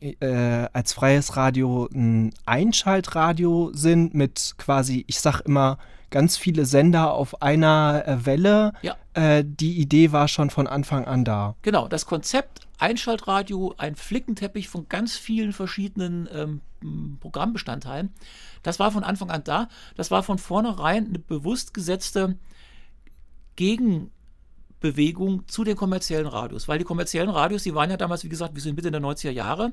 äh, 0.00 0.68
als 0.72 0.92
freies 0.92 1.36
Radio 1.36 1.88
ein 1.92 2.32
Einschaltradio 2.46 3.70
sind 3.72 4.14
mit 4.14 4.54
quasi, 4.58 5.04
ich 5.06 5.20
sag 5.20 5.40
immer, 5.40 5.78
ganz 6.10 6.36
viele 6.36 6.64
Sender 6.64 7.12
auf 7.12 7.42
einer 7.42 8.04
äh, 8.06 8.26
Welle. 8.26 8.72
Ja. 8.82 8.96
Äh, 9.14 9.44
die 9.46 9.78
Idee 9.78 10.12
war 10.12 10.28
schon 10.28 10.50
von 10.50 10.66
Anfang 10.66 11.04
an 11.04 11.24
da. 11.24 11.56
Genau, 11.62 11.88
das 11.88 12.06
Konzept 12.06 12.68
Einschaltradio, 12.78 13.74
ein 13.76 13.96
Flickenteppich 13.96 14.68
von 14.68 14.88
ganz 14.88 15.16
vielen 15.16 15.52
verschiedenen 15.52 16.28
ähm, 16.32 17.18
Programmbestandteilen, 17.20 18.14
das 18.62 18.78
war 18.78 18.92
von 18.92 19.02
Anfang 19.02 19.30
an 19.30 19.42
da. 19.44 19.68
Das 19.96 20.10
war 20.10 20.22
von 20.22 20.38
vornherein 20.38 21.08
eine 21.08 21.18
bewusst 21.18 21.74
gesetzte 21.74 22.38
Gegenbewegung 23.56 25.48
zu 25.48 25.64
den 25.64 25.76
kommerziellen 25.76 26.26
Radios, 26.28 26.68
weil 26.68 26.78
die 26.78 26.84
kommerziellen 26.84 27.30
Radios, 27.30 27.64
die 27.64 27.74
waren 27.74 27.90
ja 27.90 27.96
damals, 27.96 28.22
wie 28.22 28.28
gesagt, 28.28 28.54
wir 28.54 28.62
sind 28.62 28.76
Mitte 28.76 28.92
der 28.92 29.00
90er 29.00 29.30
Jahre. 29.30 29.72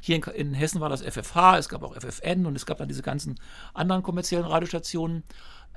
Hier 0.00 0.16
in, 0.16 0.22
in, 0.22 0.54
Hessen 0.54 0.80
war 0.80 0.88
das 0.88 1.02
FFH, 1.02 1.58
es 1.58 1.68
gab 1.68 1.82
auch 1.82 1.94
FFN 1.94 2.46
und 2.46 2.56
es 2.56 2.66
gab 2.66 2.78
dann 2.78 2.88
diese 2.88 3.02
ganzen 3.02 3.38
anderen 3.74 4.02
kommerziellen 4.02 4.46
Radiostationen. 4.46 5.24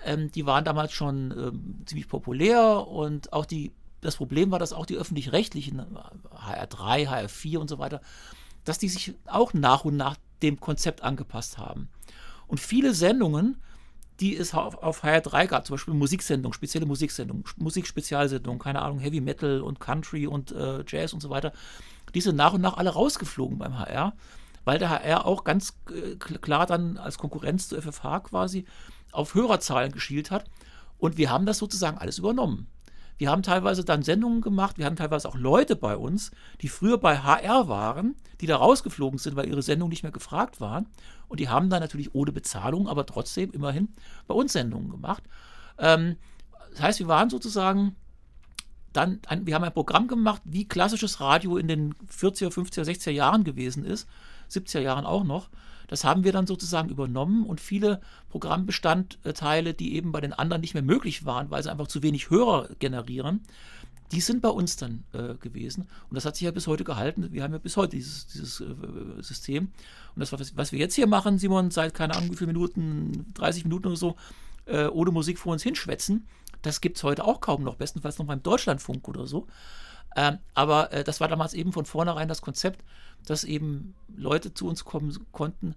Ähm, 0.06 0.32
die 0.32 0.46
waren 0.46 0.66
damals 0.66 0.94
schon 0.94 1.32
ähm, 1.32 1.86
ziemlich 1.86 2.08
populär 2.08 2.88
und 2.88 3.34
auch 3.34 3.46
die, 3.46 3.74
das 4.02 4.16
Problem 4.16 4.52
war, 4.52 4.60
dass 4.60 4.74
auch 4.74 4.86
die 4.86 4.96
öffentlich-rechtlichen, 4.96 5.82
HR3, 6.36 7.08
HR4 7.08 7.58
und 7.58 7.70
so 7.70 7.80
weiter, 7.80 8.02
dass 8.64 8.78
die 8.78 8.90
sich 8.90 9.14
auch 9.26 9.54
nach 9.54 9.86
und 9.86 9.98
nach 9.98 10.18
dem 10.42 10.60
Konzept 10.60 11.04
angepasst 11.04 11.58
haben. 11.58 11.90
Und 12.48 12.60
viele 12.60 12.94
Sendungen, 12.94 13.58
die 14.20 14.36
es 14.36 14.54
auf, 14.54 14.76
auf 14.76 15.04
HR3 15.04 15.48
gab, 15.48 15.66
zum 15.66 15.76
Beispiel 15.76 15.94
Musiksendungen, 15.94 16.54
spezielle 16.54 16.86
Musiksendungen, 16.86 17.44
Musikspezialsendungen, 17.58 18.60
keine 18.60 18.82
Ahnung, 18.82 19.00
Heavy 19.00 19.22
Metal 19.22 19.62
und 19.62 19.80
Country 19.80 20.28
und 20.28 20.52
äh, 20.52 20.84
Jazz 20.88 21.14
und 21.14 21.22
so 21.22 21.30
weiter, 21.30 21.52
die 22.14 22.22
sind 22.22 22.36
nach 22.36 22.54
und 22.54 22.62
nach 22.62 22.78
alle 22.78 22.92
rausgeflogen 22.92 23.58
beim 23.58 23.78
HR, 23.78 24.14
weil 24.66 24.80
der 24.80 24.90
HR 24.90 25.26
auch 25.26 25.44
ganz 25.44 25.78
äh, 25.90 26.16
klar 26.16 26.66
dann 26.66 26.98
als 26.98 27.18
Konkurrenz 27.18 27.68
zu 27.68 27.82
FFH 27.82 28.22
quasi 28.22 28.66
auf 29.12 29.36
Hörerzahlen 29.36 29.92
geschielt 29.92 30.32
hat. 30.32 30.46
Und 30.98 31.18
wir 31.18 31.30
haben 31.30 31.46
das 31.46 31.58
sozusagen 31.58 31.98
alles 31.98 32.18
übernommen. 32.18 32.68
Wir 33.18 33.30
haben 33.30 33.44
teilweise 33.44 33.86
dann 33.86 34.04
Sendungen 34.04 34.42
gemacht, 34.42 34.78
wir 34.78 34.86
hatten 34.86 34.96
teilweise 34.96 35.30
auch 35.30 35.36
Leute 35.36 35.76
bei 35.76 35.96
uns, 35.96 36.32
die 36.62 36.68
früher 36.68 36.98
bei 36.98 37.20
HR 37.20 37.68
waren, 37.68 38.16
die 38.42 38.48
da 38.48 38.58
rausgeflogen 38.58 39.20
sind, 39.20 39.36
weil 39.36 39.48
ihre 39.48 39.62
Sendungen 39.62 39.92
nicht 39.92 40.04
mehr 40.04 40.12
gefragt 40.12 40.60
waren. 40.60 40.88
Und 41.28 41.40
die 41.40 41.50
haben 41.50 41.70
dann 41.70 41.82
natürlich 41.82 42.16
ohne 42.16 42.32
Bezahlung, 42.32 42.88
aber 42.88 43.06
trotzdem 43.06 43.52
immerhin 43.52 43.90
bei 44.28 44.34
uns 44.34 44.54
Sendungen 44.54 44.90
gemacht. 44.90 45.24
Ähm, 45.78 46.18
das 46.72 46.82
heißt, 46.82 47.00
wir 47.00 47.08
waren 47.08 47.30
sozusagen 47.30 47.96
dann, 48.94 49.20
ein, 49.28 49.46
wir 49.46 49.56
haben 49.56 49.64
ein 49.64 49.74
Programm 49.74 50.08
gemacht, 50.08 50.42
wie 50.46 50.68
klassisches 50.68 51.20
Radio 51.20 51.58
in 51.58 51.68
den 51.68 51.94
40er, 51.96 52.50
50er, 52.50 52.84
60er 52.84 53.12
Jahren 53.12 53.44
gewesen 53.44 53.86
ist, 53.86 54.08
70er 54.52 54.80
Jahren 54.80 55.06
auch 55.06 55.24
noch. 55.24 55.50
Das 55.88 56.04
haben 56.04 56.24
wir 56.24 56.32
dann 56.32 56.48
sozusagen 56.48 56.90
übernommen 56.90 57.46
und 57.46 57.60
viele 57.60 58.02
Programmbestandteile, 58.30 59.74
die 59.74 59.96
eben 59.96 60.12
bei 60.12 60.22
den 60.22 60.34
anderen 60.34 60.62
nicht 60.62 60.74
mehr 60.74 60.84
möglich 60.84 61.26
waren, 61.26 61.52
weil 61.52 61.62
sie 61.62 61.70
einfach 61.70 61.88
zu 61.88 62.02
wenig 62.02 62.30
Hörer 62.30 62.70
generieren, 62.80 63.42
die 64.12 64.22
sind 64.22 64.42
bei 64.42 64.50
uns 64.50 64.76
dann 64.76 65.04
äh, 65.14 65.34
gewesen. 65.36 65.88
Und 66.10 66.16
das 66.16 66.26
hat 66.26 66.36
sich 66.36 66.46
ja 66.46 66.52
bis 66.52 66.68
heute 66.68 66.84
gehalten. 66.84 67.32
Wir 67.32 67.44
haben 67.44 67.52
ja 67.52 67.58
bis 67.58 67.78
heute 67.78 67.96
dieses, 67.96 68.28
dieses 68.28 68.62
äh, 68.62 68.66
System. 69.20 69.72
Und 70.16 70.20
das, 70.20 70.56
was, 70.56 70.72
wir 70.72 70.80
jetzt 70.80 70.94
hier 70.94 71.08
machen, 71.08 71.40
Simon, 71.40 71.72
seit 71.72 71.94
keine 71.94 72.16
Ahnung 72.16 72.32
wie 72.32 72.36
viele 72.36 72.54
Minuten, 72.54 73.34
30 73.34 73.66
Minuten 73.66 73.88
oder 73.88 73.96
so, 73.96 74.16
äh, 74.66 74.86
ohne 74.86 75.12
Musik 75.12 75.40
vor 75.40 75.54
uns 75.54 75.64
hinschwätzen, 75.64 76.28
das 76.64 76.82
gibt 76.82 76.98
es 76.98 77.04
heute 77.04 77.24
auch 77.24 77.40
kaum 77.42 77.64
noch, 77.64 77.76
bestenfalls 77.76 78.18
noch 78.18 78.26
beim 78.26 78.42
Deutschlandfunk 78.42 79.08
oder 79.08 79.28
so. 79.28 79.48
Ähm, 80.16 80.40
aber 80.54 80.92
äh, 80.92 81.04
das 81.04 81.20
war 81.22 81.28
damals 81.28 81.54
eben 81.54 81.72
von 81.72 81.86
vornherein 81.86 82.28
das 82.28 82.42
Konzept, 82.42 82.84
dass 83.26 83.44
eben 83.44 83.96
Leute 84.16 84.54
zu 84.54 84.68
uns 84.68 84.86
kommen 84.86 85.16
konnten, 85.32 85.76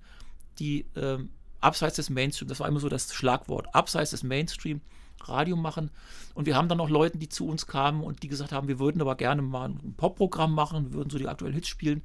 die 0.59 0.87
ähm, 0.97 1.31
abseits 1.61 1.97
des 1.97 2.11
Mainstream, 2.11 2.49
das 2.49 2.61
war 2.61 2.69
immer 2.69 2.81
so 2.81 2.89
das 2.89 3.13
Schlagwort, 3.15 3.75
abseits 3.75 4.11
des 4.11 4.23
Mainstream 4.23 4.81
Radio 5.25 5.57
machen. 5.57 5.91
Und 6.35 6.47
wir 6.47 6.57
haben 6.57 6.69
dann 6.69 6.79
noch 6.79 6.91
Leute, 6.91 7.19
die 7.19 7.29
zu 7.29 7.49
uns 7.49 7.67
kamen 7.67 8.03
und 8.03 8.23
die 8.23 8.29
gesagt 8.29 8.53
haben, 8.53 8.69
wir 8.69 8.79
würden 8.79 9.01
aber 9.01 9.17
gerne 9.17 9.43
mal 9.43 9.71
ein 9.71 9.95
Popprogramm 9.97 10.55
machen, 10.55 10.93
würden 10.93 11.11
so 11.11 11.19
die 11.19 11.29
aktuellen 11.29 11.55
Hits 11.55 11.69
spielen. 11.69 12.03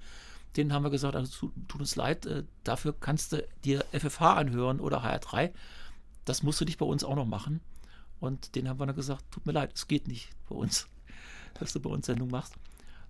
Denen 0.57 0.73
haben 0.73 0.83
wir 0.83 0.89
gesagt, 0.89 1.15
also 1.15 1.51
tut 1.67 1.81
uns 1.81 1.95
leid, 1.95 2.25
äh, 2.25 2.43
dafür 2.63 2.93
kannst 2.97 3.33
du 3.33 3.47
dir 3.63 3.85
FFH 3.91 4.33
anhören 4.33 4.79
oder 4.79 5.03
HR3. 5.03 5.51
Das 6.25 6.43
musst 6.43 6.61
du 6.61 6.65
nicht 6.65 6.77
bei 6.77 6.85
uns 6.85 7.03
auch 7.03 7.15
noch 7.15 7.25
machen. 7.25 7.61
Und 8.21 8.55
denen 8.55 8.69
haben 8.69 8.79
wir 8.79 8.85
dann 8.85 8.95
gesagt, 8.95 9.25
tut 9.31 9.45
mir 9.45 9.51
leid, 9.51 9.71
es 9.75 9.87
geht 9.87 10.07
nicht 10.07 10.29
bei 10.47 10.55
uns, 10.55 10.87
dass 11.59 11.73
du 11.73 11.81
bei 11.81 11.89
uns 11.89 12.05
Sendung 12.05 12.29
machst. 12.29 12.53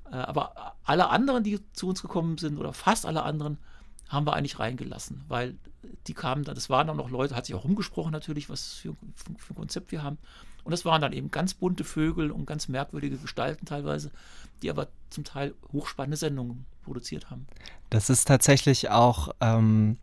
Äh, 0.05 0.15
aber 0.15 0.75
alle 0.83 1.09
anderen, 1.09 1.43
die 1.43 1.59
zu 1.73 1.89
uns 1.89 2.01
gekommen 2.01 2.39
sind, 2.39 2.57
oder 2.57 2.73
fast 2.73 3.05
alle 3.05 3.21
anderen, 3.21 3.59
haben 4.07 4.25
wir 4.25 4.33
eigentlich 4.33 4.59
reingelassen, 4.59 5.23
weil 5.27 5.55
die 6.07 6.13
kamen 6.13 6.43
dann, 6.43 6.55
das 6.55 6.69
waren 6.69 6.89
auch 6.89 6.95
noch 6.95 7.09
Leute, 7.09 7.35
hat 7.35 7.45
sich 7.45 7.55
auch 7.55 7.63
rumgesprochen 7.63 8.11
natürlich, 8.11 8.49
was 8.49 8.73
für, 8.73 8.93
für, 9.15 9.33
für 9.37 9.53
ein 9.53 9.55
Konzept 9.55 9.91
wir 9.91 10.03
haben. 10.03 10.17
Und 10.63 10.71
das 10.71 10.85
waren 10.85 11.01
dann 11.01 11.13
eben 11.13 11.31
ganz 11.31 11.53
bunte 11.53 11.83
Vögel 11.83 12.31
und 12.31 12.45
ganz 12.45 12.67
merkwürdige 12.67 13.17
Gestalten 13.17 13.65
teilweise, 13.65 14.11
die 14.61 14.69
aber 14.69 14.87
zum 15.09 15.23
Teil 15.23 15.55
hochspannende 15.71 16.17
Sendungen 16.17 16.65
produziert 16.83 17.29
haben. 17.29 17.47
Das 17.89 18.09
ist 18.09 18.27
tatsächlich 18.27 18.89
auch 18.89 19.29
ähm, 19.39 19.97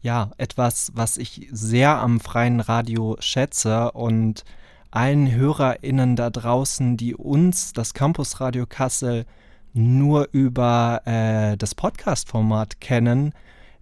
ja 0.00 0.30
etwas, 0.38 0.92
was 0.94 1.16
ich 1.16 1.48
sehr 1.50 1.98
am 1.98 2.20
freien 2.20 2.60
Radio 2.60 3.16
schätze 3.20 3.92
und 3.92 4.44
allen 4.90 5.30
HörerInnen 5.30 6.16
da 6.16 6.30
draußen, 6.30 6.96
die 6.96 7.14
uns, 7.14 7.72
das 7.72 7.94
Campus 7.94 8.40
Radio 8.40 8.66
Kassel, 8.66 9.26
nur 9.74 10.28
über 10.32 11.02
äh, 11.04 11.56
das 11.56 11.74
Podcast-Format 11.74 12.80
kennen, 12.80 13.32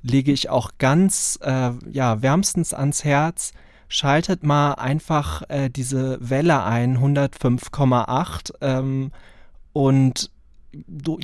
lege 0.03 0.33
ich 0.33 0.51
auch 0.51 0.73
ganz 0.79 1.39
äh, 1.43 1.71
ja, 1.91 2.23
wärmstens 2.23 2.75
ans 2.75 3.05
Herz. 3.05 3.53
Schaltet 3.89 4.43
mal 4.43 4.73
einfach 4.75 5.43
äh, 5.49 5.71
diese 5.71 6.19
Welle 6.21 6.64
ein, 6.64 6.99
105,8 6.99 8.55
ähm, 8.61 9.12
und 9.73 10.31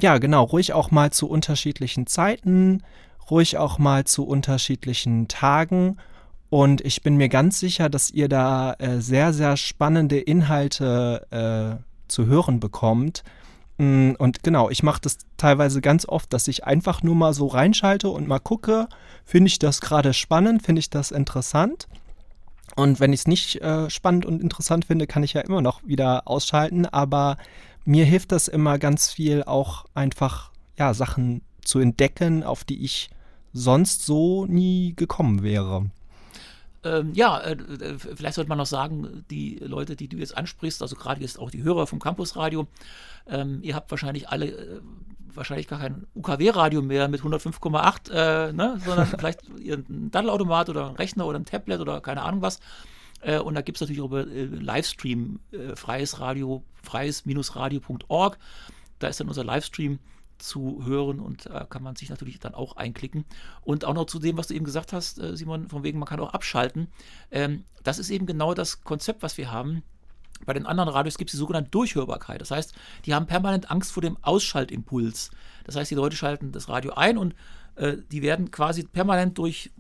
ja, 0.01 0.19
genau, 0.19 0.45
ruhig 0.45 0.73
auch 0.73 0.91
mal 0.91 1.11
zu 1.11 1.29
unterschiedlichen 1.29 2.07
Zeiten, 2.07 2.83
ruhig 3.31 3.59
auch 3.59 3.79
mal 3.79 4.05
zu 4.05 4.27
unterschiedlichen 4.27 5.29
Tagen. 5.29 5.97
Und 6.51 6.83
ich 6.83 7.03
bin 7.03 7.17
mir 7.17 7.29
ganz 7.29 7.61
sicher, 7.61 7.89
dass 7.89 8.11
ihr 8.11 8.29
da 8.29 8.75
äh, 8.75 9.01
sehr, 9.01 9.33
sehr 9.33 9.57
spannende 9.57 10.19
Inhalte 10.19 11.27
äh, 11.31 11.83
zu 12.09 12.27
hören 12.27 12.61
bekommt. 12.61 13.25
Mm, 13.79 14.13
und 14.19 14.43
genau, 14.43 14.69
ich 14.69 14.83
mache 14.83 15.01
das 15.01 15.19
teilweise 15.39 15.81
ganz 15.81 16.07
oft, 16.07 16.33
dass 16.33 16.49
ich 16.49 16.65
einfach 16.65 17.03
nur 17.03 17.15
mal 17.15 17.33
so 17.33 17.47
reinschalte 17.47 18.11
und 18.11 18.29
mal 18.29 18.39
gucke, 18.39 18.89
finde 19.25 19.49
ich 19.49 19.59
das 19.59 19.81
gerade 19.81 20.13
spannend, 20.13 20.63
finde 20.63 20.81
ich 20.81 20.91
das 20.91 21.11
interessant. 21.11 21.89
Und 22.77 23.01
wenn 23.01 23.13
ich 23.13 23.21
es 23.21 23.27
nicht 23.27 23.61
äh, 23.63 23.91
spannend 23.91 24.27
und 24.27 24.43
interessant 24.43 24.85
finde, 24.85 25.07
kann 25.07 25.23
ich 25.23 25.35
ja 25.35 25.43
immer 25.43 25.63
noch 25.63 25.87
wieder 25.87 26.29
ausschalten. 26.29 26.87
Aber 26.87 27.37
mir 27.85 28.05
hilft 28.05 28.33
das 28.33 28.49
immer 28.49 28.79
ganz 28.79 29.11
viel, 29.11 29.43
auch 29.45 29.87
einfach 29.95 30.51
ja, 30.79 30.95
Sachen 30.95 31.43
zu 31.65 31.79
entdecken, 31.79 32.43
auf 32.43 32.65
die 32.65 32.85
ich 32.85 33.11
sonst 33.53 34.05
so 34.07 34.47
nie 34.47 34.95
gekommen 34.97 35.43
wäre. 35.43 35.91
Ähm, 36.85 37.13
ja, 37.15 37.39
äh, 37.39 37.53
äh, 37.53 37.99
vielleicht 37.99 38.35
sollte 38.35 38.49
man 38.49 38.59
noch 38.59 38.67
sagen, 38.67 39.25
die 39.31 39.57
Leute, 39.57 39.95
die 39.95 40.09
du 40.09 40.17
jetzt 40.17 40.37
ansprichst, 40.37 40.83
also 40.83 40.97
gerade 40.97 41.21
jetzt 41.21 41.39
auch 41.39 41.51
die 41.51 41.63
Hörer 41.63 41.87
vom 41.87 42.01
Campusradio, 42.01 42.67
ähm, 43.29 43.61
ihr 43.63 43.77
habt 43.77 43.91
wahrscheinlich 43.91 44.29
alle 44.29 44.47
äh, 44.47 44.81
wahrscheinlich 45.35 45.69
gar 45.69 45.79
kein 45.79 46.07
UKW-Radio 46.15 46.83
mehr 46.83 47.09
mit 47.09 47.23
105,8, 47.23 48.11
äh, 48.11 48.53
ne, 48.53 48.79
sondern 48.85 49.07
vielleicht 49.19 49.49
ein 49.49 50.11
Dattelautomat 50.11 50.69
oder 50.71 50.89
ein 50.89 50.97
Rechner 50.97 51.27
oder 51.27 51.39
ein 51.39 51.45
Tablet 51.45 51.81
oder 51.81 52.01
keine 52.01 52.23
Ahnung 52.23 52.43
was. 52.43 52.59
Äh, 53.21 53.39
und 53.39 53.55
da 53.55 53.63
gibt 53.63 53.77
es 53.77 53.81
natürlich 53.81 54.03
auch 54.03 54.07
über 54.07 54.27
äh, 54.27 54.45
Livestream, 54.47 55.39
freies 55.77 56.19
Radio, 56.19 56.65
freies-radio.org. 56.83 58.39
Da 58.99 59.07
ist 59.07 59.21
dann 59.21 59.29
unser 59.29 59.45
Livestream 59.45 60.01
zu 60.43 60.85
hören 60.85 61.21
und 61.21 61.47
da 61.47 61.63
äh, 61.63 61.67
kann 61.69 61.83
man 61.83 61.97
sich 61.97 62.11
natürlich 62.11 62.39
dann 62.39 62.55
auch 62.55 62.77
einklicken. 62.77 63.25
Und 63.63 63.85
auch 63.85 63.95
noch 63.95 64.07
zu 64.07 64.19
dem, 64.19 64.37
was 64.37 64.49
du 64.49 64.55
eben 64.55 64.65
gesagt 64.65 64.93
hast, 64.93 65.19
äh, 65.19 65.37
Simon, 65.37 65.69
von 65.69 65.83
wegen, 65.83 65.99
man 65.99 66.09
kann 66.09 66.21
auch 66.21 66.35
abschalten. 66.35 66.89
Ähm, 67.31 67.65
das 67.83 67.99
ist 67.99 68.11
eben 68.11 68.27
genau 68.27 68.55
das 68.55 68.83
Konzept, 68.83 69.23
was 69.23 69.39
wir 69.39 69.51
haben. 69.51 69.83
Bei 70.45 70.53
den 70.53 70.67
anderen 70.67 70.89
Radios 70.89 71.19
gibt 71.19 71.31
es 71.31 71.33
die 71.33 71.39
sogenannte 71.39 71.71
Durchhörbarkeit. 71.71 72.41
Das 72.41 72.51
heißt, 72.51 72.75
die 73.05 73.15
haben 73.15 73.27
permanent 73.27 73.71
Angst 73.71 73.93
vor 73.93 74.03
dem 74.03 74.19
Ausschaltimpuls. 74.23 75.31
Das 75.65 75.77
heißt, 75.77 75.91
die 75.91 75.95
Leute 75.95 76.17
schalten 76.17 76.51
das 76.51 76.69
Radio 76.69 76.95
ein 76.95 77.17
und 77.17 77.35
äh, 77.77 77.99
die 78.11 78.23
werden 78.23 78.51
quasi 78.51 78.83
permanent 78.83 79.39
durch 79.39 79.71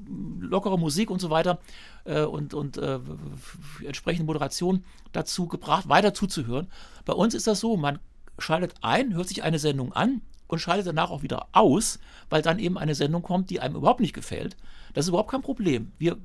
lockere 0.40 0.78
Musik 0.78 1.10
und 1.10 1.20
so 1.20 1.30
weiter 1.30 1.58
äh, 2.04 2.22
und, 2.22 2.54
und 2.54 2.78
äh, 2.78 3.00
entsprechende 3.84 4.24
Moderation 4.24 4.84
dazu 5.10 5.48
gebracht, 5.48 5.88
weiter 5.88 6.14
zuzuhören. 6.14 6.68
Bei 7.04 7.12
uns 7.12 7.34
ist 7.34 7.48
das 7.48 7.58
so, 7.58 7.76
man 7.76 7.98
schaltet 8.38 8.74
ein, 8.82 9.14
hört 9.14 9.28
sich 9.28 9.42
eine 9.42 9.58
Sendung 9.58 9.92
an, 9.92 10.22
und 10.52 10.58
schaltet 10.58 10.86
danach 10.86 11.10
auch 11.10 11.22
wieder 11.22 11.46
aus, 11.52 11.98
weil 12.28 12.42
dann 12.42 12.58
eben 12.58 12.76
eine 12.76 12.94
Sendung 12.94 13.22
kommt, 13.22 13.48
die 13.48 13.60
einem 13.60 13.76
überhaupt 13.76 14.00
nicht 14.00 14.12
gefällt. 14.12 14.54
Das 14.92 15.06
ist 15.06 15.08
überhaupt 15.08 15.30
kein 15.30 15.40
Problem. 15.40 15.92
Wir 15.98 16.18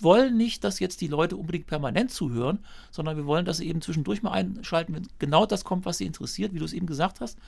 wollen 0.00 0.36
nicht, 0.36 0.64
dass 0.64 0.80
jetzt 0.80 1.00
die 1.00 1.06
Leute 1.06 1.36
unbedingt 1.36 1.66
permanent 1.66 2.10
zuhören, 2.10 2.58
sondern 2.90 3.16
wir 3.16 3.24
wollen, 3.24 3.46
dass 3.46 3.56
sie 3.56 3.68
eben 3.68 3.80
zwischendurch 3.80 4.22
mal 4.22 4.32
einschalten, 4.32 4.94
wenn 4.94 5.08
genau 5.18 5.46
das 5.46 5.64
kommt, 5.64 5.86
was 5.86 5.96
sie 5.96 6.04
interessiert, 6.04 6.52
wie 6.52 6.58
du 6.58 6.66
es 6.66 6.74
eben 6.74 6.86
gesagt 6.86 7.22
hast. 7.22 7.38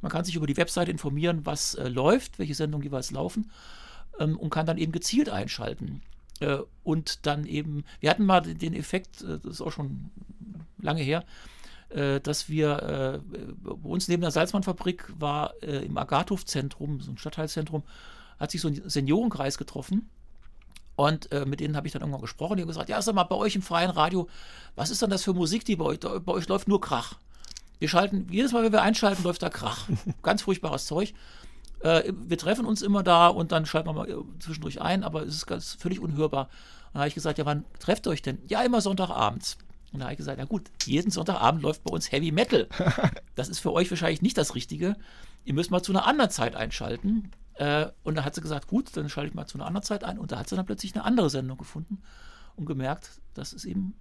Man 0.00 0.10
kann 0.10 0.24
sich 0.24 0.36
über 0.36 0.46
die 0.46 0.56
Webseite 0.56 0.90
informieren, 0.90 1.44
was 1.44 1.74
äh, 1.74 1.88
läuft, 1.88 2.38
welche 2.38 2.54
Sendungen 2.54 2.84
jeweils 2.84 3.10
laufen 3.10 3.50
ähm, 4.18 4.38
und 4.38 4.48
kann 4.48 4.64
dann 4.64 4.78
eben 4.78 4.92
gezielt 4.92 5.28
einschalten. 5.28 6.00
Äh, 6.40 6.60
und 6.82 7.26
dann 7.26 7.44
eben, 7.44 7.84
wir 8.00 8.08
hatten 8.08 8.24
mal 8.24 8.40
den 8.40 8.72
Effekt, 8.72 9.20
äh, 9.20 9.38
das 9.38 9.52
ist 9.52 9.60
auch 9.60 9.72
schon 9.72 10.10
lange 10.78 11.02
her, 11.02 11.24
äh, 11.94 12.20
dass 12.20 12.48
wir, 12.48 12.82
äh, 12.82 13.36
bei 13.62 13.88
uns 13.88 14.08
neben 14.08 14.22
der 14.22 14.30
Salzmannfabrik 14.30 15.12
war 15.18 15.54
äh, 15.62 15.84
im 15.84 15.96
Agathof-Zentrum, 15.96 17.00
so 17.00 17.12
ein 17.12 17.18
Stadtteilzentrum, 17.18 17.84
hat 18.38 18.50
sich 18.50 18.60
so 18.60 18.68
ein 18.68 18.82
Seniorenkreis 18.88 19.58
getroffen. 19.58 20.10
Und 20.96 21.30
äh, 21.32 21.44
mit 21.44 21.60
denen 21.60 21.76
habe 21.76 21.86
ich 21.86 21.92
dann 21.92 22.02
irgendwann 22.02 22.20
gesprochen. 22.20 22.56
Die 22.56 22.62
haben 22.62 22.68
gesagt: 22.68 22.88
Ja, 22.88 23.00
sag 23.02 23.14
mal, 23.14 23.24
bei 23.24 23.36
euch 23.36 23.56
im 23.56 23.62
freien 23.62 23.90
Radio, 23.90 24.28
was 24.76 24.90
ist 24.90 25.02
denn 25.02 25.10
das 25.10 25.24
für 25.24 25.34
Musik, 25.34 25.64
die 25.64 25.76
bei 25.76 25.84
euch, 25.84 26.00
bei 26.00 26.32
euch 26.32 26.48
läuft 26.48 26.68
nur 26.68 26.80
Krach. 26.80 27.14
Wir 27.78 27.88
schalten, 27.88 28.28
jedes 28.30 28.52
Mal, 28.52 28.62
wenn 28.62 28.72
wir 28.72 28.82
einschalten, 28.82 29.24
läuft 29.24 29.42
da 29.42 29.50
Krach. 29.50 29.88
Ganz 30.22 30.42
furchtbares 30.42 30.86
Zeug. 30.86 31.14
Äh, 31.80 32.12
wir 32.12 32.38
treffen 32.38 32.64
uns 32.64 32.82
immer 32.82 33.02
da 33.02 33.28
und 33.28 33.50
dann 33.50 33.66
schalten 33.66 33.88
wir 33.88 33.92
mal 33.92 34.24
zwischendurch 34.38 34.80
ein, 34.80 35.02
aber 35.02 35.22
es 35.22 35.34
ist 35.34 35.46
ganz 35.46 35.74
völlig 35.74 36.00
unhörbar. 36.00 36.44
Und 36.86 36.94
da 36.94 37.00
habe 37.00 37.08
ich 37.08 37.14
gesagt: 37.14 37.38
Ja, 37.38 37.46
wann 37.46 37.64
trefft 37.80 38.06
ihr 38.06 38.10
euch 38.10 38.22
denn? 38.22 38.38
Ja, 38.46 38.62
immer 38.62 38.80
Sonntagabends. 38.80 39.58
Und 39.94 40.00
da 40.00 40.06
habe 40.06 40.14
ich 40.14 40.18
gesagt, 40.18 40.38
na 40.38 40.44
gut, 40.44 40.72
jeden 40.84 41.12
Sonntagabend 41.12 41.62
läuft 41.62 41.84
bei 41.84 41.92
uns 41.92 42.10
Heavy 42.10 42.32
Metal. 42.32 42.68
Das 43.36 43.48
ist 43.48 43.60
für 43.60 43.72
euch 43.72 43.90
wahrscheinlich 43.90 44.22
nicht 44.22 44.38
das 44.38 44.54
Richtige. 44.54 44.96
Ihr 45.44 45.54
müsst 45.54 45.70
mal 45.70 45.82
zu 45.82 45.92
einer 45.92 46.06
anderen 46.06 46.30
Zeit 46.30 46.54
einschalten. 46.54 47.30
Äh, 47.54 47.86
und 48.02 48.16
da 48.16 48.24
hat 48.24 48.34
sie 48.34 48.40
gesagt, 48.40 48.68
gut, 48.68 48.96
dann 48.96 49.08
schalte 49.08 49.28
ich 49.28 49.34
mal 49.34 49.46
zu 49.46 49.56
einer 49.56 49.66
anderen 49.66 49.84
Zeit 49.84 50.04
ein. 50.04 50.18
Und 50.18 50.32
da 50.32 50.38
hat 50.38 50.48
sie 50.48 50.56
dann 50.56 50.66
plötzlich 50.66 50.94
eine 50.94 51.04
andere 51.04 51.30
Sendung 51.30 51.58
gefunden 51.58 52.02
und 52.56 52.66
gemerkt, 52.66 53.10
das 53.34 53.52
ist 53.52 53.64
eben 53.64 53.94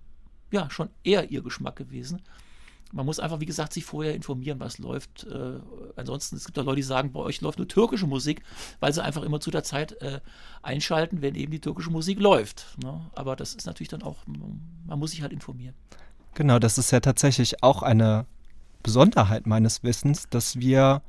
ja 0.51 0.69
schon 0.69 0.89
eher 1.03 1.29
ihr 1.31 1.41
Geschmack 1.41 1.75
gewesen. 1.75 2.21
Man 2.93 3.05
muss 3.05 3.19
einfach, 3.19 3.39
wie 3.39 3.45
gesagt, 3.45 3.73
sich 3.73 3.83
vorher 3.83 4.13
informieren, 4.13 4.59
was 4.59 4.77
läuft. 4.77 5.25
Äh, 5.25 5.59
ansonsten, 5.95 6.35
es 6.35 6.45
gibt 6.45 6.57
auch 6.59 6.63
Leute, 6.63 6.77
die 6.77 6.83
sagen, 6.83 7.11
bei 7.11 7.19
euch 7.19 7.41
läuft 7.41 7.57
nur 7.57 7.67
türkische 7.67 8.05
Musik, 8.05 8.43
weil 8.79 8.93
sie 8.93 9.03
einfach 9.03 9.23
immer 9.23 9.39
zu 9.39 9.49
der 9.51 9.63
Zeit 9.63 9.99
äh, 10.01 10.19
einschalten, 10.61 11.21
wenn 11.21 11.33
eben 11.33 11.51
die 11.51 11.59
türkische 11.59 11.89
Musik 11.89 12.19
läuft. 12.19 12.77
Ne? 12.83 13.01
Aber 13.15 13.35
das 13.35 13.55
ist 13.55 13.65
natürlich 13.65 13.89
dann 13.89 14.03
auch, 14.03 14.17
man 14.27 14.99
muss 14.99 15.11
sich 15.11 15.23
halt 15.23 15.33
informieren. 15.33 15.73
Genau, 16.35 16.59
das 16.59 16.77
ist 16.77 16.91
ja 16.91 16.99
tatsächlich 16.99 17.63
auch 17.63 17.81
eine 17.81 18.25
Besonderheit 18.83 19.47
meines 19.47 19.83
Wissens, 19.83 20.29
dass 20.29 20.59
wir, 20.59 21.01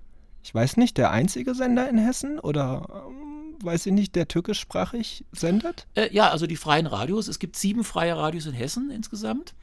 ich 0.42 0.54
weiß 0.54 0.78
nicht, 0.78 0.96
der 0.96 1.10
einzige 1.10 1.54
Sender 1.54 1.88
in 1.88 1.98
Hessen 1.98 2.38
oder 2.38 3.04
ähm, 3.08 3.56
weiß 3.62 3.86
ich 3.86 3.92
nicht, 3.92 4.14
der 4.14 4.28
türkischsprachig 4.28 5.24
sendet? 5.32 5.86
Äh, 5.94 6.12
ja, 6.12 6.30
also 6.30 6.46
die 6.46 6.56
freien 6.56 6.86
Radios. 6.86 7.28
Es 7.28 7.38
gibt 7.38 7.56
sieben 7.56 7.84
freie 7.84 8.16
Radios 8.16 8.46
in 8.46 8.52
Hessen 8.52 8.90
insgesamt. 8.90 9.54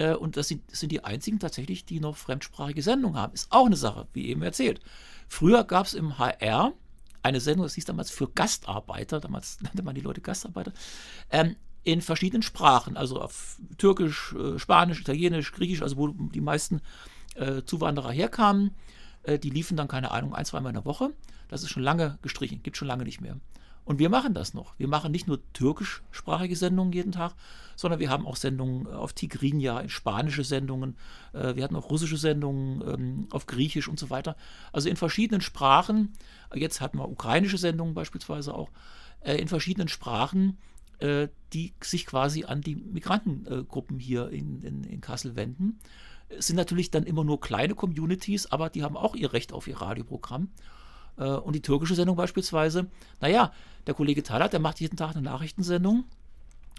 Äh, 0.00 0.14
und 0.14 0.36
das 0.36 0.48
sind, 0.48 0.68
sind 0.74 0.90
die 0.90 1.04
einzigen 1.04 1.38
tatsächlich, 1.38 1.84
die 1.84 2.00
noch 2.00 2.16
fremdsprachige 2.16 2.82
Sendungen 2.82 3.18
haben. 3.18 3.34
Ist 3.34 3.52
auch 3.52 3.66
eine 3.66 3.76
Sache, 3.76 4.08
wie 4.14 4.28
eben 4.28 4.42
erzählt. 4.42 4.80
Früher 5.28 5.62
gab 5.64 5.86
es 5.86 5.94
im 5.94 6.18
HR 6.18 6.72
eine 7.22 7.40
Sendung, 7.40 7.64
das 7.66 7.74
hieß 7.74 7.84
damals 7.84 8.10
für 8.10 8.28
Gastarbeiter, 8.28 9.20
damals 9.20 9.58
nannte 9.62 9.82
man 9.82 9.94
die 9.94 10.00
Leute 10.00 10.22
Gastarbeiter, 10.22 10.72
ähm, 11.30 11.54
in 11.82 12.00
verschiedenen 12.00 12.42
Sprachen, 12.42 12.96
also 12.96 13.20
auf 13.20 13.58
Türkisch, 13.78 14.34
äh, 14.34 14.58
Spanisch, 14.58 15.00
Italienisch, 15.00 15.52
Griechisch, 15.52 15.82
also 15.82 15.96
wo 15.96 16.08
die 16.08 16.40
meisten 16.40 16.80
äh, 17.36 17.62
Zuwanderer 17.62 18.10
herkamen. 18.10 18.74
Äh, 19.22 19.38
die 19.38 19.50
liefen 19.50 19.76
dann, 19.76 19.88
keine 19.88 20.10
Ahnung, 20.10 20.34
ein, 20.34 20.44
zweimal 20.44 20.70
in 20.70 20.76
der 20.76 20.84
Woche. 20.84 21.10
Das 21.48 21.62
ist 21.62 21.70
schon 21.70 21.82
lange 21.82 22.18
gestrichen, 22.22 22.62
gibt 22.62 22.76
schon 22.76 22.88
lange 22.88 23.04
nicht 23.04 23.20
mehr. 23.20 23.36
Und 23.84 23.98
wir 23.98 24.08
machen 24.08 24.34
das 24.34 24.54
noch. 24.54 24.78
Wir 24.78 24.88
machen 24.88 25.10
nicht 25.10 25.26
nur 25.26 25.40
türkischsprachige 25.52 26.54
Sendungen 26.54 26.92
jeden 26.92 27.12
Tag, 27.12 27.34
sondern 27.76 27.98
wir 27.98 28.10
haben 28.10 28.26
auch 28.26 28.36
Sendungen 28.36 28.86
auf 28.86 29.14
Tigrinya, 29.14 29.88
spanische 29.88 30.44
Sendungen. 30.44 30.96
Äh, 31.32 31.56
wir 31.56 31.64
hatten 31.64 31.76
auch 31.76 31.90
russische 31.90 32.16
Sendungen 32.16 32.82
ähm, 32.86 33.28
auf 33.30 33.46
Griechisch 33.46 33.88
und 33.88 33.98
so 33.98 34.10
weiter. 34.10 34.36
Also 34.72 34.88
in 34.88 34.96
verschiedenen 34.96 35.40
Sprachen. 35.40 36.12
Jetzt 36.54 36.80
hatten 36.80 36.98
wir 36.98 37.08
ukrainische 37.08 37.58
Sendungen 37.58 37.94
beispielsweise 37.94 38.54
auch. 38.54 38.70
Äh, 39.20 39.36
in 39.36 39.48
verschiedenen 39.48 39.88
Sprachen, 39.88 40.58
äh, 40.98 41.28
die 41.52 41.74
sich 41.82 42.06
quasi 42.06 42.44
an 42.44 42.60
die 42.60 42.76
Migrantengruppen 42.76 43.98
hier 43.98 44.28
in, 44.30 44.62
in, 44.62 44.84
in 44.84 45.00
Kassel 45.00 45.36
wenden. 45.36 45.80
Es 46.28 46.46
sind 46.46 46.56
natürlich 46.56 46.90
dann 46.90 47.04
immer 47.04 47.24
nur 47.24 47.40
kleine 47.40 47.74
Communities, 47.74 48.46
aber 48.46 48.70
die 48.70 48.82
haben 48.84 48.96
auch 48.96 49.16
ihr 49.16 49.32
Recht 49.32 49.52
auf 49.52 49.66
ihr 49.66 49.80
Radioprogramm. 49.80 50.48
Äh, 51.20 51.24
und 51.24 51.54
die 51.54 51.62
türkische 51.62 51.94
Sendung 51.94 52.16
beispielsweise, 52.16 52.86
naja, 53.20 53.52
der 53.86 53.94
Kollege 53.94 54.22
Talat, 54.22 54.52
der 54.52 54.60
macht 54.60 54.80
jeden 54.80 54.96
Tag 54.96 55.10
eine 55.10 55.22
Nachrichtensendung. 55.22 56.04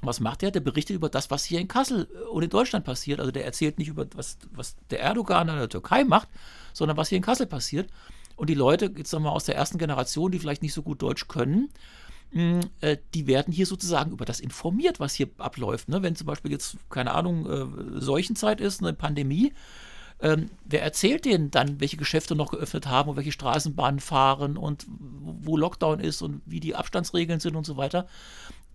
Was 0.02 0.20
macht 0.20 0.42
er? 0.42 0.50
Der 0.50 0.62
berichtet 0.62 0.96
über 0.96 1.10
das, 1.10 1.30
was 1.30 1.46
hier 1.46 1.60
in 1.60 1.68
Kassel 1.68 2.06
und 2.32 2.42
in 2.42 2.50
Deutschland 2.50 2.84
passiert. 2.86 3.20
Also 3.20 3.32
der 3.32 3.46
erzählt 3.46 3.78
nicht 3.78 3.88
über 3.88 4.08
was, 4.16 4.40
was 4.52 4.76
der 4.90 5.00
Erdogan 5.00 5.48
in 5.48 5.58
der 5.58 5.70
Türkei 5.70 6.04
macht, 6.04 6.28
sondern 6.74 6.98
was 6.98 7.10
hier 7.10 7.18
in 7.18 7.24
Kassel 7.24 7.46
passiert. 7.46 7.88
Und 8.36 8.50
die 8.50 8.56
Leute, 8.56 8.92
jetzt 8.98 9.12
sagen 9.12 9.24
wir 9.24 9.32
aus 9.32 9.46
der 9.46 9.56
ersten 9.56 9.78
Generation, 9.78 10.32
die 10.32 10.40
vielleicht 10.40 10.64
nicht 10.64 10.74
so 10.74 10.82
gut 10.82 11.04
Deutsch 11.04 11.28
können, 11.28 11.70
hm, 12.32 12.62
äh, 12.80 12.98
die 13.14 13.28
werden 13.28 13.54
hier 13.54 13.68
sozusagen 13.68 14.12
über 14.12 14.26
das 14.26 14.40
informiert, 14.40 15.00
was 15.00 15.14
hier 15.14 15.30
abläuft. 15.38 15.90
Ne? 15.90 16.02
Wenn 16.02 16.16
zum 16.16 16.26
Beispiel 16.26 16.52
jetzt, 16.52 16.78
keine 16.90 17.14
Ahnung, 17.14 17.46
äh, 17.46 18.02
Seuchenzeit 18.02 18.60
ist, 18.60 18.82
eine 18.82 18.94
Pandemie, 18.94 19.54
ähm, 20.22 20.50
wer 20.66 20.84
erzählt 20.84 21.26
denen 21.26 21.52
dann, 21.52 21.80
welche 21.80 21.98
Geschäfte 21.98 22.36
noch 22.36 22.52
geöffnet 22.52 22.88
haben 22.88 23.10
und 23.10 23.16
welche 23.16 23.32
Straßenbahnen 23.32 24.00
fahren 24.00 24.58
und 24.58 24.86
wo 24.88 25.58
Lockdown 25.58 26.00
ist 26.00 26.22
und 26.22 26.42
wie 26.46 26.60
die 26.60 26.76
Abstandsregeln 26.76 27.40
sind 27.40 27.56
und 27.56 27.66
so 27.66 27.78
weiter? 27.78 28.08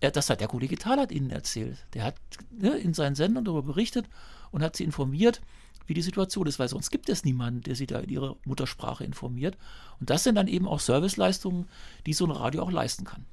Äh, 0.01 0.11
das 0.11 0.29
hat 0.29 0.41
der 0.41 0.47
Kollege 0.47 0.77
Thalat 0.77 1.11
ihnen 1.11 1.29
erzählt. 1.29 1.77
Der 1.93 2.03
hat 2.03 2.15
ne, 2.51 2.71
in 2.71 2.93
seinen 2.93 3.15
Sendern 3.15 3.45
darüber 3.45 3.63
berichtet 3.63 4.05
und 4.51 4.61
hat 4.61 4.75
sie 4.75 4.83
informiert, 4.83 5.41
wie 5.85 5.93
die 5.93 6.01
Situation 6.01 6.47
ist, 6.47 6.59
weil 6.59 6.67
sonst 6.67 6.91
gibt 6.91 7.07
es 7.07 7.23
niemanden, 7.23 7.61
der 7.61 7.75
sie 7.75 7.87
da 7.87 7.99
in 7.99 8.09
ihrer 8.09 8.35
Muttersprache 8.45 9.05
informiert. 9.05 9.57
Und 9.99 10.09
das 10.09 10.23
sind 10.23 10.35
dann 10.35 10.47
eben 10.47 10.67
auch 10.67 10.81
Serviceleistungen, 10.81 11.67
die 12.05 12.13
so 12.13 12.25
ein 12.25 12.31
Radio 12.31 12.63
auch 12.63 12.71
leisten 12.71 13.05
kann. 13.05 13.25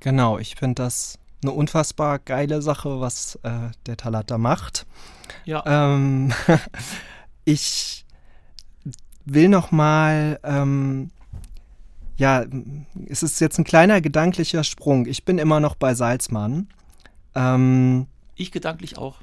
Genau, 0.00 0.38
ich 0.38 0.56
finde 0.56 0.82
das 0.82 1.18
eine 1.42 1.52
unfassbar 1.52 2.18
geile 2.18 2.62
Sache, 2.62 3.00
was 3.00 3.38
äh, 3.42 3.70
der 3.84 3.98
Talat 3.98 4.30
da 4.30 4.38
macht. 4.38 4.86
Ja. 5.44 5.62
Ähm, 5.66 6.32
Ich 7.44 8.04
will 9.24 9.48
noch 9.48 9.70
mal 9.70 10.38
ähm, 10.42 11.10
ja, 12.16 12.44
es 13.08 13.22
ist 13.22 13.40
jetzt 13.40 13.58
ein 13.58 13.64
kleiner 13.64 14.00
gedanklicher 14.00 14.64
Sprung. 14.64 15.06
Ich 15.06 15.24
bin 15.24 15.38
immer 15.38 15.60
noch 15.60 15.74
bei 15.74 15.94
Salzmann. 15.94 16.68
Ähm, 17.34 18.06
ich 18.36 18.52
gedanklich 18.52 18.98
auch. 18.98 19.20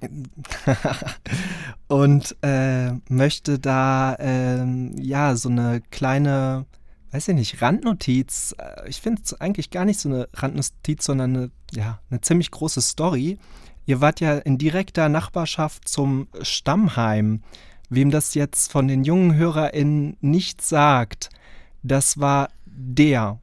und 1.88 2.36
äh, 2.42 2.92
möchte 3.10 3.60
da 3.60 4.16
äh, 4.16 4.66
ja 5.02 5.36
so 5.36 5.50
eine 5.50 5.82
kleine, 5.92 6.66
weiß 7.12 7.30
ich 7.30 7.36
nicht, 7.36 7.62
Randnotiz. 7.62 8.56
Äh, 8.58 8.90
ich 8.90 9.00
finde 9.02 9.22
es 9.24 9.40
eigentlich 9.40 9.70
gar 9.70 9.86
nicht 9.86 10.00
so 10.00 10.10
eine 10.10 10.28
Randnotiz, 10.34 11.06
sondern 11.06 11.36
eine, 11.36 11.52
ja, 11.74 12.00
eine 12.10 12.22
ziemlich 12.22 12.52
große 12.52 12.82
Story. 12.82 13.38
Ihr 13.86 14.02
wart 14.02 14.20
ja 14.20 14.38
in 14.38 14.58
direkter 14.58 15.10
Nachbarschaft 15.10 15.88
zum 15.88 16.28
Stammheim. 16.42 17.42
Wem 17.94 18.10
das 18.10 18.36
jetzt 18.36 18.72
von 18.72 18.88
den 18.88 19.04
jungen 19.04 19.36
HörerInnen 19.36 20.16
nichts 20.22 20.70
sagt, 20.70 21.30
das 21.84 22.22
war 22.22 22.48
der, 22.66 23.42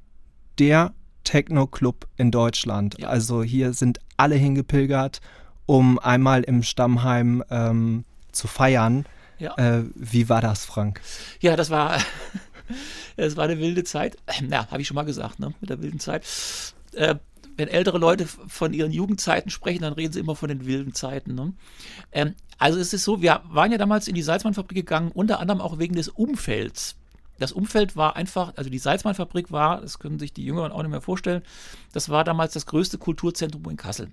der 0.59 0.94
Techno-Club 1.24 2.09
in 2.16 2.30
Deutschland. 2.30 2.96
Ja. 2.99 3.09
Also 3.09 3.42
hier 3.42 3.74
sind 3.74 3.99
alle 4.16 4.36
hingepilgert, 4.36 5.20
um 5.66 5.99
einmal 5.99 6.44
im 6.44 6.62
Stammheim 6.62 7.44
ähm, 7.51 8.07
zu 8.32 8.49
feiern. 8.49 9.05
Ja. 9.38 9.55
Äh, 9.59 9.84
wie 9.94 10.30
war 10.30 10.40
das, 10.40 10.64
Frank? 10.64 11.03
Ja, 11.40 11.55
das 11.55 11.68
war, 11.68 11.99
das 13.18 13.36
war 13.36 13.44
eine 13.44 13.59
wilde 13.59 13.84
Zeit. 13.84 14.16
Ja, 14.49 14.66
habe 14.70 14.80
ich 14.80 14.88
schon 14.88 14.94
mal 14.94 15.05
gesagt, 15.05 15.40
ne? 15.40 15.53
mit 15.61 15.68
der 15.68 15.82
wilden 15.82 16.01
Zeit. 16.01 16.24
Äh, 16.94 17.16
wenn 17.59 17.68
ältere 17.68 17.98
Leute 17.98 18.26
von 18.26 18.72
ihren 18.72 18.92
Jugendzeiten 18.92 19.50
sprechen, 19.50 19.82
dann 19.82 19.92
reden 19.92 20.12
sie 20.12 20.20
immer 20.20 20.36
von 20.36 20.48
den 20.48 20.64
wilden 20.64 20.94
Zeiten. 20.94 21.34
Ne? 21.34 21.52
Ähm, 22.12 22.34
also 22.56 22.78
es 22.78 22.94
ist 22.94 23.04
so, 23.04 23.20
wir 23.20 23.42
waren 23.50 23.72
ja 23.72 23.78
damals 23.78 24.09
in 24.09 24.14
die 24.14 24.22
Salzmannfabrik 24.22 24.76
gegangen, 24.76 25.11
unter 25.12 25.40
anderem 25.40 25.61
auch 25.61 25.78
wegen 25.78 25.94
des 25.94 26.09
Umfelds. 26.09 26.96
Das 27.38 27.52
Umfeld 27.52 27.96
war 27.96 28.16
einfach, 28.16 28.52
also 28.56 28.70
die 28.70 28.78
Salzmannfabrik 28.78 29.52
war, 29.52 29.80
das 29.80 29.98
können 29.98 30.18
sich 30.18 30.32
die 30.32 30.44
Jüngeren 30.44 30.72
auch 30.72 30.82
nicht 30.82 30.90
mehr 30.90 31.00
vorstellen, 31.00 31.42
das 31.92 32.09
war 32.09 32.24
damals 32.24 32.54
das 32.54 32.66
größte 32.66 32.98
Kulturzentrum 32.98 33.68
in 33.70 33.76
Kassel 33.76 34.12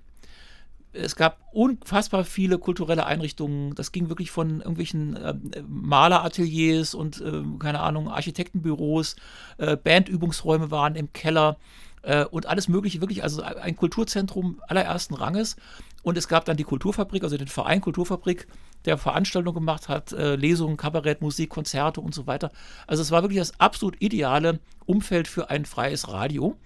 es 0.98 1.16
gab 1.16 1.38
unfassbar 1.52 2.24
viele 2.24 2.58
kulturelle 2.58 3.06
Einrichtungen. 3.06 3.74
Das 3.74 3.92
ging 3.92 4.08
wirklich 4.08 4.30
von 4.30 4.60
irgendwelchen 4.60 5.16
äh, 5.16 5.34
Malerateliers 5.68 6.94
und, 6.94 7.20
äh, 7.20 7.42
keine 7.58 7.80
Ahnung, 7.80 8.08
Architektenbüros, 8.08 9.16
äh, 9.58 9.76
Bandübungsräume 9.76 10.70
waren 10.70 10.96
im 10.96 11.12
Keller 11.12 11.58
äh, 12.06 12.24
und 12.24 12.46
alles 12.46 12.68
Mögliche, 12.68 13.00
wirklich, 13.00 13.22
also 13.22 13.42
ein 13.42 13.76
Kulturzentrum 13.76 14.62
allerersten 14.68 15.14
Ranges. 15.14 15.56
Und 16.02 16.16
es 16.16 16.28
gab 16.28 16.44
dann 16.44 16.56
die 16.56 16.64
Kulturfabrik, 16.64 17.24
also 17.24 17.36
den 17.36 17.48
Verein 17.48 17.80
Kulturfabrik, 17.80 18.46
der 18.84 18.96
Veranstaltungen 18.96 19.56
gemacht 19.56 19.88
hat, 19.88 20.12
äh, 20.12 20.36
Lesungen, 20.36 20.76
Kabarett, 20.76 21.20
Musik, 21.20 21.50
Konzerte 21.50 22.00
und 22.00 22.14
so 22.14 22.28
weiter. 22.28 22.52
Also 22.86 23.02
es 23.02 23.10
war 23.10 23.22
wirklich 23.22 23.40
das 23.40 23.58
absolut 23.58 24.00
ideale 24.00 24.60
Umfeld 24.86 25.26
für 25.26 25.50
ein 25.50 25.64
freies 25.64 26.08
Radio. 26.08 26.56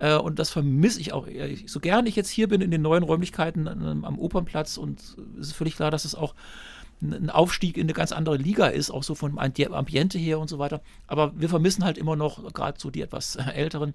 Äh, 0.00 0.16
und 0.16 0.40
das 0.40 0.50
vermisse 0.50 1.00
ich 1.00 1.12
auch. 1.12 1.28
So 1.66 1.78
gern 1.78 2.06
ich 2.06 2.16
jetzt 2.16 2.30
hier 2.30 2.48
bin 2.48 2.60
in 2.60 2.72
den 2.72 2.82
neuen 2.82 3.04
Räumlichkeiten 3.04 3.68
am 3.68 4.18
Opernplatz 4.18 4.76
und 4.78 5.00
es 5.38 5.48
ist 5.48 5.52
völlig 5.52 5.76
klar, 5.76 5.92
dass 5.92 6.04
es 6.04 6.16
auch 6.16 6.34
ein 7.02 7.30
Aufstieg 7.30 7.76
in 7.76 7.84
eine 7.84 7.92
ganz 7.92 8.12
andere 8.12 8.36
Liga 8.36 8.66
ist, 8.66 8.90
auch 8.90 9.02
so 9.02 9.14
vom 9.14 9.38
Ambiente 9.38 10.18
her 10.18 10.38
und 10.38 10.48
so 10.48 10.58
weiter. 10.58 10.82
Aber 11.06 11.32
wir 11.38 11.48
vermissen 11.48 11.84
halt 11.84 11.98
immer 11.98 12.16
noch, 12.16 12.52
gerade 12.52 12.78
so 12.80 12.90
die 12.90 13.02
etwas 13.02 13.36
älteren, 13.54 13.94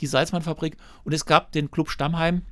die 0.00 0.06
Salzmannfabrik. 0.06 0.76
Und 1.04 1.12
es 1.12 1.26
gab 1.26 1.52
den 1.52 1.70
Club 1.70 1.90
Stammheim, 1.90 2.42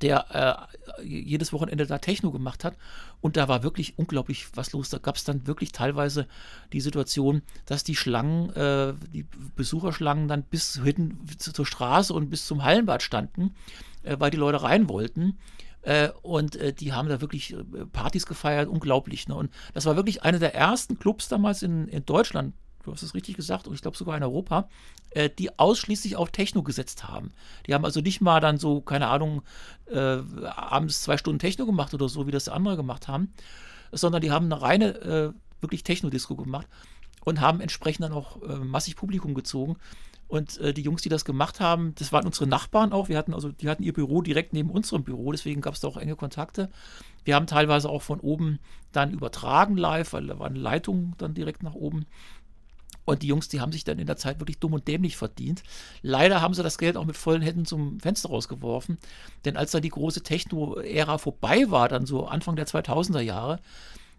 der 0.00 0.68
äh, 0.98 1.04
jedes 1.04 1.52
Wochenende 1.52 1.86
da 1.86 1.98
Techno 1.98 2.30
gemacht 2.30 2.64
hat. 2.64 2.76
Und 3.20 3.36
da 3.36 3.48
war 3.48 3.62
wirklich 3.62 3.98
unglaublich 3.98 4.46
was 4.54 4.72
los. 4.72 4.88
Da 4.88 4.98
gab 4.98 5.16
es 5.16 5.24
dann 5.24 5.46
wirklich 5.46 5.72
teilweise 5.72 6.26
die 6.72 6.80
Situation, 6.80 7.42
dass 7.66 7.84
die 7.84 7.96
Schlangen, 7.96 8.50
äh, 8.54 8.94
die 9.12 9.26
Besucherschlangen 9.56 10.28
dann 10.28 10.42
bis 10.42 10.80
hinten 10.82 11.18
zur 11.38 11.66
Straße 11.66 12.14
und 12.14 12.30
bis 12.30 12.46
zum 12.46 12.64
Hallenbad 12.64 13.02
standen, 13.02 13.54
äh, 14.02 14.16
weil 14.18 14.30
die 14.30 14.38
Leute 14.38 14.62
rein 14.62 14.88
wollten. 14.88 15.38
Äh, 15.82 16.10
und 16.22 16.56
äh, 16.56 16.72
die 16.72 16.92
haben 16.92 17.08
da 17.08 17.20
wirklich 17.20 17.52
äh, 17.54 17.86
Partys 17.92 18.26
gefeiert, 18.26 18.68
unglaublich. 18.68 19.28
Ne? 19.28 19.34
Und 19.34 19.50
das 19.74 19.86
war 19.86 19.96
wirklich 19.96 20.22
einer 20.22 20.38
der 20.38 20.54
ersten 20.54 20.98
Clubs 20.98 21.28
damals 21.28 21.62
in, 21.62 21.88
in 21.88 22.04
Deutschland, 22.04 22.54
du 22.82 22.92
hast 22.92 23.02
es 23.02 23.14
richtig 23.14 23.36
gesagt, 23.36 23.66
und 23.66 23.74
ich 23.74 23.82
glaube 23.82 23.96
sogar 23.96 24.16
in 24.16 24.22
Europa, 24.22 24.68
äh, 25.10 25.30
die 25.30 25.58
ausschließlich 25.58 26.16
auf 26.16 26.30
Techno 26.30 26.62
gesetzt 26.62 27.08
haben. 27.08 27.32
Die 27.66 27.74
haben 27.74 27.84
also 27.84 28.00
nicht 28.00 28.20
mal 28.20 28.40
dann 28.40 28.58
so, 28.58 28.80
keine 28.80 29.08
Ahnung, 29.08 29.42
äh, 29.86 30.18
abends 30.44 31.02
zwei 31.02 31.16
Stunden 31.16 31.38
Techno 31.38 31.66
gemacht 31.66 31.94
oder 31.94 32.08
so, 32.08 32.26
wie 32.26 32.32
das 32.32 32.48
andere 32.48 32.76
gemacht 32.76 33.08
haben, 33.08 33.32
sondern 33.92 34.20
die 34.20 34.30
haben 34.30 34.46
eine 34.46 34.60
reine, 34.60 34.86
äh, 35.00 35.32
wirklich 35.60 35.82
Techno-Disco 35.82 36.36
gemacht 36.36 36.66
und 37.24 37.40
haben 37.40 37.60
entsprechend 37.60 38.04
dann 38.04 38.12
auch 38.12 38.42
äh, 38.42 38.56
massig 38.56 38.96
Publikum 38.96 39.34
gezogen. 39.34 39.76
Und 40.30 40.58
äh, 40.58 40.72
die 40.72 40.82
Jungs, 40.82 41.02
die 41.02 41.08
das 41.08 41.24
gemacht 41.24 41.58
haben, 41.58 41.92
das 41.96 42.12
waren 42.12 42.24
unsere 42.24 42.46
Nachbarn 42.46 42.92
auch. 42.92 43.08
Wir 43.08 43.18
hatten 43.18 43.34
also, 43.34 43.50
die 43.50 43.68
hatten 43.68 43.82
ihr 43.82 43.92
Büro 43.92 44.22
direkt 44.22 44.52
neben 44.52 44.70
unserem 44.70 45.02
Büro, 45.02 45.32
deswegen 45.32 45.60
gab 45.60 45.74
es 45.74 45.80
da 45.80 45.88
auch 45.88 45.96
enge 45.96 46.14
Kontakte. 46.14 46.70
Wir 47.24 47.34
haben 47.34 47.48
teilweise 47.48 47.88
auch 47.88 48.02
von 48.02 48.20
oben 48.20 48.60
dann 48.92 49.10
übertragen 49.10 49.76
live, 49.76 50.12
weil 50.12 50.28
da 50.28 50.38
war 50.38 50.46
eine 50.46 50.60
Leitung 50.60 51.14
dann 51.18 51.34
direkt 51.34 51.64
nach 51.64 51.74
oben. 51.74 52.06
Und 53.04 53.22
die 53.22 53.26
Jungs, 53.26 53.48
die 53.48 53.60
haben 53.60 53.72
sich 53.72 53.82
dann 53.82 53.98
in 53.98 54.06
der 54.06 54.18
Zeit 54.18 54.38
wirklich 54.38 54.60
dumm 54.60 54.72
und 54.72 54.86
dämlich 54.86 55.16
verdient. 55.16 55.64
Leider 56.00 56.40
haben 56.40 56.54
sie 56.54 56.62
das 56.62 56.78
Geld 56.78 56.96
auch 56.96 57.06
mit 57.06 57.16
vollen 57.16 57.42
Händen 57.42 57.64
zum 57.64 57.98
Fenster 57.98 58.28
rausgeworfen. 58.28 58.98
Denn 59.44 59.56
als 59.56 59.72
dann 59.72 59.82
die 59.82 59.88
große 59.88 60.22
Techno-Ära 60.22 61.18
vorbei 61.18 61.72
war, 61.72 61.88
dann 61.88 62.06
so 62.06 62.26
Anfang 62.26 62.54
der 62.54 62.68
2000er 62.68 63.20
Jahre, 63.20 63.58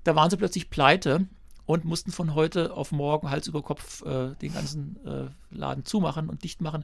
da 0.03 0.13
waren 0.17 0.29
sie 0.29 0.35
plötzlich 0.35 0.69
pleite 0.69 1.25
und 1.71 1.85
mussten 1.85 2.11
von 2.11 2.35
heute 2.35 2.73
auf 2.73 2.91
morgen 2.91 3.29
Hals 3.29 3.47
über 3.47 3.61
Kopf 3.61 4.05
äh, 4.05 4.35
den 4.41 4.53
ganzen 4.53 4.99
äh, 5.05 5.29
Laden 5.55 5.85
zumachen 5.85 6.29
und 6.29 6.43
dicht 6.43 6.59
machen 6.59 6.83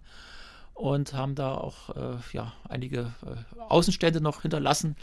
und 0.76 1.14
haben 1.14 1.36
da 1.36 1.56
auch 1.56 1.90
äh, 1.90 2.16
ja, 2.32 2.54
einige 2.70 3.14
äh, 3.26 3.60
Außenstände 3.68 4.22
noch 4.22 4.44
hinterlassen. 4.44 4.96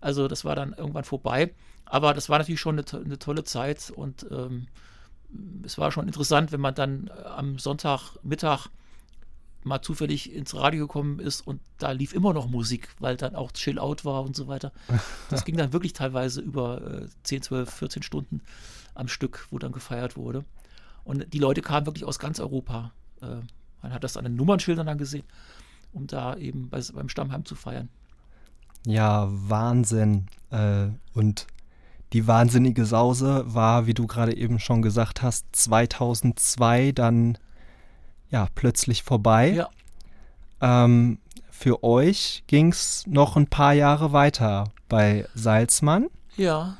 Also 0.00 0.26
das 0.26 0.46
war 0.46 0.56
dann 0.56 0.72
irgendwann 0.72 1.04
vorbei. 1.04 1.52
Aber 1.84 2.14
das 2.14 2.30
war 2.30 2.38
natürlich 2.38 2.62
schon 2.62 2.78
eine, 2.78 3.04
eine 3.04 3.18
tolle 3.18 3.44
Zeit 3.44 3.92
und 3.94 4.26
ähm, 4.30 4.68
es 5.64 5.76
war 5.76 5.92
schon 5.92 6.06
interessant, 6.06 6.50
wenn 6.50 6.62
man 6.62 6.74
dann 6.74 7.08
äh, 7.08 7.26
am 7.26 7.58
Sonntagmittag 7.58 8.68
mal 9.66 9.82
zufällig 9.82 10.32
ins 10.32 10.54
Radio 10.54 10.86
gekommen 10.86 11.18
ist 11.18 11.40
und 11.46 11.60
da 11.78 11.90
lief 11.90 12.12
immer 12.14 12.32
noch 12.32 12.48
Musik, 12.48 12.88
weil 13.00 13.16
dann 13.16 13.34
auch 13.34 13.52
Chill 13.52 13.78
Out 13.78 14.04
war 14.04 14.22
und 14.22 14.36
so 14.36 14.46
weiter. 14.46 14.72
Das 15.28 15.44
ging 15.44 15.56
dann 15.56 15.72
wirklich 15.72 15.92
teilweise 15.92 16.40
über 16.40 17.02
äh, 17.02 17.08
10, 17.24 17.42
12, 17.42 17.70
14 17.70 18.02
Stunden 18.02 18.40
am 18.94 19.08
Stück, 19.08 19.48
wo 19.50 19.58
dann 19.58 19.72
gefeiert 19.72 20.16
wurde. 20.16 20.44
Und 21.04 21.32
die 21.32 21.38
Leute 21.38 21.62
kamen 21.62 21.86
wirklich 21.86 22.04
aus 22.04 22.18
ganz 22.18 22.38
Europa. 22.38 22.92
Äh, 23.20 23.40
man 23.82 23.92
hat 23.92 24.04
das 24.04 24.16
an 24.16 24.24
den 24.24 24.36
Nummernschildern 24.36 24.86
dann 24.86 24.98
gesehen, 24.98 25.24
um 25.92 26.06
da 26.06 26.36
eben 26.36 26.70
bei, 26.70 26.80
beim 26.94 27.08
Stammheim 27.08 27.44
zu 27.44 27.56
feiern. 27.56 27.88
Ja, 28.86 29.26
Wahnsinn. 29.28 30.26
Äh, 30.50 30.88
und 31.12 31.46
die 32.12 32.28
wahnsinnige 32.28 32.86
Sause 32.86 33.44
war, 33.46 33.86
wie 33.86 33.94
du 33.94 34.06
gerade 34.06 34.36
eben 34.36 34.60
schon 34.60 34.80
gesagt 34.80 35.22
hast, 35.22 35.44
2002 35.52 36.92
dann 36.92 37.36
ja 38.30 38.48
plötzlich 38.54 39.02
vorbei. 39.02 39.50
Ja. 39.52 39.70
Ähm, 40.60 41.18
für 41.50 41.82
euch 41.82 42.44
ging 42.46 42.70
es 42.72 43.04
noch 43.06 43.36
ein 43.36 43.46
paar 43.46 43.72
Jahre 43.72 44.12
weiter 44.12 44.72
bei 44.88 45.26
Salzmann. 45.34 46.08
Ja. 46.36 46.76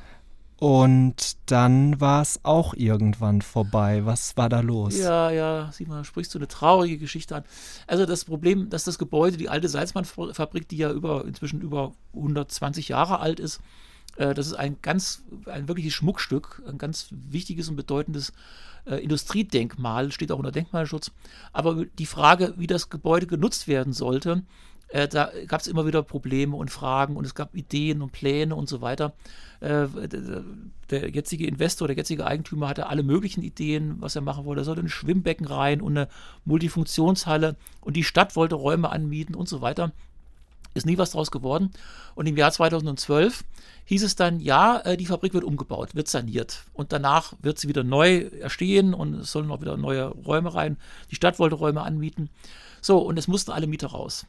Und 0.59 1.37
dann 1.51 2.01
war 2.01 2.23
es 2.23 2.39
auch 2.43 2.73
irgendwann 2.73 3.43
vorbei. 3.43 4.05
Was 4.05 4.37
war 4.37 4.49
da 4.49 4.61
los? 4.61 4.97
Ja, 4.97 5.29
ja, 5.29 5.69
sieh 5.71 5.85
mal, 5.85 6.03
sprichst 6.03 6.33
du 6.33 6.39
eine 6.39 6.47
traurige 6.47 6.97
Geschichte 6.97 7.35
an. 7.35 7.43
Also 7.85 8.07
das 8.07 8.25
Problem, 8.25 8.69
dass 8.69 8.83
das 8.83 8.97
Gebäude, 8.97 9.37
die 9.37 9.49
alte 9.49 9.69
Salzmann-Fabrik, 9.69 10.67
die 10.67 10.77
ja 10.77 10.91
über, 10.91 11.25
inzwischen 11.25 11.61
über 11.61 11.93
120 12.13 12.87
Jahre 12.87 13.19
alt 13.19 13.39
ist, 13.39 13.61
äh, 14.17 14.33
das 14.33 14.47
ist 14.47 14.53
ein 14.53 14.77
ganz, 14.81 15.23
ein 15.45 15.67
wirkliches 15.67 15.93
Schmuckstück, 15.93 16.61
ein 16.67 16.77
ganz 16.77 17.07
wichtiges 17.11 17.69
und 17.69 17.75
bedeutendes 17.75 18.33
äh, 18.85 18.95
Industriedenkmal, 18.95 20.11
steht 20.11 20.31
auch 20.31 20.39
unter 20.39 20.51
Denkmalschutz. 20.51 21.11
Aber 21.53 21.85
die 21.85 22.05
Frage, 22.05 22.53
wie 22.57 22.67
das 22.67 22.89
Gebäude 22.89 23.27
genutzt 23.27 23.67
werden 23.67 23.93
sollte, 23.93 24.43
äh, 24.89 25.07
da 25.07 25.31
gab 25.47 25.61
es 25.61 25.67
immer 25.67 25.85
wieder 25.85 26.01
Probleme 26.01 26.55
und 26.55 26.71
Fragen 26.71 27.17
und 27.17 27.25
es 27.25 27.35
gab 27.35 27.55
Ideen 27.55 28.01
und 28.01 28.11
Pläne 28.11 28.55
und 28.55 28.69
so 28.69 28.81
weiter. 28.81 29.13
Äh, 29.59 29.87
der 30.89 31.09
jetzige 31.09 31.45
Investor, 31.45 31.87
der 31.87 31.97
jetzige 31.97 32.25
Eigentümer 32.25 32.69
hatte 32.69 32.87
alle 32.87 33.03
möglichen 33.03 33.43
Ideen, 33.43 33.97
was 33.99 34.15
er 34.15 34.21
machen 34.21 34.45
wollte. 34.45 34.61
Er 34.61 34.65
sollte 34.65 34.81
ein 34.81 34.89
Schwimmbecken 34.89 35.45
rein 35.45 35.81
und 35.81 35.97
eine 35.97 36.07
Multifunktionshalle 36.45 37.57
und 37.81 37.95
die 37.95 38.05
Stadt 38.05 38.35
wollte 38.35 38.55
Räume 38.55 38.89
anmieten 38.89 39.35
und 39.35 39.49
so 39.49 39.61
weiter. 39.61 39.91
Ist 40.77 40.85
nie 40.85 40.97
was 40.97 41.11
draus 41.11 41.31
geworden. 41.31 41.71
Und 42.15 42.27
im 42.27 42.37
Jahr 42.37 42.51
2012 42.51 43.43
hieß 43.85 44.03
es 44.03 44.15
dann, 44.15 44.39
ja, 44.39 44.79
äh, 44.79 44.97
die 44.97 45.05
Fabrik 45.05 45.33
wird 45.33 45.43
umgebaut, 45.43 45.95
wird 45.95 46.07
saniert. 46.07 46.65
Und 46.73 46.91
danach 46.91 47.33
wird 47.41 47.59
sie 47.59 47.67
wieder 47.67 47.83
neu 47.83 48.29
erstehen 48.39 48.93
und 48.93 49.15
es 49.15 49.31
sollen 49.31 49.49
auch 49.51 49.61
wieder 49.61 49.77
neue 49.77 50.05
Räume 50.05 50.53
rein. 50.53 50.77
Die 51.09 51.15
Stadt 51.15 51.39
wollte 51.39 51.55
Räume 51.55 51.81
anmieten. 51.81 52.29
So, 52.81 52.99
und 52.99 53.17
es 53.17 53.27
mussten 53.27 53.51
alle 53.51 53.67
Mieter 53.67 53.87
raus. 53.87 54.25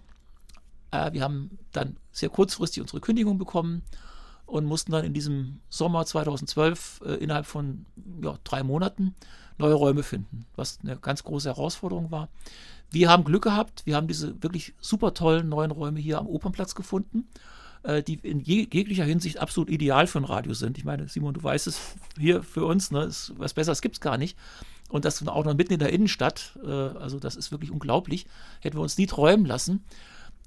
Äh, 0.90 1.12
wir 1.12 1.22
haben 1.22 1.58
dann 1.72 1.96
sehr 2.12 2.28
kurzfristig 2.28 2.80
unsere 2.80 3.00
Kündigung 3.00 3.38
bekommen 3.38 3.82
und 4.46 4.64
mussten 4.64 4.92
dann 4.92 5.04
in 5.04 5.12
diesem 5.12 5.60
Sommer 5.68 6.06
2012 6.06 7.00
äh, 7.04 7.14
innerhalb 7.14 7.46
von 7.46 7.84
ja, 8.22 8.38
drei 8.44 8.62
Monaten 8.62 9.14
neue 9.58 9.74
Räume 9.74 10.02
finden, 10.02 10.46
was 10.56 10.78
eine 10.82 10.96
ganz 10.96 11.24
große 11.24 11.48
Herausforderung 11.48 12.10
war. 12.10 12.28
Wir 12.90 13.10
haben 13.10 13.24
Glück 13.24 13.44
gehabt, 13.44 13.82
wir 13.84 13.96
haben 13.96 14.08
diese 14.08 14.42
wirklich 14.42 14.74
super 14.80 15.14
tollen 15.14 15.48
neuen 15.48 15.70
Räume 15.70 16.00
hier 16.00 16.18
am 16.18 16.26
Opernplatz 16.26 16.74
gefunden, 16.74 17.28
äh, 17.82 18.02
die 18.02 18.14
in 18.14 18.40
jeglicher 18.40 19.04
Hinsicht 19.04 19.38
absolut 19.38 19.68
ideal 19.70 20.06
für 20.06 20.18
ein 20.18 20.24
Radio 20.24 20.54
sind. 20.54 20.78
Ich 20.78 20.84
meine, 20.84 21.08
Simon, 21.08 21.34
du 21.34 21.42
weißt 21.42 21.66
es 21.66 21.80
hier 22.18 22.42
für 22.42 22.64
uns, 22.64 22.90
ne, 22.90 23.04
ist, 23.04 23.32
was 23.36 23.54
Besseres 23.54 23.82
gibt 23.82 23.96
es 23.96 24.00
gar 24.00 24.16
nicht. 24.16 24.36
Und 24.88 25.04
das 25.04 25.26
auch 25.28 25.44
noch 25.44 25.54
mitten 25.54 25.74
in 25.74 25.80
der 25.80 25.92
Innenstadt, 25.92 26.58
äh, 26.64 26.70
also 26.70 27.18
das 27.18 27.36
ist 27.36 27.52
wirklich 27.52 27.70
unglaublich, 27.70 28.26
hätten 28.60 28.78
wir 28.78 28.82
uns 28.82 28.96
nie 28.96 29.06
träumen 29.06 29.44
lassen. 29.44 29.84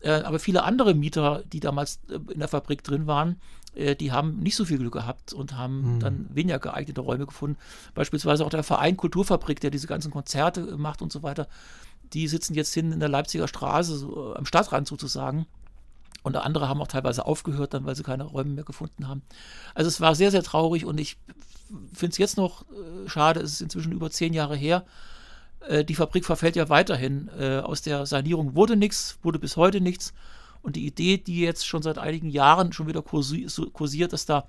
Äh, 0.02 0.22
aber 0.22 0.40
viele 0.40 0.64
andere 0.64 0.94
Mieter, 0.96 1.44
die 1.52 1.60
damals 1.60 2.00
äh, 2.10 2.20
in 2.32 2.40
der 2.40 2.48
Fabrik 2.48 2.84
drin 2.84 3.06
waren, 3.06 3.40
äh, 3.76 3.96
die 3.96 4.12
haben 4.12 4.40
nicht 4.40 4.56
so 4.56 4.66
viel 4.66 4.80
Glück 4.80 4.94
gehabt 4.94 5.34
und 5.34 5.56
haben 5.56 5.96
mhm. 5.96 6.00
dann 6.00 6.30
weniger 6.34 6.60
geeignete 6.60 7.02
Räume 7.02 7.28
gefunden. 7.28 7.58
Beispielsweise 7.94 8.46
auch 8.46 8.50
der 8.50 8.64
Verein 8.64 8.98
Kulturfabrik, 8.98 9.60
der 9.60 9.70
diese 9.70 9.88
ganzen 9.88 10.12
Konzerte 10.12 10.78
macht 10.78 11.02
und 11.02 11.12
so 11.12 11.22
weiter. 11.24 11.48
Die 12.14 12.28
sitzen 12.28 12.54
jetzt 12.54 12.74
hin 12.74 12.92
in 12.92 13.00
der 13.00 13.10
Leipziger 13.10 13.48
Straße, 13.48 13.98
so, 13.98 14.36
am 14.36 14.46
Stadtrand 14.46 14.88
sozusagen. 14.88 15.46
Und 16.24 16.36
andere 16.38 16.68
haben 16.68 16.82
auch 16.82 16.88
teilweise 16.88 17.26
aufgehört, 17.26 17.74
dann, 17.74 17.86
weil 17.86 17.96
sie 17.96 18.04
keine 18.04 18.24
Räume 18.24 18.52
mehr 18.52 18.64
gefunden 18.64 19.08
haben. 19.08 19.24
Also 19.74 19.88
es 19.88 20.02
war 20.02 20.14
sehr, 20.14 20.30
sehr 20.32 20.44
traurig 20.44 20.86
und 20.86 21.00
ich 21.00 21.18
finde 21.94 22.12
es 22.12 22.18
jetzt 22.18 22.38
noch 22.38 22.64
äh, 22.64 23.10
schade, 23.10 23.40
es 23.40 23.54
ist 23.54 23.62
inzwischen 23.62 23.92
über 23.92 24.12
zehn 24.12 24.34
Jahre 24.34 24.56
her. 24.56 24.86
Äh, 25.68 25.84
die 25.84 25.96
Fabrik 25.96 26.26
verfällt 26.26 26.56
ja 26.56 26.70
weiterhin. 26.70 27.30
Äh, 27.40 27.60
aus 27.60 27.82
der 27.82 28.06
Sanierung 28.06 28.56
wurde 28.56 28.76
nichts, 28.76 29.18
wurde 29.24 29.40
bis 29.40 29.58
heute 29.58 29.82
nichts. 29.82 30.14
Und 30.62 30.76
die 30.76 30.86
Idee, 30.86 31.18
die 31.18 31.40
jetzt 31.40 31.66
schon 31.66 31.82
seit 31.82 31.98
einigen 31.98 32.30
Jahren 32.30 32.72
schon 32.72 32.88
wieder 32.88 33.02
kursiert, 33.02 34.14
dass 34.14 34.28
da 34.28 34.46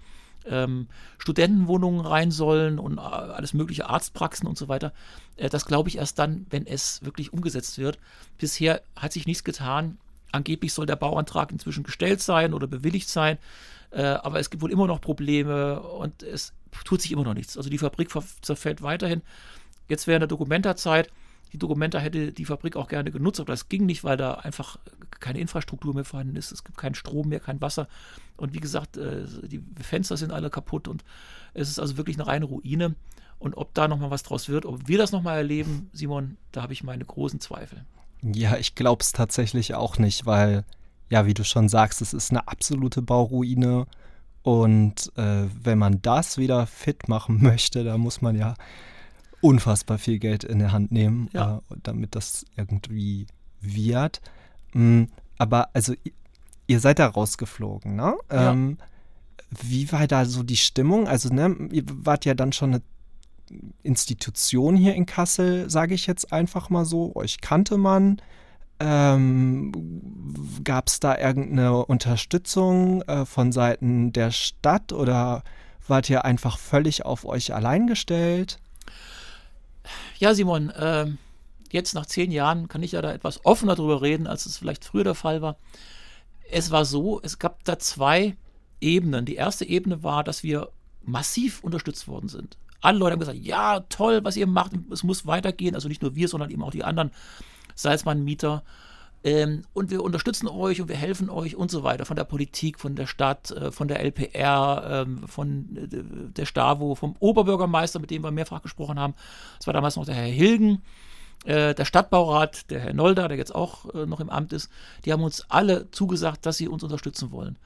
ähm, 0.49 0.89
Studentenwohnungen 1.19 2.05
rein 2.05 2.31
sollen 2.31 2.79
und 2.79 2.99
äh, 2.99 3.01
alles 3.01 3.55
mögliche 3.55 3.89
Arztpraxen 3.89 4.47
und 4.47 4.59
so 4.59 4.69
weiter, 4.69 4.93
äh, 5.37 5.49
das 5.49 5.67
glaube 5.67 5.89
ich 5.89 5.99
erst 5.99 6.19
dann, 6.19 6.47
wenn 6.51 6.67
es 6.67 7.05
wirklich 7.05 7.33
umgesetzt 7.33 7.79
wird. 7.79 7.99
Bisher 8.39 8.83
hat 8.97 9.13
sich 9.13 9.27
nichts 9.27 9.45
getan. 9.45 9.99
Angeblich 10.33 10.73
soll 10.73 10.87
der 10.87 10.97
Bauantrag 10.97 11.53
inzwischen 11.53 11.85
gestellt 11.85 12.21
sein 12.21 12.55
oder 12.55 12.67
bewilligt 12.67 13.09
sein, 13.09 13.39
äh, 13.91 14.03
aber 14.03 14.41
es 14.41 14.51
gibt 14.51 14.63
wohl 14.63 14.73
immer 14.73 14.87
noch 14.87 15.01
Probleme 15.01 15.81
und 15.81 16.23
es 16.23 16.53
tut 16.85 17.03
sich 17.03 17.13
immer 17.13 17.25
noch 17.25 17.35
nichts. 17.35 17.57
Also 17.57 17.69
die 17.69 17.79
Fabrik 17.79 18.11
zerfällt 18.41 18.83
weiterhin. 18.83 19.23
Jetzt 19.89 20.07
während 20.07 20.23
der 20.23 20.29
Dokumenterzeit 20.29 21.11
die 21.53 21.59
Dokumenta 21.59 21.99
hätte 21.99 22.33
die 22.33 22.45
Fabrik 22.45 22.77
auch 22.77 22.89
gerne 22.89 23.11
genutzt, 23.11 23.41
aber 23.41 23.53
das 23.53 23.69
ging 23.69 23.85
nicht, 23.87 24.05
weil 24.05 24.17
da 24.17 24.35
einfach 24.35 24.79
keine 25.21 25.39
Infrastruktur 25.39 25.95
mehr 25.95 26.05
vorhanden 26.05 26.37
ist. 26.37 26.51
Es 26.51 26.65
gibt 26.65 26.79
keinen 26.79 26.95
Strom 26.95 27.29
mehr, 27.29 27.41
kein 27.41 27.61
Wasser. 27.61 27.89
Und 28.37 28.55
wie 28.55 28.61
gesagt, 28.61 28.97
äh, 28.97 29.25
die 29.43 29.63
Fenster 29.81 30.17
sind 30.17 30.33
alle 30.33 30.51
kaputt 30.51 30.89
und 30.89 31.05
es 31.55 31.69
ist 31.69 31.79
also 31.79 31.97
wirklich 31.97 32.17
eine 32.17 32.27
reine 32.27 32.47
Ruine. 32.47 32.95
Und 33.39 33.55
ob 33.55 33.75
da 33.75 33.89
nochmal 33.89 34.11
was 34.11 34.23
draus 34.23 34.49
wird, 34.49 34.65
ob 34.65 34.89
wir 34.89 34.99
das 34.99 35.13
nochmal 35.13 35.37
erleben, 35.39 35.91
Simon, 35.93 36.37
da 36.53 36.63
habe 36.63 36.73
ich 36.73 36.85
meine 36.85 37.05
großen 37.05 37.41
Zweifel. 37.41 37.85
Ja, 38.23 38.57
ich 38.57 38.75
glaube 38.75 39.03
es 39.03 39.13
tatsächlich 39.13 39.75
auch 39.75 39.99
nicht, 39.99 40.27
weil, 40.27 40.65
ja, 41.11 41.27
wie 41.27 41.35
du 41.35 41.45
schon 41.45 41.69
sagst, 41.69 42.01
es 42.03 42.15
ist 42.15 42.31
eine 42.31 42.47
absolute 42.49 43.03
Bauruine. 43.03 43.87
Und 44.43 45.13
äh, 45.17 45.45
wenn 45.63 45.79
man 45.79 46.01
das 46.03 46.39
wieder 46.39 46.67
fit 46.67 47.09
machen 47.09 47.39
möchte, 47.43 47.85
da 47.85 47.99
muss 47.99 48.23
man 48.23 48.37
ja 48.37 48.55
unfassbar 49.43 49.99
viel 49.99 50.19
Geld 50.19 50.45
in 50.45 50.59
der 50.59 50.73
Hand 50.73 50.91
nehmen, 50.93 51.29
ja. 51.33 51.59
äh, 51.59 51.75
damit 51.83 52.15
das 52.15 52.47
irgendwie 52.57 53.27
wird. 53.61 54.23
Mhm, 54.73 55.09
aber 55.37 55.69
also 55.75 55.95
ihr 56.67 56.81
seid 56.81 56.99
da 56.99 57.07
rausgeflogen, 57.07 57.95
ne? 57.97 58.15
Ja. 58.31 58.53
Ähm, 58.53 58.79
wie 59.61 59.93
war 59.93 60.07
da 60.07 60.25
so 60.25 60.43
die 60.43 60.57
Stimmung? 60.57 61.07
Also, 61.07 61.29
ne, 61.29 61.55
ihr 61.71 61.85
wart 61.87 62.25
ja 62.25 62.35
dann 62.35 62.53
schon 62.53 62.75
eine 62.75 62.83
Institution 63.83 64.77
hier 64.77 64.95
in 64.95 65.05
Kassel, 65.05 65.69
sage 65.69 65.95
ich 65.95 66.07
jetzt 66.07 66.33
einfach 66.33 66.71
mal 66.71 66.87
so. 66.87 67.15
Euch 67.15 67.41
kannte 67.41 67.77
man. 67.77 68.23
Ähm, 68.81 69.73
Gab 70.65 70.89
es 70.89 71.01
da 71.01 71.19
irgendeine 71.19 71.85
Unterstützung 71.85 73.03
äh, 73.03 73.27
von 73.27 73.53
Seiten 73.53 74.13
der 74.13 74.31
Stadt 74.31 74.93
oder 74.93 75.43
wart 75.87 76.09
ihr 76.09 76.25
einfach 76.25 76.59
völlig 76.59 77.05
auf 77.05 77.25
euch 77.25 77.55
allein 77.55 77.87
gestellt? 77.87 78.59
Ja, 80.19 80.35
Simon, 80.35 80.71
äh, 80.71 81.07
jetzt 81.71 81.95
nach 81.95 82.07
zehn 82.07 82.31
Jahren 82.31 82.69
kann 82.69 82.83
ich 82.83 82.93
ja 82.93 83.03
da 83.03 83.13
etwas 83.13 83.45
offener 83.45 83.75
drüber 83.75 84.03
reden, 84.03 84.27
als 84.27 84.47
es 84.47 84.59
vielleicht 84.59 84.85
früher 84.85 85.05
der 85.05 85.15
Fall 85.15 85.43
war. 85.43 85.57
Es 86.51 86.71
war 86.71 86.85
so, 86.85 87.21
es 87.23 87.39
gab 87.39 87.65
da 87.65 87.79
zwei 87.79 88.37
Ebenen. 88.81 89.25
Die 89.25 89.37
erste 89.37 89.65
Ebene 89.65 90.03
war, 90.03 90.25
dass 90.25 90.43
wir 90.43 90.71
massiv 91.03 91.63
unterstützt 91.65 92.09
worden 92.09 92.29
sind. 92.29 92.59
Alle 92.81 92.99
Leute 92.99 93.13
haben 93.13 93.21
gesagt, 93.21 93.39
ja, 93.39 93.81
toll, 93.89 94.21
was 94.25 94.37
ihr 94.37 94.47
macht, 94.47 94.73
es 94.91 95.03
muss 95.03 95.27
weitergehen. 95.27 95.75
Also 95.75 95.89
nicht 95.89 96.03
nur 96.03 96.15
wir, 96.15 96.29
sondern 96.29 96.51
eben 96.51 96.63
auch 96.63 96.73
die 96.73 96.85
anderen 96.85 97.13
Salzmann-Mieter. 97.75 98.65
Ähm, 99.25 99.63
und 99.73 99.91
wir 99.91 100.03
unterstützen 100.03 100.49
euch 100.49 100.81
und 100.81 100.89
wir 100.89 100.97
helfen 100.97 101.31
euch 101.31 101.55
und 101.55 101.71
so 101.71 101.85
weiter. 101.85 102.05
Von 102.05 102.17
der 102.17 102.25
Politik, 102.25 102.81
von 102.81 102.97
der 102.97 103.07
Stadt, 103.07 103.53
äh, 103.53 103.71
von 103.71 103.87
der 103.87 104.01
LPR, 104.01 105.05
ähm, 105.07 105.29
von 105.29 105.77
äh, 105.77 106.33
der 106.33 106.47
Stavo, 106.47 106.97
vom 106.97 107.15
Oberbürgermeister, 107.21 108.01
mit 108.01 108.11
dem 108.11 108.25
wir 108.25 108.33
mehrfach 108.33 108.63
gesprochen 108.63 108.99
haben. 108.99 109.15
Das 109.59 109.67
war 109.67 109.75
damals 109.75 109.97
noch 109.97 110.07
der 110.07 110.17
Herr 110.17 110.27
Hilgen. 110.27 110.83
Äh, 111.45 111.75
der 111.75 111.85
Stadtbaurat, 111.85 112.71
der 112.71 112.81
Herr 112.81 112.95
Nolda, 112.95 113.29
der 113.29 113.37
jetzt 113.37 113.55
auch 113.55 113.93
äh, 113.95 114.07
noch 114.07 114.21
im 114.21 114.31
Amt 114.31 114.53
ist, 114.53 114.71
die 115.05 115.13
haben 115.13 115.23
uns 115.23 115.49
alle 115.49 115.91
zugesagt, 115.91 116.45
dass 116.47 116.57
sie 116.57 116.69
uns 116.69 116.83
unterstützen 116.83 117.31
wollen. 117.31 117.59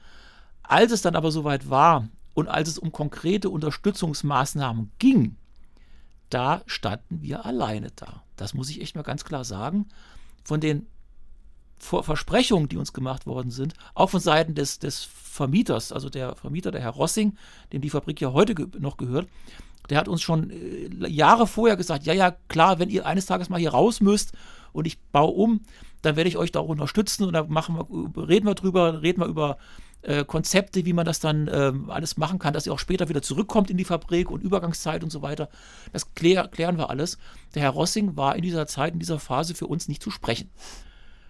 Als 0.63 0.91
es 0.91 1.01
dann 1.01 1.15
aber 1.15 1.31
soweit 1.31 1.69
war 1.69 2.07
und 2.33 2.47
als 2.47 2.69
es 2.69 2.77
um 2.77 2.91
konkrete 2.91 3.49
Unterstützungsmaßnahmen 3.49 4.91
ging, 4.99 5.37
da 6.29 6.61
standen 6.65 7.21
wir 7.21 7.45
alleine 7.45 7.91
da. 7.95 8.23
Das 8.35 8.53
muss 8.53 8.69
ich 8.69 8.81
echt 8.81 8.95
mal 8.95 9.03
ganz 9.03 9.23
klar 9.23 9.43
sagen. 9.43 9.87
Von 10.43 10.59
den 10.59 10.87
Versprechungen, 11.79 12.69
die 12.69 12.77
uns 12.77 12.93
gemacht 12.93 13.25
worden 13.25 13.51
sind, 13.51 13.73
auch 13.93 14.09
von 14.09 14.19
Seiten 14.19 14.55
des, 14.55 14.79
des 14.79 15.03
Vermieters, 15.03 15.91
also 15.91 16.09
der 16.09 16.35
Vermieter, 16.35 16.71
der 16.71 16.81
Herr 16.81 16.91
Rossing, 16.91 17.37
dem 17.71 17.81
die 17.81 17.89
Fabrik 17.89 18.19
ja 18.19 18.33
heute 18.33 18.55
ge 18.55 18.67
noch 18.79 18.97
gehört, 18.97 19.27
der 19.89 19.97
hat 19.97 20.07
uns 20.07 20.21
schon 20.21 20.49
äh, 20.49 21.07
Jahre 21.07 21.47
vorher 21.47 21.77
gesagt, 21.77 22.05
ja, 22.05 22.13
ja, 22.13 22.31
klar, 22.47 22.79
wenn 22.79 22.89
ihr 22.89 23.05
eines 23.05 23.25
Tages 23.25 23.49
mal 23.49 23.59
hier 23.59 23.71
raus 23.71 24.01
müsst 24.01 24.33
und 24.73 24.87
ich 24.87 24.99
baue 24.99 25.33
um, 25.33 25.61
dann 26.01 26.15
werde 26.15 26.29
ich 26.29 26.37
euch 26.37 26.51
da 26.51 26.59
auch 26.59 26.69
unterstützen 26.69 27.23
und 27.23 27.33
da 27.33 27.43
machen 27.43 27.75
wir, 27.75 28.27
reden 28.27 28.47
wir 28.47 28.55
drüber, 28.55 29.01
reden 29.01 29.21
wir 29.21 29.27
über 29.27 29.57
äh, 30.01 30.25
Konzepte, 30.25 30.85
wie 30.85 30.93
man 30.93 31.05
das 31.05 31.19
dann 31.19 31.47
äh, 31.47 31.73
alles 31.87 32.17
machen 32.17 32.39
kann, 32.39 32.53
dass 32.53 32.65
ihr 32.65 32.73
auch 32.73 32.79
später 32.79 33.09
wieder 33.09 33.21
zurückkommt 33.21 33.69
in 33.69 33.77
die 33.77 33.85
Fabrik 33.85 34.29
und 34.29 34.43
Übergangszeit 34.43 35.03
und 35.03 35.11
so 35.11 35.21
weiter. 35.21 35.49
Das 35.93 36.13
klär, 36.13 36.47
klären 36.47 36.77
wir 36.77 36.89
alles. 36.89 37.17
Der 37.55 37.63
Herr 37.63 37.71
Rossing 37.71 38.15
war 38.15 38.35
in 38.35 38.41
dieser 38.41 38.67
Zeit, 38.67 38.93
in 38.93 38.99
dieser 38.99 39.19
Phase 39.19 39.55
für 39.55 39.67
uns 39.67 39.87
nicht 39.87 40.03
zu 40.03 40.11
sprechen. 40.11 40.49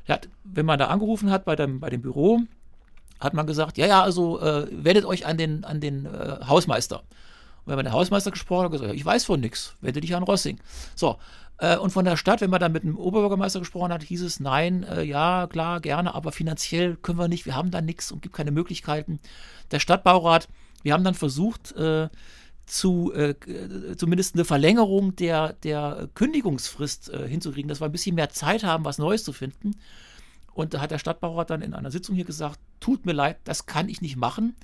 Hat, 0.08 0.30
wenn 0.44 0.66
man 0.66 0.80
da 0.80 0.88
angerufen 0.88 1.32
hat 1.32 1.46
bei 1.46 1.56
dem, 1.56 1.80
bei 1.80 1.90
dem 1.90 2.02
Büro, 2.02 2.42
hat 3.20 3.34
man 3.34 3.48
gesagt, 3.48 3.78
ja, 3.78 3.88
ja, 3.88 4.04
also 4.04 4.40
äh, 4.40 4.68
wendet 4.72 5.06
euch 5.06 5.26
an 5.26 5.38
den, 5.38 5.64
an 5.64 5.82
den 5.82 6.06
äh, 6.06 6.38
Hausmeister. 6.48 7.00
Und 7.00 7.72
wenn 7.72 7.76
man 7.76 7.86
den 7.86 7.94
Hausmeister 7.94 8.32
gesprochen 8.32 8.66
hat, 8.66 8.72
gesagt, 8.72 8.94
ich 8.94 9.06
weiß 9.06 9.26
von 9.26 9.40
nichts, 9.40 9.76
wende 9.82 10.02
dich 10.02 10.16
an 10.16 10.24
Rossing. 10.24 10.60
So, 10.96 11.18
äh, 11.58 11.78
und 11.78 11.90
von 11.90 12.06
der 12.06 12.18
Stadt, 12.18 12.42
wenn 12.42 12.50
man 12.50 12.60
dann 12.60 12.72
mit 12.72 12.84
dem 12.84 12.98
Oberbürgermeister 12.98 13.60
gesprochen 13.60 13.92
hat, 13.92 14.04
hieß 14.04 14.22
es, 14.22 14.40
nein, 14.40 14.84
äh, 14.84 15.04
ja, 15.04 15.48
klar, 15.48 15.80
gerne, 15.82 16.14
aber 16.14 16.32
finanziell 16.32 16.96
können 16.96 17.18
wir 17.18 17.28
nicht, 17.28 17.46
wir 17.46 17.56
haben 17.56 17.72
da 17.72 17.82
nichts 17.82 18.12
und 18.12 18.22
gibt 18.22 18.36
keine 18.36 18.52
Möglichkeiten. 18.52 19.20
Der 19.72 19.80
Stadtbaurat, 19.80 20.48
wir 20.84 20.94
haben 20.94 21.04
dann 21.04 21.16
versucht, 21.16 21.74
äh, 21.74 22.10
zu 22.68 23.14
äh, 23.14 23.34
zumindest 23.96 24.36
eine 24.36 24.46
Verlängerung 24.46 25.16
der, 25.16 25.54
der 25.54 26.10
Kündigungsfrist 26.14 27.10
äh, 27.10 27.28
hinzukriegen, 27.28 27.70
dass 27.70 27.82
wir 27.82 27.86
ein 27.86 27.92
bisschen 27.92 28.16
mehr 28.16 28.30
Zeit 28.30 28.64
haben, 28.64 28.86
was 28.86 28.98
Neues 28.98 29.24
zu 29.24 29.34
finden. 29.34 29.72
Und 30.54 30.74
da 30.74 30.82
hat 30.82 30.92
der 30.92 31.00
Stadtbaurat 31.00 31.50
dann 31.50 31.62
in 31.62 31.74
einer 31.74 31.92
Sitzung 31.92 32.16
hier 32.16 32.26
gesagt, 32.26 32.60
tut 32.80 33.06
mir 33.06 33.14
leid, 33.14 33.38
das 33.46 33.66
kann 33.66 33.90
ich 33.90 34.02
nicht 34.02 34.18
machen, 34.18 34.56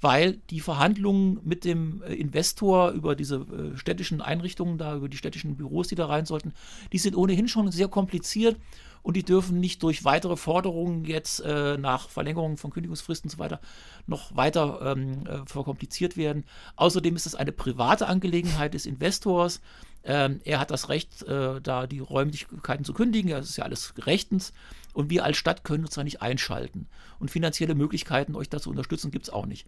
weil 0.00 0.38
die 0.50 0.60
Verhandlungen 0.60 1.40
mit 1.44 1.64
dem 1.64 2.02
äh, 2.02 2.14
Investor 2.14 2.90
über 2.90 3.14
diese 3.14 3.36
äh, 3.36 3.76
städtischen 3.76 4.20
Einrichtungen, 4.20 4.78
da 4.78 4.96
über 4.96 5.08
die 5.08 5.16
städtischen 5.16 5.56
Büros, 5.56 5.88
die 5.88 5.94
da 5.94 6.06
rein 6.06 6.26
sollten, 6.26 6.52
die 6.92 6.98
sind 6.98 7.16
ohnehin 7.16 7.48
schon 7.48 7.70
sehr 7.70 7.88
kompliziert 7.88 8.56
und 9.02 9.16
die 9.16 9.22
dürfen 9.22 9.60
nicht 9.60 9.82
durch 9.82 10.04
weitere 10.04 10.36
Forderungen 10.36 11.04
jetzt 11.04 11.40
äh, 11.40 11.78
nach 11.78 12.08
Verlängerung 12.08 12.56
von 12.56 12.70
Kündigungsfristen 12.70 13.28
und 13.28 13.32
so 13.32 13.38
weiter 13.38 13.60
noch 14.06 14.34
weiter 14.36 14.94
ähm, 14.96 15.26
äh, 15.26 15.38
verkompliziert 15.46 16.16
werden. 16.16 16.44
Außerdem 16.76 17.16
ist 17.16 17.26
es 17.26 17.34
eine 17.34 17.52
private 17.52 18.06
Angelegenheit 18.06 18.74
des 18.74 18.86
Investors. 18.86 19.60
Ähm, 20.02 20.40
er 20.44 20.60
hat 20.60 20.70
das 20.70 20.88
Recht, 20.88 21.22
äh, 21.24 21.60
da 21.60 21.86
die 21.86 22.00
Räumlichkeiten 22.00 22.84
zu 22.84 22.92
kündigen. 22.92 23.30
Das 23.30 23.48
ist 23.48 23.56
ja 23.56 23.64
alles 23.64 23.94
rechtens. 23.98 24.52
Und 24.92 25.10
wir 25.10 25.24
als 25.24 25.36
Stadt 25.36 25.64
können 25.64 25.84
uns 25.84 25.94
da 25.94 26.04
nicht 26.04 26.22
einschalten. 26.22 26.86
Und 27.18 27.30
finanzielle 27.30 27.74
Möglichkeiten, 27.74 28.34
euch 28.34 28.48
da 28.48 28.60
zu 28.60 28.70
unterstützen, 28.70 29.10
gibt 29.10 29.26
es 29.26 29.32
auch 29.32 29.46
nicht. 29.46 29.66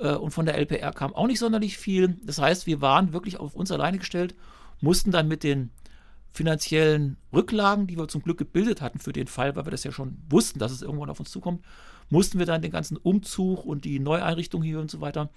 Äh, 0.00 0.14
und 0.14 0.32
von 0.32 0.46
der 0.46 0.56
LPR 0.56 0.92
kam 0.92 1.14
auch 1.14 1.26
nicht 1.26 1.38
sonderlich 1.38 1.78
viel. 1.78 2.16
Das 2.24 2.38
heißt, 2.38 2.66
wir 2.66 2.80
waren 2.80 3.12
wirklich 3.12 3.38
auf 3.38 3.54
uns 3.54 3.70
alleine 3.70 3.98
gestellt, 3.98 4.34
mussten 4.80 5.10
dann 5.10 5.28
mit 5.28 5.44
den 5.44 5.70
finanziellen 6.32 7.16
Rücklagen, 7.32 7.86
die 7.86 7.98
wir 7.98 8.08
zum 8.08 8.22
Glück 8.22 8.38
gebildet 8.38 8.80
hatten 8.80 9.00
für 9.00 9.12
den 9.12 9.26
Fall, 9.26 9.56
weil 9.56 9.66
wir 9.66 9.72
das 9.72 9.84
ja 9.84 9.92
schon 9.92 10.16
wussten, 10.28 10.58
dass 10.58 10.72
es 10.72 10.82
irgendwann 10.82 11.10
auf 11.10 11.18
uns 11.18 11.30
zukommt, 11.30 11.64
mussten 12.08 12.38
wir 12.38 12.46
dann 12.46 12.62
den 12.62 12.70
ganzen 12.70 12.96
Umzug 12.96 13.64
und 13.64 13.84
die 13.84 13.98
Neueinrichtung 13.98 14.62
hier 14.62 14.80
und 14.80 14.90
so 14.90 15.00
weiter 15.00 15.30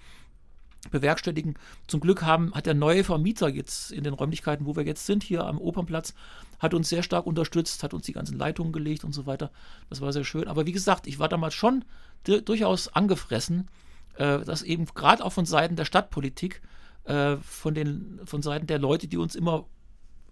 bewerkstelligen. 0.90 1.54
Zum 1.86 2.00
Glück 2.00 2.22
haben, 2.22 2.54
hat 2.54 2.66
der 2.66 2.74
neue 2.74 3.04
Vermieter 3.04 3.48
jetzt 3.48 3.90
in 3.90 4.04
den 4.04 4.14
Räumlichkeiten, 4.14 4.66
wo 4.66 4.76
wir 4.76 4.84
jetzt 4.84 5.06
sind, 5.06 5.22
hier 5.22 5.44
am 5.46 5.58
Opernplatz, 5.58 6.14
hat 6.58 6.74
uns 6.74 6.88
sehr 6.88 7.02
stark 7.02 7.26
unterstützt, 7.26 7.82
hat 7.82 7.94
uns 7.94 8.04
die 8.04 8.12
ganzen 8.12 8.38
Leitungen 8.38 8.72
gelegt 8.72 9.02
und 9.02 9.12
so 9.12 9.26
weiter. 9.26 9.50
Das 9.88 10.00
war 10.00 10.12
sehr 10.12 10.24
schön. 10.24 10.46
Aber 10.46 10.66
wie 10.66 10.72
gesagt, 10.72 11.06
ich 11.06 11.18
war 11.18 11.28
damals 11.28 11.54
schon 11.54 11.84
durchaus 12.24 12.88
angefressen, 12.88 13.68
äh, 14.16 14.40
dass 14.40 14.62
eben 14.62 14.86
gerade 14.86 15.24
auch 15.24 15.32
von 15.32 15.46
Seiten 15.46 15.76
der 15.76 15.84
Stadtpolitik, 15.84 16.62
äh, 17.04 17.36
von, 17.36 17.74
den, 17.74 18.20
von 18.24 18.42
Seiten 18.42 18.66
der 18.66 18.78
Leute, 18.78 19.08
die 19.08 19.16
uns 19.16 19.34
immer 19.34 19.66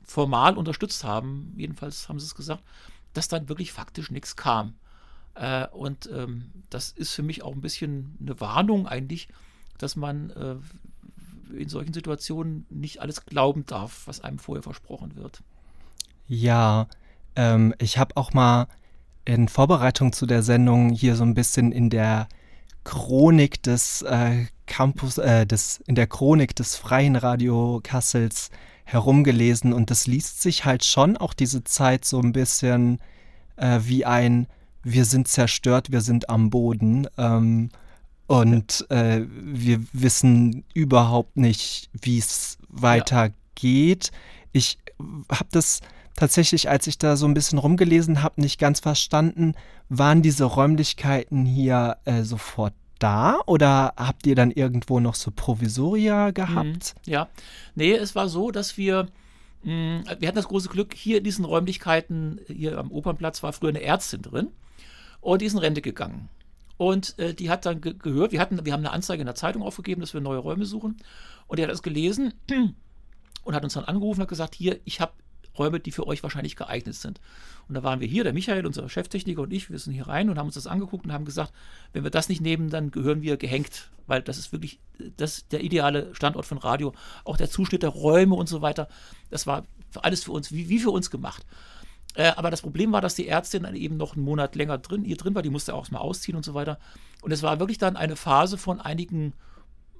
formal 0.03 0.57
unterstützt 0.57 1.05
haben, 1.05 1.53
jedenfalls 1.57 2.09
haben 2.09 2.19
sie 2.19 2.27
es 2.27 2.35
gesagt, 2.35 2.63
dass 3.13 3.29
dann 3.29 3.49
wirklich 3.49 3.73
faktisch 3.73 4.11
nichts 4.11 4.37
kam. 4.37 4.75
Äh, 5.35 5.67
und 5.69 6.09
ähm, 6.13 6.51
das 6.71 6.91
ist 6.91 7.13
für 7.13 7.23
mich 7.23 7.43
auch 7.43 7.53
ein 7.53 7.61
bisschen 7.61 8.17
eine 8.21 8.41
Warnung 8.41 8.87
eigentlich, 8.87 9.29
dass 9.79 9.97
man 9.97 10.31
äh, 10.31 10.57
in 11.57 11.69
solchen 11.69 11.93
Situationen 11.93 12.67
nicht 12.71 13.01
alles 13.01 13.25
glauben 13.25 13.67
darf, 13.67 14.07
was 14.07 14.21
einem 14.21 14.39
vorher 14.39 14.63
versprochen 14.63 15.17
wird. 15.17 15.43
Ja, 16.27 16.87
ähm, 17.37 17.75
ich 17.79 17.99
habe 17.99 18.17
auch 18.17 18.33
mal 18.33 18.69
in 19.25 19.49
Vorbereitung 19.49 20.13
zu 20.13 20.27
der 20.27 20.43
Sendung 20.43 20.91
hier 20.91 21.17
so 21.17 21.25
ein 21.25 21.35
bisschen 21.35 21.73
in 21.73 21.91
der 21.91 22.29
Chronik 22.85 23.63
des 23.63 24.03
äh, 24.03 24.47
Campus, 24.67 25.19
äh, 25.19 25.47
des, 25.47 25.81
in 25.87 25.95
der 25.95 26.07
Chronik 26.07 26.57
des 26.57 26.77
Freien 26.77 27.17
Radio 27.17 27.81
Kassels 27.83 28.51
herumgelesen 28.85 29.73
und 29.73 29.91
das 29.91 30.07
liest 30.07 30.43
sich 30.43 30.65
halt 30.65 30.85
schon 30.85 31.17
auch 31.17 31.35
diese 31.35 31.65
Zeit 31.65 32.05
so 32.05 32.21
ein 32.21 32.33
bisschen 32.33 32.99
äh, 33.57 33.81
wie 33.83 34.05
ein 34.05 34.47
Wir 34.83 35.05
sind 35.05 35.29
zerstört, 35.29 35.93
wir 35.93 36.01
sind 36.01 36.29
am 36.29 36.51
Boden 36.51 37.07
ähm, 37.17 37.71
und 38.27 38.87
äh, 38.91 39.23
wir 39.29 39.83
wissen 39.93 40.65
überhaupt 40.75 41.37
nicht, 41.37 41.91
wie 41.93 42.19
es 42.19 42.59
weitergeht. 42.69 44.11
Ja. 44.13 44.19
Ich 44.53 44.79
habe 45.31 45.49
das 45.51 45.81
tatsächlich, 46.17 46.69
als 46.69 46.87
ich 46.87 46.99
da 46.99 47.17
so 47.17 47.27
ein 47.27 47.35
bisschen 47.35 47.59
rumgelesen 47.59 48.23
habe, 48.23 48.41
nicht 48.41 48.59
ganz 48.59 48.81
verstanden. 48.81 49.55
Waren 49.89 50.23
diese 50.23 50.45
Räumlichkeiten 50.45 51.45
hier 51.45 51.99
äh, 52.05 52.23
sofort 52.23 52.75
da 52.99 53.41
oder 53.47 53.95
habt 53.97 54.27
ihr 54.27 54.35
dann 54.35 54.51
irgendwo 54.51 55.01
noch 55.01 55.15
so 55.15 55.31
Provisoria 55.35 56.31
gehabt? 56.31 56.95
Mhm, 57.07 57.13
ja, 57.13 57.29
nee, 57.75 57.93
es 57.93 58.15
war 58.15 58.29
so, 58.29 58.51
dass 58.51 58.77
wir, 58.77 59.09
mh, 59.65 59.73
mm, 59.73 60.05
wir 60.21 60.29
hatten 60.29 60.37
das 60.37 60.49
große 60.49 60.69
Glück, 60.69 60.95
hier 60.95 61.19
in 61.19 61.25
diesen 61.25 61.45
Räumlichkeiten, 61.45 62.41
hier 62.47 62.79
am 62.79 62.93
Opernplatz 62.93 63.43
war 63.43 63.53
früher 63.53 63.71
eine 63.71 63.83
Ärztin 63.83 64.23
drin 64.23 64.49
und 65.21 65.43
die 65.43 65.47
ist 65.47 65.55
in 65.55 65.59
Rente 65.59 65.83
gegangen. 65.83 66.29
Und 66.77 67.19
äh, 67.19 67.35
die 67.35 67.51
hat 67.51 67.67
dann 67.67 67.81
ge 67.81 67.95
gehört, 67.97 68.33
wir, 68.33 68.41
hatten, 68.41 68.65
wir 68.65 68.73
haben 68.73 68.81
eine 68.81 68.93
Anzeige 68.93 69.21
in 69.21 69.27
der 69.27 69.35
Zeitung 69.35 69.63
aufgegeben, 69.63 70.01
dass 70.01 70.15
wir 70.15 70.21
neue 70.21 70.39
Räume 70.39 70.65
suchen. 70.65 70.97
Und 71.47 71.59
die 71.59 71.63
hat 71.63 71.71
das 71.71 71.83
gelesen 71.83 72.35
und 73.45 73.55
hat 73.55 73.63
uns 73.63 73.75
dann 73.75 73.85
angerufen 73.85 74.21
und 74.21 74.23
hat 74.23 74.29
gesagt, 74.29 74.55
hier, 74.55 74.81
ich 74.85 75.01
habe 75.01 75.13
Räume, 75.59 75.81
die 75.81 75.93
für 75.93 76.07
euch 76.07 76.23
wahrscheinlich 76.23 76.57
geeignet 76.57 76.95
sind. 76.95 77.21
Und 77.69 77.75
da 77.75 77.83
waren 77.83 78.01
wir 78.01 78.09
hier, 78.09 78.25
der 78.25 78.33
Michael, 78.33 78.67
unser 78.67 78.89
Cheftechniker 78.89 79.43
und 79.43 79.53
ich, 79.53 79.71
wir 79.71 79.79
sind 79.79 79.93
hier 79.93 80.09
rein 80.09 80.29
und 80.31 80.39
haben 80.39 80.47
uns 80.47 80.55
das 80.55 80.67
angeguckt 80.67 81.05
und 81.05 81.13
haben 81.13 81.25
gesagt, 81.25 81.53
wenn 81.93 82.05
wir 82.05 82.11
das 82.11 82.29
nicht 82.29 82.41
nehmen, 82.41 82.71
dann 82.71 82.91
gehören 82.91 83.23
wir 83.23 83.37
gehängt, 83.37 83.91
weil 84.07 84.23
das 84.23 84.39
ist 84.39 84.53
wirklich 84.53 84.79
das 85.17 85.47
der 85.49 85.63
ideale 85.63 86.15
Standort 86.15 86.47
von 86.47 86.59
Radio. 86.59 86.93
Auch 87.25 87.37
der 87.37 87.51
Zuschnitt 87.51 87.83
der 87.83 87.91
Räume 87.91 88.35
und 88.35 88.49
so 88.49 88.63
weiter, 88.63 88.89
das 89.31 89.47
war 89.47 89.65
alles 90.01 90.25
für 90.25 90.33
uns, 90.33 90.53
wie, 90.53 90.69
wie 90.69 90.79
für 90.79 90.91
uns 90.91 91.11
gemacht. 91.11 91.45
Äh, 92.15 92.33
aber 92.37 92.51
das 92.51 92.63
Problem 92.63 92.93
war, 92.93 93.01
dass 93.01 93.15
die 93.15 93.29
Ärztin 93.29 93.63
dann 93.63 93.75
eben 93.75 93.97
noch 93.97 94.15
einen 94.15 94.25
Monat 94.25 94.55
länger 94.55 94.79
drin, 94.79 95.05
hier 95.05 95.17
drin 95.17 95.35
war, 95.35 95.43
die 95.43 95.51
musste 95.51 95.75
auch 95.75 95.91
mal 95.91 95.99
ausziehen 95.99 96.37
und 96.37 96.45
so 96.45 96.55
weiter. 96.55 96.79
Und 97.23 97.33
es 97.33 97.43
war 97.43 97.59
wirklich 97.59 97.79
dann 97.79 97.97
eine 97.97 98.17
Phase 98.17 98.59
von 98.59 98.81
einigen 98.81 99.33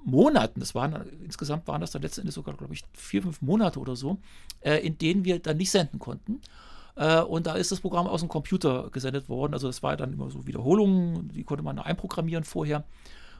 Monaten, 0.05 0.59
das 0.59 0.75
waren 0.75 1.07
insgesamt 1.23 1.67
waren 1.67 1.81
das 1.81 1.91
dann 1.91 2.01
letztendlich 2.01 2.35
sogar, 2.35 2.55
glaube 2.55 2.73
ich, 2.73 2.83
vier, 2.93 3.21
fünf 3.21 3.41
Monate 3.41 3.79
oder 3.79 3.95
so, 3.95 4.17
äh, 4.61 4.85
in 4.85 4.97
denen 4.97 5.25
wir 5.25 5.39
dann 5.39 5.57
nicht 5.57 5.71
senden 5.71 5.99
konnten. 5.99 6.41
Äh, 6.95 7.21
und 7.21 7.47
da 7.47 7.55
ist 7.55 7.71
das 7.71 7.79
Programm 7.79 8.07
aus 8.07 8.21
dem 8.21 8.29
Computer 8.29 8.89
gesendet 8.91 9.29
worden. 9.29 9.53
Also 9.53 9.69
es 9.69 9.81
war 9.83 9.97
dann 9.97 10.13
immer 10.13 10.29
so 10.29 10.45
Wiederholungen, 10.45 11.29
die 11.29 11.43
konnte 11.43 11.63
man 11.63 11.79
einprogrammieren 11.79 12.43
vorher. 12.43 12.83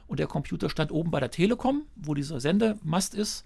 Und 0.06 0.20
der 0.20 0.26
Computer 0.26 0.68
stand 0.68 0.92
oben 0.92 1.10
bei 1.10 1.20
der 1.20 1.30
Telekom, 1.30 1.82
wo 1.96 2.14
dieser 2.14 2.40
Sendemast 2.40 3.14
ist. 3.14 3.44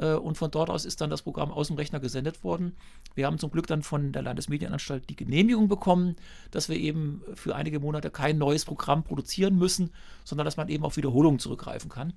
Äh, 0.00 0.14
und 0.14 0.38
von 0.38 0.50
dort 0.50 0.70
aus 0.70 0.84
ist 0.84 1.00
dann 1.00 1.10
das 1.10 1.22
Programm 1.22 1.50
aus 1.50 1.68
dem 1.68 1.76
Rechner 1.76 2.00
gesendet 2.00 2.44
worden. 2.44 2.76
Wir 3.14 3.26
haben 3.26 3.38
zum 3.38 3.50
Glück 3.50 3.66
dann 3.66 3.82
von 3.82 4.12
der 4.12 4.22
Landesmedienanstalt 4.22 5.08
die 5.10 5.16
Genehmigung 5.16 5.68
bekommen, 5.68 6.16
dass 6.50 6.68
wir 6.68 6.76
eben 6.76 7.22
für 7.34 7.54
einige 7.54 7.80
Monate 7.80 8.10
kein 8.10 8.38
neues 8.38 8.64
Programm 8.64 9.02
produzieren 9.02 9.56
müssen, 9.56 9.90
sondern 10.24 10.44
dass 10.44 10.56
man 10.56 10.68
eben 10.68 10.84
auf 10.84 10.96
Wiederholungen 10.96 11.38
zurückgreifen 11.38 11.90
kann. 11.90 12.12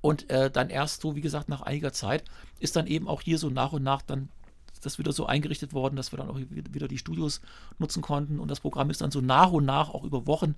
Und 0.00 0.28
äh, 0.30 0.50
dann 0.50 0.68
erst 0.68 1.00
so, 1.00 1.14
wie 1.14 1.20
gesagt, 1.20 1.48
nach 1.48 1.62
einiger 1.62 1.92
Zeit 1.92 2.24
ist 2.58 2.74
dann 2.74 2.88
eben 2.88 3.06
auch 3.06 3.20
hier 3.20 3.38
so 3.38 3.50
nach 3.50 3.72
und 3.72 3.84
nach 3.84 4.02
dann 4.02 4.28
das 4.82 4.98
wieder 4.98 5.12
so 5.12 5.26
eingerichtet 5.26 5.72
worden, 5.72 5.96
dass 5.96 6.12
wir 6.12 6.16
dann 6.18 6.28
auch 6.28 6.38
wieder 6.50 6.88
die 6.88 6.98
Studios 6.98 7.40
nutzen 7.78 8.02
konnten. 8.02 8.40
Und 8.40 8.50
das 8.50 8.58
Programm 8.58 8.90
ist 8.90 9.00
dann 9.00 9.12
so 9.12 9.20
nach 9.20 9.52
und 9.52 9.64
nach, 9.64 9.90
auch 9.90 10.02
über 10.02 10.26
Wochen, 10.26 10.56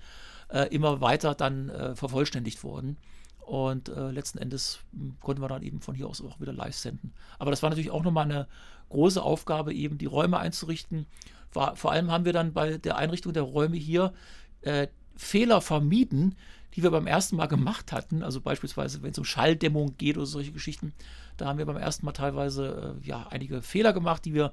äh, 0.48 0.74
immer 0.74 1.00
weiter 1.00 1.34
dann 1.34 1.68
äh, 1.68 1.94
vervollständigt 1.94 2.64
worden. 2.64 2.96
Und 3.44 3.90
äh, 3.90 4.10
letzten 4.10 4.38
Endes 4.38 4.78
hm, 4.92 5.16
konnten 5.20 5.42
wir 5.42 5.48
dann 5.48 5.62
eben 5.62 5.80
von 5.80 5.94
hier 5.94 6.08
aus 6.08 6.22
auch 6.22 6.40
wieder 6.40 6.52
live 6.52 6.74
senden. 6.74 7.12
Aber 7.38 7.50
das 7.50 7.62
war 7.62 7.70
natürlich 7.70 7.90
auch 7.90 8.02
nochmal 8.02 8.24
eine 8.24 8.48
große 8.88 9.22
Aufgabe, 9.22 9.74
eben 9.74 9.98
die 9.98 10.06
Räume 10.06 10.38
einzurichten. 10.38 11.06
War, 11.52 11.76
vor 11.76 11.92
allem 11.92 12.10
haben 12.10 12.24
wir 12.24 12.32
dann 12.32 12.52
bei 12.52 12.78
der 12.78 12.96
Einrichtung 12.96 13.32
der 13.32 13.42
Räume 13.42 13.76
hier 13.76 14.14
äh, 14.62 14.88
Fehler 15.16 15.60
vermieden, 15.60 16.36
die 16.74 16.82
wir 16.82 16.90
beim 16.90 17.06
ersten 17.06 17.36
Mal 17.36 17.46
gemacht 17.46 17.92
hatten. 17.92 18.22
Also 18.22 18.40
beispielsweise, 18.40 19.02
wenn 19.02 19.12
es 19.12 19.18
um 19.18 19.24
Schalldämmung 19.24 19.96
geht 19.96 20.16
oder 20.16 20.26
solche 20.26 20.52
Geschichten, 20.52 20.94
da 21.36 21.46
haben 21.46 21.58
wir 21.58 21.66
beim 21.66 21.76
ersten 21.76 22.06
Mal 22.06 22.12
teilweise 22.12 22.96
äh, 23.02 23.06
ja 23.06 23.26
einige 23.28 23.62
Fehler 23.62 23.92
gemacht, 23.92 24.24
die 24.24 24.34
wir 24.34 24.52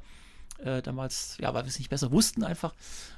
äh, 0.60 0.82
damals, 0.82 1.38
ja, 1.39 1.54
weil 1.54 1.64
wir 1.64 1.70
es 1.70 1.80
nicht 1.80 1.89
besser 1.89 2.12
wussten 2.12 2.44
einfach. 2.44 2.76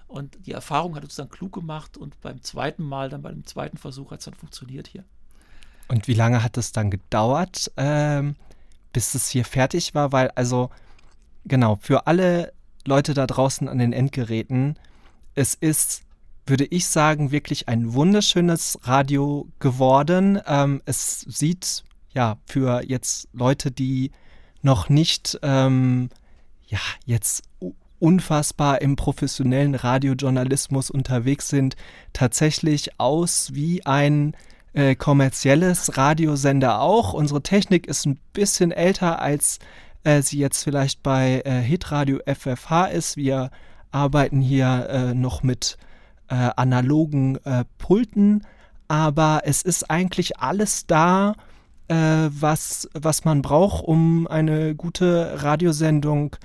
Und 0.07 0.45
die 0.45 0.51
Erfahrung 0.51 0.95
hat 0.95 1.03
uns 1.03 1.15
dann 1.15 1.29
klug 1.29 1.53
gemacht 1.53 1.97
und 1.97 2.21
beim 2.21 2.41
zweiten 2.43 2.83
Mal, 2.83 3.09
dann 3.09 3.23
beim 3.23 3.43
zweiten 3.45 3.77
Versuch 3.77 4.11
hat 4.11 4.19
es 4.19 4.25
dann 4.25 4.35
funktioniert 4.35 4.87
hier. 4.87 5.03
Und 5.93 6.07
wie 6.07 6.15
lange 6.15 6.41
hat 6.41 6.57
es 6.57 6.71
dann 6.71 6.89
gedauert, 6.89 7.71
ähm, 7.77 8.35
bis 8.93 9.13
es 9.13 9.29
hier 9.29 9.45
fertig 9.45 9.93
war? 9.93 10.11
Weil, 10.11 10.31
also, 10.31 10.71
genau, 11.45 11.77
für 11.79 12.07
alle 12.07 12.51
Leute 12.83 13.13
da 13.13 13.27
draußen 13.27 13.69
an 13.69 13.77
den 13.77 13.93
Endgeräten, 13.93 14.79
es 15.35 15.53
ist 15.53 16.01
würde 16.45 16.65
ich 16.65 16.87
sagen, 16.87 17.31
wirklich 17.31 17.69
ein 17.69 17.93
wunderschönes 17.93 18.79
Radio 18.83 19.47
geworden. 19.59 20.41
Ähm, 20.45 20.81
es 20.85 21.21
sieht 21.21 21.83
ja 22.13 22.37
für 22.45 22.83
jetzt 22.83 23.29
Leute, 23.31 23.71
die 23.71 24.11
noch 24.61 24.89
nicht 24.89 25.39
ähm, 25.41 26.09
ja 26.67 26.79
jetzt 27.05 27.43
unfassbar 27.99 28.81
im 28.81 28.95
professionellen 28.97 29.75
Radiojournalismus 29.75 30.89
unterwegs 30.89 31.47
sind, 31.47 31.77
tatsächlich 32.11 32.99
aus 32.99 33.53
wie 33.53 33.85
ein 33.85 34.35
äh, 34.73 34.95
kommerzielles 34.95 35.97
Radiosender 35.97 36.81
auch. 36.81 37.13
Unsere 37.13 37.41
Technik 37.41 37.87
ist 37.87 38.05
ein 38.05 38.19
bisschen 38.33 38.71
älter, 38.71 39.21
als 39.21 39.59
äh, 40.03 40.21
sie 40.21 40.39
jetzt 40.39 40.63
vielleicht 40.63 41.03
bei 41.03 41.41
äh, 41.45 41.61
Hitradio 41.61 42.19
FFH 42.25 42.85
ist. 42.85 43.17
Wir 43.17 43.51
arbeiten 43.91 44.41
hier 44.41 44.87
äh, 44.89 45.13
noch 45.13 45.43
mit 45.43 45.77
äh, 46.27 46.49
analogen 46.55 47.37
äh, 47.45 47.63
Pulten, 47.77 48.45
aber 48.87 49.41
es 49.45 49.61
ist 49.61 49.89
eigentlich 49.89 50.39
alles 50.39 50.85
da, 50.85 51.33
was, 51.89 52.89
was 52.93 53.25
man 53.25 53.41
braucht, 53.41 53.83
um 53.83 54.25
eine 54.25 54.73
gute 54.73 55.43
Radiosendung 55.43 56.37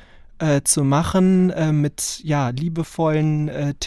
zu 0.64 0.83
machen, 0.83 1.81
mit 1.81 2.20
ja, 2.24 2.49
liebevollen 2.49 3.79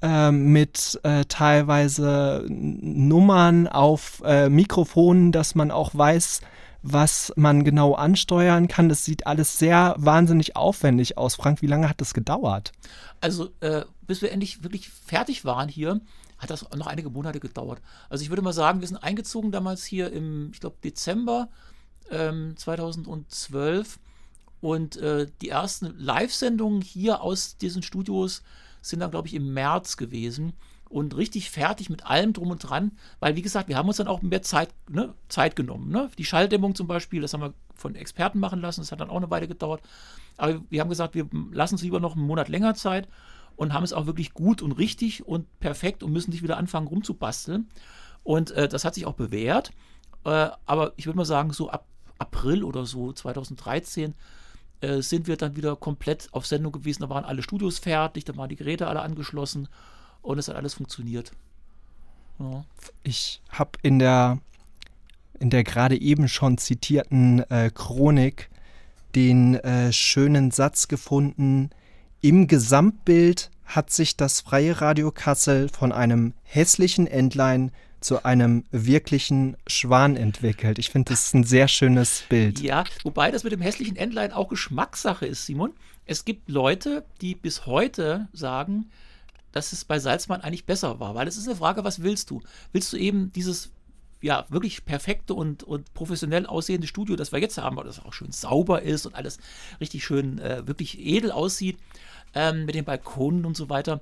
äh, 0.00 0.06
Tischen, 0.06 0.52
mit 0.52 1.00
teilweise 1.28 2.44
Nummern 2.48 3.66
auf 3.66 4.22
Mikrofonen, 4.48 5.32
dass 5.32 5.54
man 5.54 5.70
auch 5.70 5.94
weiß, 5.94 6.40
was 6.88 7.32
man 7.36 7.64
genau 7.64 7.94
ansteuern 7.94 8.68
kann. 8.68 8.88
Das 8.88 9.04
sieht 9.04 9.26
alles 9.26 9.58
sehr 9.58 9.94
wahnsinnig 9.98 10.56
aufwendig 10.56 11.18
aus. 11.18 11.34
Frank, 11.34 11.60
wie 11.60 11.66
lange 11.66 11.88
hat 11.88 12.00
das 12.00 12.14
gedauert? 12.14 12.72
Also, 13.20 13.50
äh, 13.60 13.84
bis 14.02 14.22
wir 14.22 14.30
endlich 14.30 14.62
wirklich 14.62 14.88
fertig 14.88 15.44
waren 15.44 15.68
hier, 15.68 16.00
hat 16.38 16.50
das 16.50 16.66
noch 16.76 16.86
einige 16.86 17.10
Monate 17.10 17.40
gedauert. 17.40 17.80
Also 18.08 18.22
ich 18.22 18.30
würde 18.30 18.42
mal 18.42 18.52
sagen, 18.52 18.80
wir 18.80 18.88
sind 18.88 18.98
eingezogen 18.98 19.50
damals 19.50 19.84
hier 19.84 20.12
im, 20.12 20.50
ich 20.52 20.60
glaube, 20.60 20.76
Dezember 20.84 21.48
ähm, 22.10 22.54
2012 22.56 23.98
und 24.60 24.96
äh, 24.96 25.26
die 25.40 25.48
ersten 25.48 25.98
Live-Sendungen 25.98 26.82
hier 26.82 27.20
aus 27.20 27.56
diesen 27.56 27.82
Studios 27.82 28.42
sind 28.88 29.00
dann, 29.00 29.10
glaube 29.10 29.28
ich, 29.28 29.34
im 29.34 29.52
März 29.52 29.96
gewesen. 29.96 30.52
und 30.88 31.16
richtig 31.16 31.50
fertig 31.50 31.90
mit 31.90 32.06
allem 32.06 32.32
drum 32.32 32.50
und 32.52 32.58
dran, 32.60 32.92
weil 33.18 33.34
wie 33.34 33.42
gesagt, 33.42 33.68
wir 33.68 33.76
haben 33.76 33.88
uns 33.88 33.96
dann 33.96 34.06
auch 34.06 34.22
mehr 34.22 34.42
Zeit, 34.42 34.72
ne, 34.88 35.14
Zeit 35.28 35.56
genommen. 35.56 35.90
Ne? 35.90 36.08
Die 36.16 36.24
Schalldämmung 36.24 36.76
zum 36.76 36.86
Beispiel, 36.86 37.20
das 37.20 37.32
haben 37.32 37.40
wir 37.40 37.54
von 37.74 37.96
Experten 37.96 38.38
machen 38.38 38.60
lassen, 38.60 38.82
das 38.82 38.92
hat 38.92 39.00
dann 39.00 39.10
auch 39.10 39.16
eine 39.16 39.28
Weile 39.28 39.48
gedauert. 39.48 39.82
Aber 40.36 40.62
wir 40.70 40.80
haben 40.80 40.88
gesagt, 40.88 41.16
wir 41.16 41.28
lassen 41.50 41.74
uns 41.74 41.82
lieber 41.82 41.98
noch 41.98 42.14
einen 42.14 42.24
Monat 42.26 42.48
länger 42.48 42.74
Zeit 42.74 43.08
und 43.56 43.72
haben 43.72 43.82
es 43.82 43.92
auch 43.92 44.06
wirklich 44.06 44.32
gut 44.32 44.62
und 44.62 44.72
richtig 44.72 45.26
und 45.26 45.58
perfekt 45.58 46.02
und 46.04 46.12
müssen 46.12 46.30
nicht 46.30 46.42
wieder 46.42 46.56
anfangen 46.56 46.86
rumzubasteln. 46.86 47.68
Und 48.22 48.52
äh, 48.52 48.68
das 48.68 48.84
hat 48.84 48.94
sich 48.94 49.06
auch 49.06 49.14
bewährt. 49.14 49.72
Äh, 50.24 50.50
aber 50.66 50.92
ich 50.96 51.06
würde 51.06 51.16
mal 51.16 51.24
sagen, 51.24 51.52
so 51.52 51.70
ab 51.70 51.86
April 52.18 52.64
oder 52.64 52.86
so 52.86 53.12
2013 53.12 54.14
äh, 54.86 55.02
sind 55.02 55.26
wir 55.26 55.36
dann 55.36 55.56
wieder 55.56 55.74
komplett 55.76 56.28
auf 56.32 56.46
Sendung 56.46 56.72
gewesen. 56.72 57.02
Da 57.02 57.08
waren 57.08 57.24
alle 57.24 57.42
Studios 57.42 57.78
fertig, 57.78 58.24
da 58.24 58.36
waren 58.36 58.48
die 58.48 58.56
Geräte 58.56 58.86
alle 58.86 59.02
angeschlossen 59.02 59.68
und 60.22 60.38
es 60.38 60.48
hat 60.48 60.56
alles 60.56 60.74
funktioniert. 60.74 61.32
Ja. 62.38 62.64
Ich 63.02 63.42
habe 63.50 63.72
in 63.82 63.98
der, 63.98 64.38
in 65.40 65.50
der 65.50 65.64
gerade 65.64 66.00
eben 66.00 66.28
schon 66.28 66.58
zitierten 66.58 67.40
äh, 67.50 67.70
Chronik 67.74 68.48
den 69.14 69.54
äh, 69.56 69.92
schönen 69.92 70.50
Satz 70.50 70.88
gefunden, 70.88 71.70
im 72.20 72.46
Gesamtbild 72.46 73.50
hat 73.64 73.90
sich 73.90 74.16
das 74.16 74.40
freie 74.40 74.80
Radio 74.80 75.10
Kassel 75.10 75.68
von 75.68 75.90
einem 75.90 76.34
hässlichen 76.44 77.06
Entlein 77.06 77.72
zu 78.06 78.24
einem 78.24 78.64
wirklichen 78.70 79.56
Schwan 79.66 80.16
entwickelt. 80.16 80.78
Ich 80.78 80.90
finde, 80.90 81.10
das 81.10 81.26
ist 81.26 81.34
ein 81.34 81.42
sehr 81.42 81.66
schönes 81.66 82.22
Bild. 82.28 82.60
Ja, 82.60 82.84
wobei 83.02 83.32
das 83.32 83.42
mit 83.42 83.52
dem 83.52 83.60
hässlichen 83.60 83.96
Entlein 83.96 84.32
auch 84.32 84.48
Geschmackssache 84.48 85.26
ist, 85.26 85.44
Simon. 85.44 85.72
Es 86.04 86.24
gibt 86.24 86.48
Leute, 86.48 87.04
die 87.20 87.34
bis 87.34 87.66
heute 87.66 88.28
sagen, 88.32 88.90
dass 89.50 89.72
es 89.72 89.84
bei 89.84 89.98
Salzmann 89.98 90.40
eigentlich 90.40 90.66
besser 90.66 91.00
war, 91.00 91.16
weil 91.16 91.26
es 91.26 91.36
ist 91.36 91.48
eine 91.48 91.56
Frage, 91.56 91.82
was 91.82 92.00
willst 92.00 92.30
du? 92.30 92.42
Willst 92.70 92.92
du 92.92 92.96
eben 92.96 93.32
dieses 93.32 93.72
ja, 94.20 94.46
wirklich 94.50 94.84
perfekte 94.84 95.34
und, 95.34 95.64
und 95.64 95.92
professionell 95.92 96.46
aussehende 96.46 96.86
Studio, 96.86 97.16
das 97.16 97.32
wir 97.32 97.40
jetzt 97.40 97.58
haben, 97.58 97.76
das 97.84 98.04
auch 98.04 98.12
schön 98.12 98.30
sauber 98.30 98.82
ist 98.82 99.06
und 99.06 99.16
alles 99.16 99.38
richtig 99.80 100.04
schön, 100.04 100.38
äh, 100.38 100.64
wirklich 100.66 101.00
edel 101.00 101.32
aussieht, 101.32 101.76
ähm, 102.34 102.66
mit 102.66 102.76
den 102.76 102.84
Balkonen 102.84 103.44
und 103.44 103.56
so 103.56 103.68
weiter. 103.68 104.00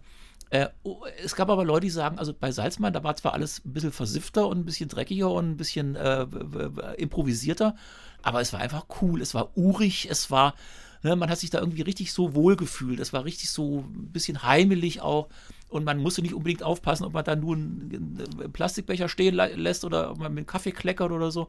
Äh, 0.54 0.68
oh, 0.84 1.00
es 1.20 1.34
gab 1.34 1.50
aber 1.50 1.64
Leute, 1.64 1.86
die 1.86 1.90
sagen, 1.90 2.16
also 2.16 2.32
bei 2.32 2.52
Salzmann, 2.52 2.92
da 2.92 3.02
war 3.02 3.16
zwar 3.16 3.32
alles 3.32 3.60
ein 3.64 3.72
bisschen 3.72 3.90
versiffter 3.90 4.46
und 4.46 4.58
ein 4.58 4.64
bisschen 4.64 4.88
dreckiger 4.88 5.28
und 5.28 5.50
ein 5.50 5.56
bisschen 5.56 5.96
äh, 5.96 6.28
improvisierter, 6.96 7.74
aber 8.22 8.40
es 8.40 8.52
war 8.52 8.60
einfach 8.60 8.86
cool, 9.02 9.20
es 9.20 9.34
war 9.34 9.58
urig, 9.58 10.06
es 10.08 10.30
war, 10.30 10.54
ne, 11.02 11.16
man 11.16 11.28
hat 11.28 11.40
sich 11.40 11.50
da 11.50 11.58
irgendwie 11.58 11.82
richtig 11.82 12.12
so 12.12 12.36
wohl 12.36 12.54
gefühlt, 12.54 13.00
es 13.00 13.12
war 13.12 13.24
richtig 13.24 13.50
so 13.50 13.80
ein 13.80 14.12
bisschen 14.12 14.44
heimelig 14.44 15.00
auch 15.00 15.28
und 15.70 15.82
man 15.82 15.98
musste 15.98 16.22
nicht 16.22 16.34
unbedingt 16.34 16.62
aufpassen, 16.62 17.04
ob 17.04 17.14
man 17.14 17.24
da 17.24 17.34
nur 17.34 17.56
einen, 17.56 18.22
Plastikbecher 18.52 19.08
stehen 19.08 19.34
lässt 19.34 19.84
oder 19.84 20.12
ob 20.12 20.18
man 20.18 20.34
mit 20.34 20.46
Kaffee 20.46 20.70
kleckert 20.70 21.10
oder 21.10 21.32
so. 21.32 21.48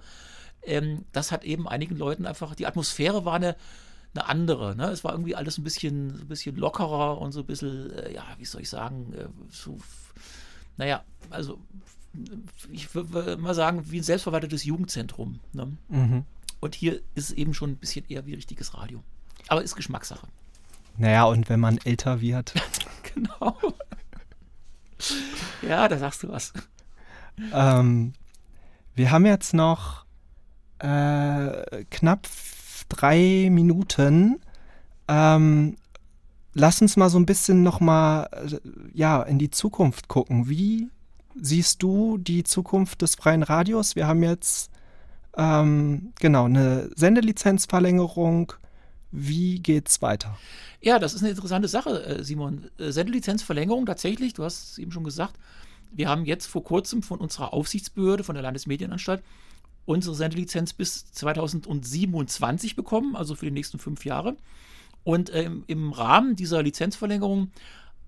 Ähm, 0.63 1.05
das 1.11 1.31
hat 1.31 1.43
eben 1.43 1.67
einigen 1.67 1.95
Leuten 1.95 2.25
einfach, 2.25 2.55
die 2.55 2.65
Atmosphäre 2.65 3.23
war 3.23 3.35
eine, 3.35 3.55
eine 4.15 4.27
andere. 4.27 4.75
Ne? 4.75 4.85
Es 4.89 5.03
war 5.03 5.11
irgendwie 5.11 5.35
alles 5.35 5.57
ein 5.57 5.63
bisschen, 5.63 6.21
ein 6.21 6.27
bisschen 6.27 6.55
lockerer 6.55 7.19
und 7.19 7.31
so 7.31 7.41
ein 7.41 7.45
bisschen, 7.45 7.91
äh, 7.91 8.13
ja, 8.13 8.23
wie 8.37 8.45
soll 8.45 8.61
ich 8.61 8.69
sagen, 8.69 9.13
äh, 9.13 9.27
so, 9.49 9.77
naja, 10.77 11.03
also 11.29 11.59
ich 12.71 12.95
würde 12.95 13.37
mal 13.37 13.53
sagen, 13.53 13.91
wie 13.91 13.99
ein 13.99 14.03
selbstverwaltetes 14.03 14.63
Jugendzentrum. 14.63 15.39
Ne? 15.51 15.77
Mhm. 15.89 16.25
Und 16.61 16.75
hier 16.75 16.95
ist 17.15 17.29
es 17.29 17.31
eben 17.31 17.53
schon 17.53 17.71
ein 17.71 17.77
bisschen 17.77 18.05
eher 18.07 18.25
wie 18.25 18.33
richtiges 18.33 18.73
Radio. 18.73 19.03
Aber 19.47 19.61
ist 19.63 19.75
Geschmackssache. 19.75 20.27
Naja, 20.97 21.25
und 21.25 21.49
wenn 21.49 21.59
man 21.59 21.77
älter 21.83 22.21
wird. 22.21 22.53
genau. 23.13 23.57
ja, 25.61 25.87
da 25.89 25.97
sagst 25.97 26.23
du 26.23 26.29
was. 26.29 26.53
Ähm, 27.51 28.13
wir 28.95 29.11
haben 29.11 29.25
jetzt 29.25 29.53
noch 29.53 30.05
äh, 30.79 31.83
knapp 31.89 32.27
drei 32.89 33.49
Minuten. 33.51 34.39
Ähm, 35.07 35.77
lass 36.53 36.81
uns 36.81 36.97
mal 36.97 37.09
so 37.09 37.19
ein 37.19 37.25
bisschen 37.25 37.63
noch 37.63 37.79
mal 37.79 38.29
äh, 38.31 38.57
ja, 38.93 39.21
in 39.23 39.39
die 39.39 39.51
Zukunft 39.51 40.07
gucken. 40.07 40.49
Wie 40.49 40.89
siehst 41.35 41.83
du 41.83 42.17
die 42.17 42.43
Zukunft 42.43 43.01
des 43.01 43.15
freien 43.15 43.43
Radios? 43.43 43.95
Wir 43.95 44.07
haben 44.07 44.23
jetzt 44.23 44.71
ähm, 45.37 46.13
genau 46.19 46.45
eine 46.45 46.89
Sendelizenzverlängerung. 46.95 48.53
Wie 49.11 49.59
geht's 49.59 50.01
weiter? 50.01 50.37
Ja, 50.81 50.99
das 50.99 51.13
ist 51.13 51.21
eine 51.21 51.31
interessante 51.31 51.67
Sache, 51.67 52.03
äh, 52.03 52.23
Simon. 52.23 52.69
Äh, 52.77 52.91
Sendelizenzverlängerung 52.91 53.85
tatsächlich, 53.85 54.33
du 54.33 54.43
hast 54.43 54.71
es 54.71 54.77
eben 54.77 54.91
schon 54.91 55.03
gesagt. 55.03 55.35
Wir 55.91 56.09
haben 56.09 56.25
jetzt 56.25 56.47
vor 56.47 56.63
kurzem 56.63 57.01
von 57.03 57.19
unserer 57.19 57.53
Aufsichtsbehörde, 57.53 58.23
von 58.23 58.35
der 58.35 58.43
Landesmedienanstalt, 58.43 59.23
unsere 59.85 60.15
Sendelizenz 60.15 60.73
bis 60.73 61.11
2027 61.11 62.75
bekommen, 62.75 63.15
also 63.15 63.35
für 63.35 63.45
die 63.45 63.51
nächsten 63.51 63.79
fünf 63.79 64.05
Jahre. 64.05 64.35
Und 65.03 65.33
ähm, 65.33 65.63
im 65.67 65.91
Rahmen 65.91 66.35
dieser 66.35 66.63
Lizenzverlängerung 66.63 67.51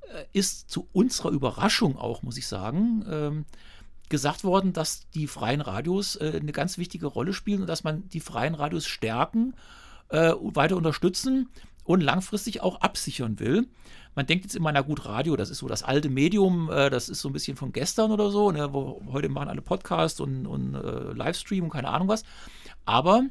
äh, 0.01 0.23
ist 0.33 0.69
zu 0.69 0.87
unserer 0.93 1.29
Überraschung 1.29 1.97
auch, 1.97 2.23
muss 2.23 2.37
ich 2.37 2.47
sagen, 2.47 3.05
ähm, 3.09 3.45
gesagt 4.09 4.43
worden, 4.43 4.73
dass 4.73 5.09
die 5.11 5.27
freien 5.27 5.61
Radios 5.61 6.15
äh, 6.15 6.39
eine 6.41 6.51
ganz 6.51 6.77
wichtige 6.77 7.05
Rolle 7.05 7.33
spielen 7.33 7.61
und 7.61 7.67
dass 7.67 7.83
man 7.83 8.07
die 8.09 8.19
freien 8.19 8.55
Radios 8.55 8.87
stärken, 8.87 9.53
äh, 10.09 10.33
weiter 10.39 10.77
unterstützen 10.77 11.49
und 11.83 12.01
langfristig 12.01 12.61
auch 12.61 12.81
absichern 12.81 13.39
will 13.39 13.67
man 14.17 14.25
denkt 14.25 14.45
jetzt 14.45 14.55
immer, 14.55 14.71
na 14.71 14.81
gut, 14.81 15.05
Radio, 15.05 15.35
das 15.35 15.51
ist 15.51 15.59
so 15.59 15.67
das 15.67 15.83
alte 15.83 16.09
Medium, 16.09 16.71
äh, 16.71 16.89
das 16.89 17.07
ist 17.07 17.21
so 17.21 17.29
ein 17.29 17.33
bisschen 17.33 17.55
von 17.55 17.71
gestern 17.71 18.11
oder 18.11 18.31
so, 18.31 18.51
ne, 18.51 18.73
wo 18.73 18.99
heute 19.11 19.29
machen 19.29 19.47
alle 19.47 19.61
Podcasts 19.61 20.19
und, 20.19 20.47
und 20.47 20.73
äh, 20.73 21.13
Livestream 21.13 21.65
und 21.65 21.69
keine 21.69 21.89
Ahnung 21.89 22.07
was. 22.07 22.23
Aber 22.85 23.27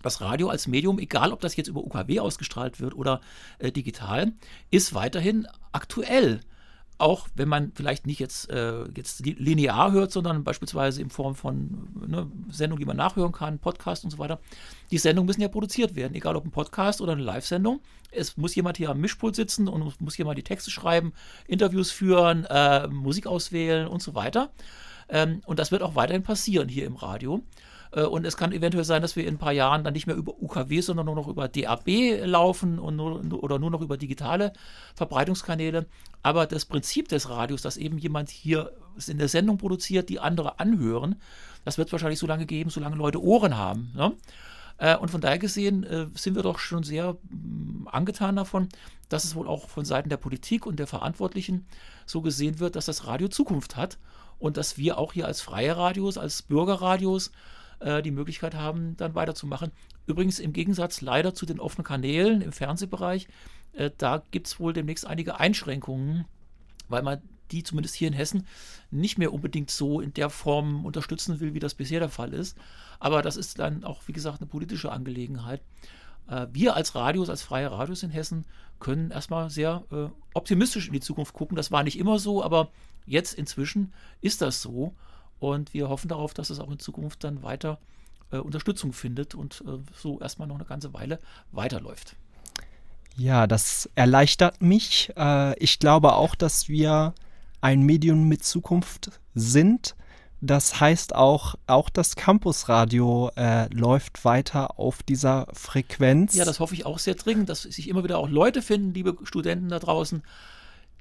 das 0.00 0.20
Radio 0.20 0.48
als 0.48 0.68
Medium, 0.68 1.00
egal 1.00 1.32
ob 1.32 1.40
das 1.40 1.56
jetzt 1.56 1.66
über 1.66 1.82
UKW 1.82 2.20
ausgestrahlt 2.20 2.78
wird 2.78 2.94
oder 2.94 3.20
äh, 3.58 3.72
digital, 3.72 4.30
ist 4.70 4.94
weiterhin 4.94 5.48
aktuell 5.72 6.38
auch 7.02 7.26
wenn 7.34 7.48
man 7.48 7.72
vielleicht 7.74 8.06
nicht 8.06 8.20
jetzt, 8.20 8.48
äh, 8.48 8.84
jetzt 8.96 9.26
linear 9.26 9.90
hört, 9.90 10.12
sondern 10.12 10.44
beispielsweise 10.44 11.02
in 11.02 11.10
Form 11.10 11.34
von 11.34 11.88
ne, 12.06 12.30
Sendungen, 12.48 12.80
die 12.80 12.86
man 12.86 12.96
nachhören 12.96 13.32
kann, 13.32 13.58
Podcast 13.58 14.04
und 14.04 14.10
so 14.10 14.18
weiter. 14.18 14.38
Die 14.92 14.98
Sendungen 14.98 15.26
müssen 15.26 15.40
ja 15.40 15.48
produziert 15.48 15.96
werden, 15.96 16.14
egal 16.14 16.36
ob 16.36 16.44
ein 16.44 16.52
Podcast 16.52 17.00
oder 17.00 17.12
eine 17.12 17.22
Live-Sendung. 17.22 17.80
Es 18.12 18.36
muss 18.36 18.54
jemand 18.54 18.76
hier 18.76 18.88
am 18.88 19.00
Mischpult 19.00 19.34
sitzen 19.34 19.66
und 19.66 20.00
muss 20.00 20.16
jemand 20.16 20.38
die 20.38 20.44
Texte 20.44 20.70
schreiben, 20.70 21.12
Interviews 21.48 21.90
führen, 21.90 22.44
äh, 22.44 22.86
Musik 22.86 23.26
auswählen 23.26 23.88
und 23.88 24.00
so 24.00 24.14
weiter. 24.14 24.50
Ähm, 25.08 25.42
und 25.44 25.58
das 25.58 25.72
wird 25.72 25.82
auch 25.82 25.96
weiterhin 25.96 26.22
passieren 26.22 26.68
hier 26.68 26.86
im 26.86 26.94
Radio. 26.94 27.42
Äh, 27.92 28.02
und 28.04 28.26
es 28.26 28.36
kann 28.36 28.52
eventuell 28.52 28.84
sein, 28.84 29.02
dass 29.02 29.16
wir 29.16 29.26
in 29.26 29.34
ein 29.34 29.38
paar 29.38 29.52
Jahren 29.52 29.84
dann 29.84 29.92
nicht 29.92 30.06
mehr 30.06 30.16
über 30.16 30.40
UKW, 30.40 30.80
sondern 30.80 31.06
nur 31.06 31.14
noch 31.14 31.28
über 31.28 31.48
DAB 31.48 32.24
laufen 32.24 32.78
und 32.78 32.96
nur, 32.96 33.22
oder 33.42 33.58
nur 33.58 33.70
noch 33.70 33.80
über 33.80 33.96
digitale 33.96 34.52
Verbreitungskanäle. 34.94 35.86
Aber 36.22 36.46
das 36.46 36.64
Prinzip 36.64 37.08
des 37.08 37.28
Radios, 37.28 37.62
dass 37.62 37.76
eben 37.76 37.98
jemand 37.98 38.30
hier 38.30 38.72
in 39.06 39.18
der 39.18 39.28
Sendung 39.28 39.58
produziert, 39.58 40.08
die 40.08 40.20
andere 40.20 40.58
anhören, 40.60 41.16
das 41.64 41.78
wird 41.78 41.92
wahrscheinlich 41.92 42.18
so 42.18 42.26
lange 42.26 42.46
geben, 42.46 42.70
solange 42.70 42.96
Leute 42.96 43.22
Ohren 43.22 43.56
haben. 43.56 43.92
Ne? 43.94 44.12
Äh, 44.78 44.96
und 44.96 45.10
von 45.10 45.20
daher 45.20 45.38
gesehen 45.38 45.84
äh, 45.84 46.06
sind 46.14 46.34
wir 46.34 46.42
doch 46.42 46.58
schon 46.58 46.82
sehr 46.82 47.16
mm, 47.30 47.88
angetan 47.90 48.36
davon, 48.36 48.68
dass 49.08 49.24
es 49.24 49.34
wohl 49.34 49.46
auch 49.46 49.68
von 49.68 49.84
Seiten 49.84 50.08
der 50.08 50.16
Politik 50.16 50.66
und 50.66 50.78
der 50.78 50.86
Verantwortlichen 50.86 51.66
so 52.06 52.20
gesehen 52.20 52.58
wird, 52.58 52.76
dass 52.76 52.86
das 52.86 53.06
Radio 53.06 53.28
Zukunft 53.28 53.76
hat 53.76 53.98
und 54.38 54.56
dass 54.56 54.78
wir 54.78 54.98
auch 54.98 55.12
hier 55.12 55.26
als 55.26 55.40
freie 55.40 55.76
Radios, 55.76 56.18
als 56.18 56.42
Bürgerradios 56.42 57.30
äh, 57.82 58.02
die 58.02 58.10
Möglichkeit 58.10 58.54
haben, 58.54 58.96
dann 58.96 59.14
weiterzumachen. 59.14 59.72
Übrigens 60.06 60.38
im 60.38 60.52
Gegensatz 60.52 61.00
leider 61.00 61.34
zu 61.34 61.46
den 61.46 61.60
offenen 61.60 61.84
Kanälen 61.84 62.40
im 62.40 62.52
Fernsehbereich, 62.52 63.28
äh, 63.72 63.90
da 63.98 64.22
gibt 64.30 64.46
es 64.46 64.60
wohl 64.60 64.72
demnächst 64.72 65.06
einige 65.06 65.40
Einschränkungen, 65.40 66.24
weil 66.88 67.02
man 67.02 67.20
die 67.50 67.62
zumindest 67.62 67.94
hier 67.94 68.08
in 68.08 68.14
Hessen 68.14 68.46
nicht 68.90 69.18
mehr 69.18 69.32
unbedingt 69.32 69.70
so 69.70 70.00
in 70.00 70.14
der 70.14 70.30
Form 70.30 70.84
unterstützen 70.84 71.38
will, 71.40 71.54
wie 71.54 71.58
das 71.58 71.74
bisher 71.74 72.00
der 72.00 72.08
Fall 72.08 72.32
ist. 72.32 72.56
Aber 72.98 73.22
das 73.22 73.36
ist 73.36 73.58
dann 73.58 73.84
auch, 73.84 74.02
wie 74.06 74.12
gesagt, 74.12 74.40
eine 74.40 74.48
politische 74.48 74.90
Angelegenheit. 74.90 75.60
Äh, 76.28 76.46
wir 76.52 76.74
als 76.76 76.94
Radios, 76.94 77.28
als 77.28 77.42
freie 77.42 77.70
Radios 77.70 78.02
in 78.02 78.10
Hessen, 78.10 78.46
können 78.80 79.10
erstmal 79.10 79.50
sehr 79.50 79.84
äh, 79.92 80.08
optimistisch 80.34 80.86
in 80.88 80.92
die 80.92 81.00
Zukunft 81.00 81.34
gucken. 81.34 81.56
Das 81.56 81.70
war 81.70 81.82
nicht 81.82 81.98
immer 81.98 82.18
so, 82.18 82.42
aber 82.42 82.70
jetzt 83.06 83.34
inzwischen 83.34 83.92
ist 84.20 84.42
das 84.42 84.62
so. 84.62 84.94
Und 85.42 85.74
wir 85.74 85.88
hoffen 85.88 86.06
darauf, 86.06 86.34
dass 86.34 86.50
es 86.50 86.60
auch 86.60 86.70
in 86.70 86.78
Zukunft 86.78 87.24
dann 87.24 87.42
weiter 87.42 87.80
äh, 88.30 88.36
Unterstützung 88.36 88.92
findet 88.92 89.34
und 89.34 89.64
äh, 89.66 89.78
so 89.92 90.20
erstmal 90.20 90.46
noch 90.46 90.54
eine 90.54 90.64
ganze 90.64 90.94
Weile 90.94 91.18
weiterläuft. 91.50 92.14
Ja, 93.16 93.48
das 93.48 93.90
erleichtert 93.96 94.62
mich. 94.62 95.12
Äh, 95.16 95.58
ich 95.58 95.80
glaube 95.80 96.12
auch, 96.12 96.36
dass 96.36 96.68
wir 96.68 97.12
ein 97.60 97.82
Medium 97.82 98.28
mit 98.28 98.44
Zukunft 98.44 99.18
sind. 99.34 99.96
Das 100.40 100.78
heißt 100.78 101.12
auch, 101.16 101.56
auch 101.66 101.90
das 101.90 102.14
Campusradio 102.14 103.32
äh, 103.34 103.66
läuft 103.74 104.24
weiter 104.24 104.78
auf 104.78 105.02
dieser 105.02 105.48
Frequenz. 105.52 106.36
Ja, 106.36 106.44
das 106.44 106.60
hoffe 106.60 106.74
ich 106.74 106.86
auch 106.86 107.00
sehr 107.00 107.16
dringend, 107.16 107.48
dass 107.48 107.62
sich 107.62 107.88
immer 107.88 108.04
wieder 108.04 108.18
auch 108.18 108.28
Leute 108.28 108.62
finden, 108.62 108.94
liebe 108.94 109.16
Studenten 109.24 109.70
da 109.70 109.80
draußen, 109.80 110.22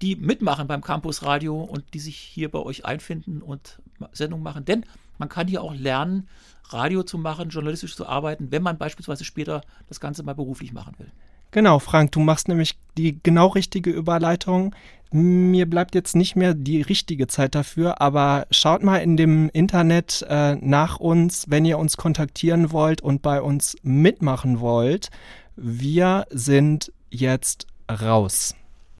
die 0.02 0.16
mitmachen 0.16 0.68
beim 0.68 0.82
Campus 0.82 1.24
Radio 1.24 1.62
und 1.62 1.94
die 1.94 2.00
sich 2.00 2.18
hier 2.18 2.50
bei 2.50 2.60
euch 2.60 2.86
einfinden 2.86 3.42
und 3.42 3.80
Sendungen 4.14 4.44
machen. 4.44 4.66
Denn 4.66 4.86
man 5.18 5.30
kann 5.30 5.48
hier 5.48 5.62
auch 5.62 5.76
lernen, 5.76 6.28
Radio 6.70 7.04
zu 7.04 7.18
machen, 7.18 7.50
journalistisch 7.50 7.96
zu 7.96 8.08
arbeiten, 8.08 8.52
wenn 8.52 8.64
man 8.64 8.78
beispielsweise 8.78 9.24
später 9.24 9.62
das 9.88 10.00
Ganze 10.00 10.24
mal 10.24 10.36
beruflich 10.36 10.74
machen 10.74 10.96
will. 10.98 11.12
Genau, 11.52 11.80
Frank, 11.80 12.14
du 12.14 12.22
machst 12.22 12.48
nämlich 12.48 12.78
die 12.98 13.22
genau 13.22 13.48
richtige 13.48 13.92
Überleitung. 13.92 14.74
Mir 15.12 15.70
bleibt 15.70 15.96
jetzt 15.96 16.16
nicht 16.16 16.38
mehr 16.38 16.54
die 16.54 16.82
richtige 16.82 17.28
Zeit 17.28 17.56
dafür, 17.56 18.00
aber 18.00 18.48
schaut 18.52 18.84
mal 18.84 19.00
in 19.00 19.18
dem 19.18 19.50
Internet 19.50 20.26
äh, 20.30 20.56
nach 20.56 20.98
uns, 21.02 21.46
wenn 21.50 21.66
ihr 21.66 21.78
uns 21.78 21.98
kontaktieren 21.98 22.72
wollt 22.72 23.02
und 23.02 23.22
bei 23.22 23.42
uns 23.42 23.76
mitmachen 23.84 24.62
wollt. 24.62 25.10
Wir 25.58 26.26
sind 26.30 26.94
jetzt 27.10 27.68
raus. 27.92 28.56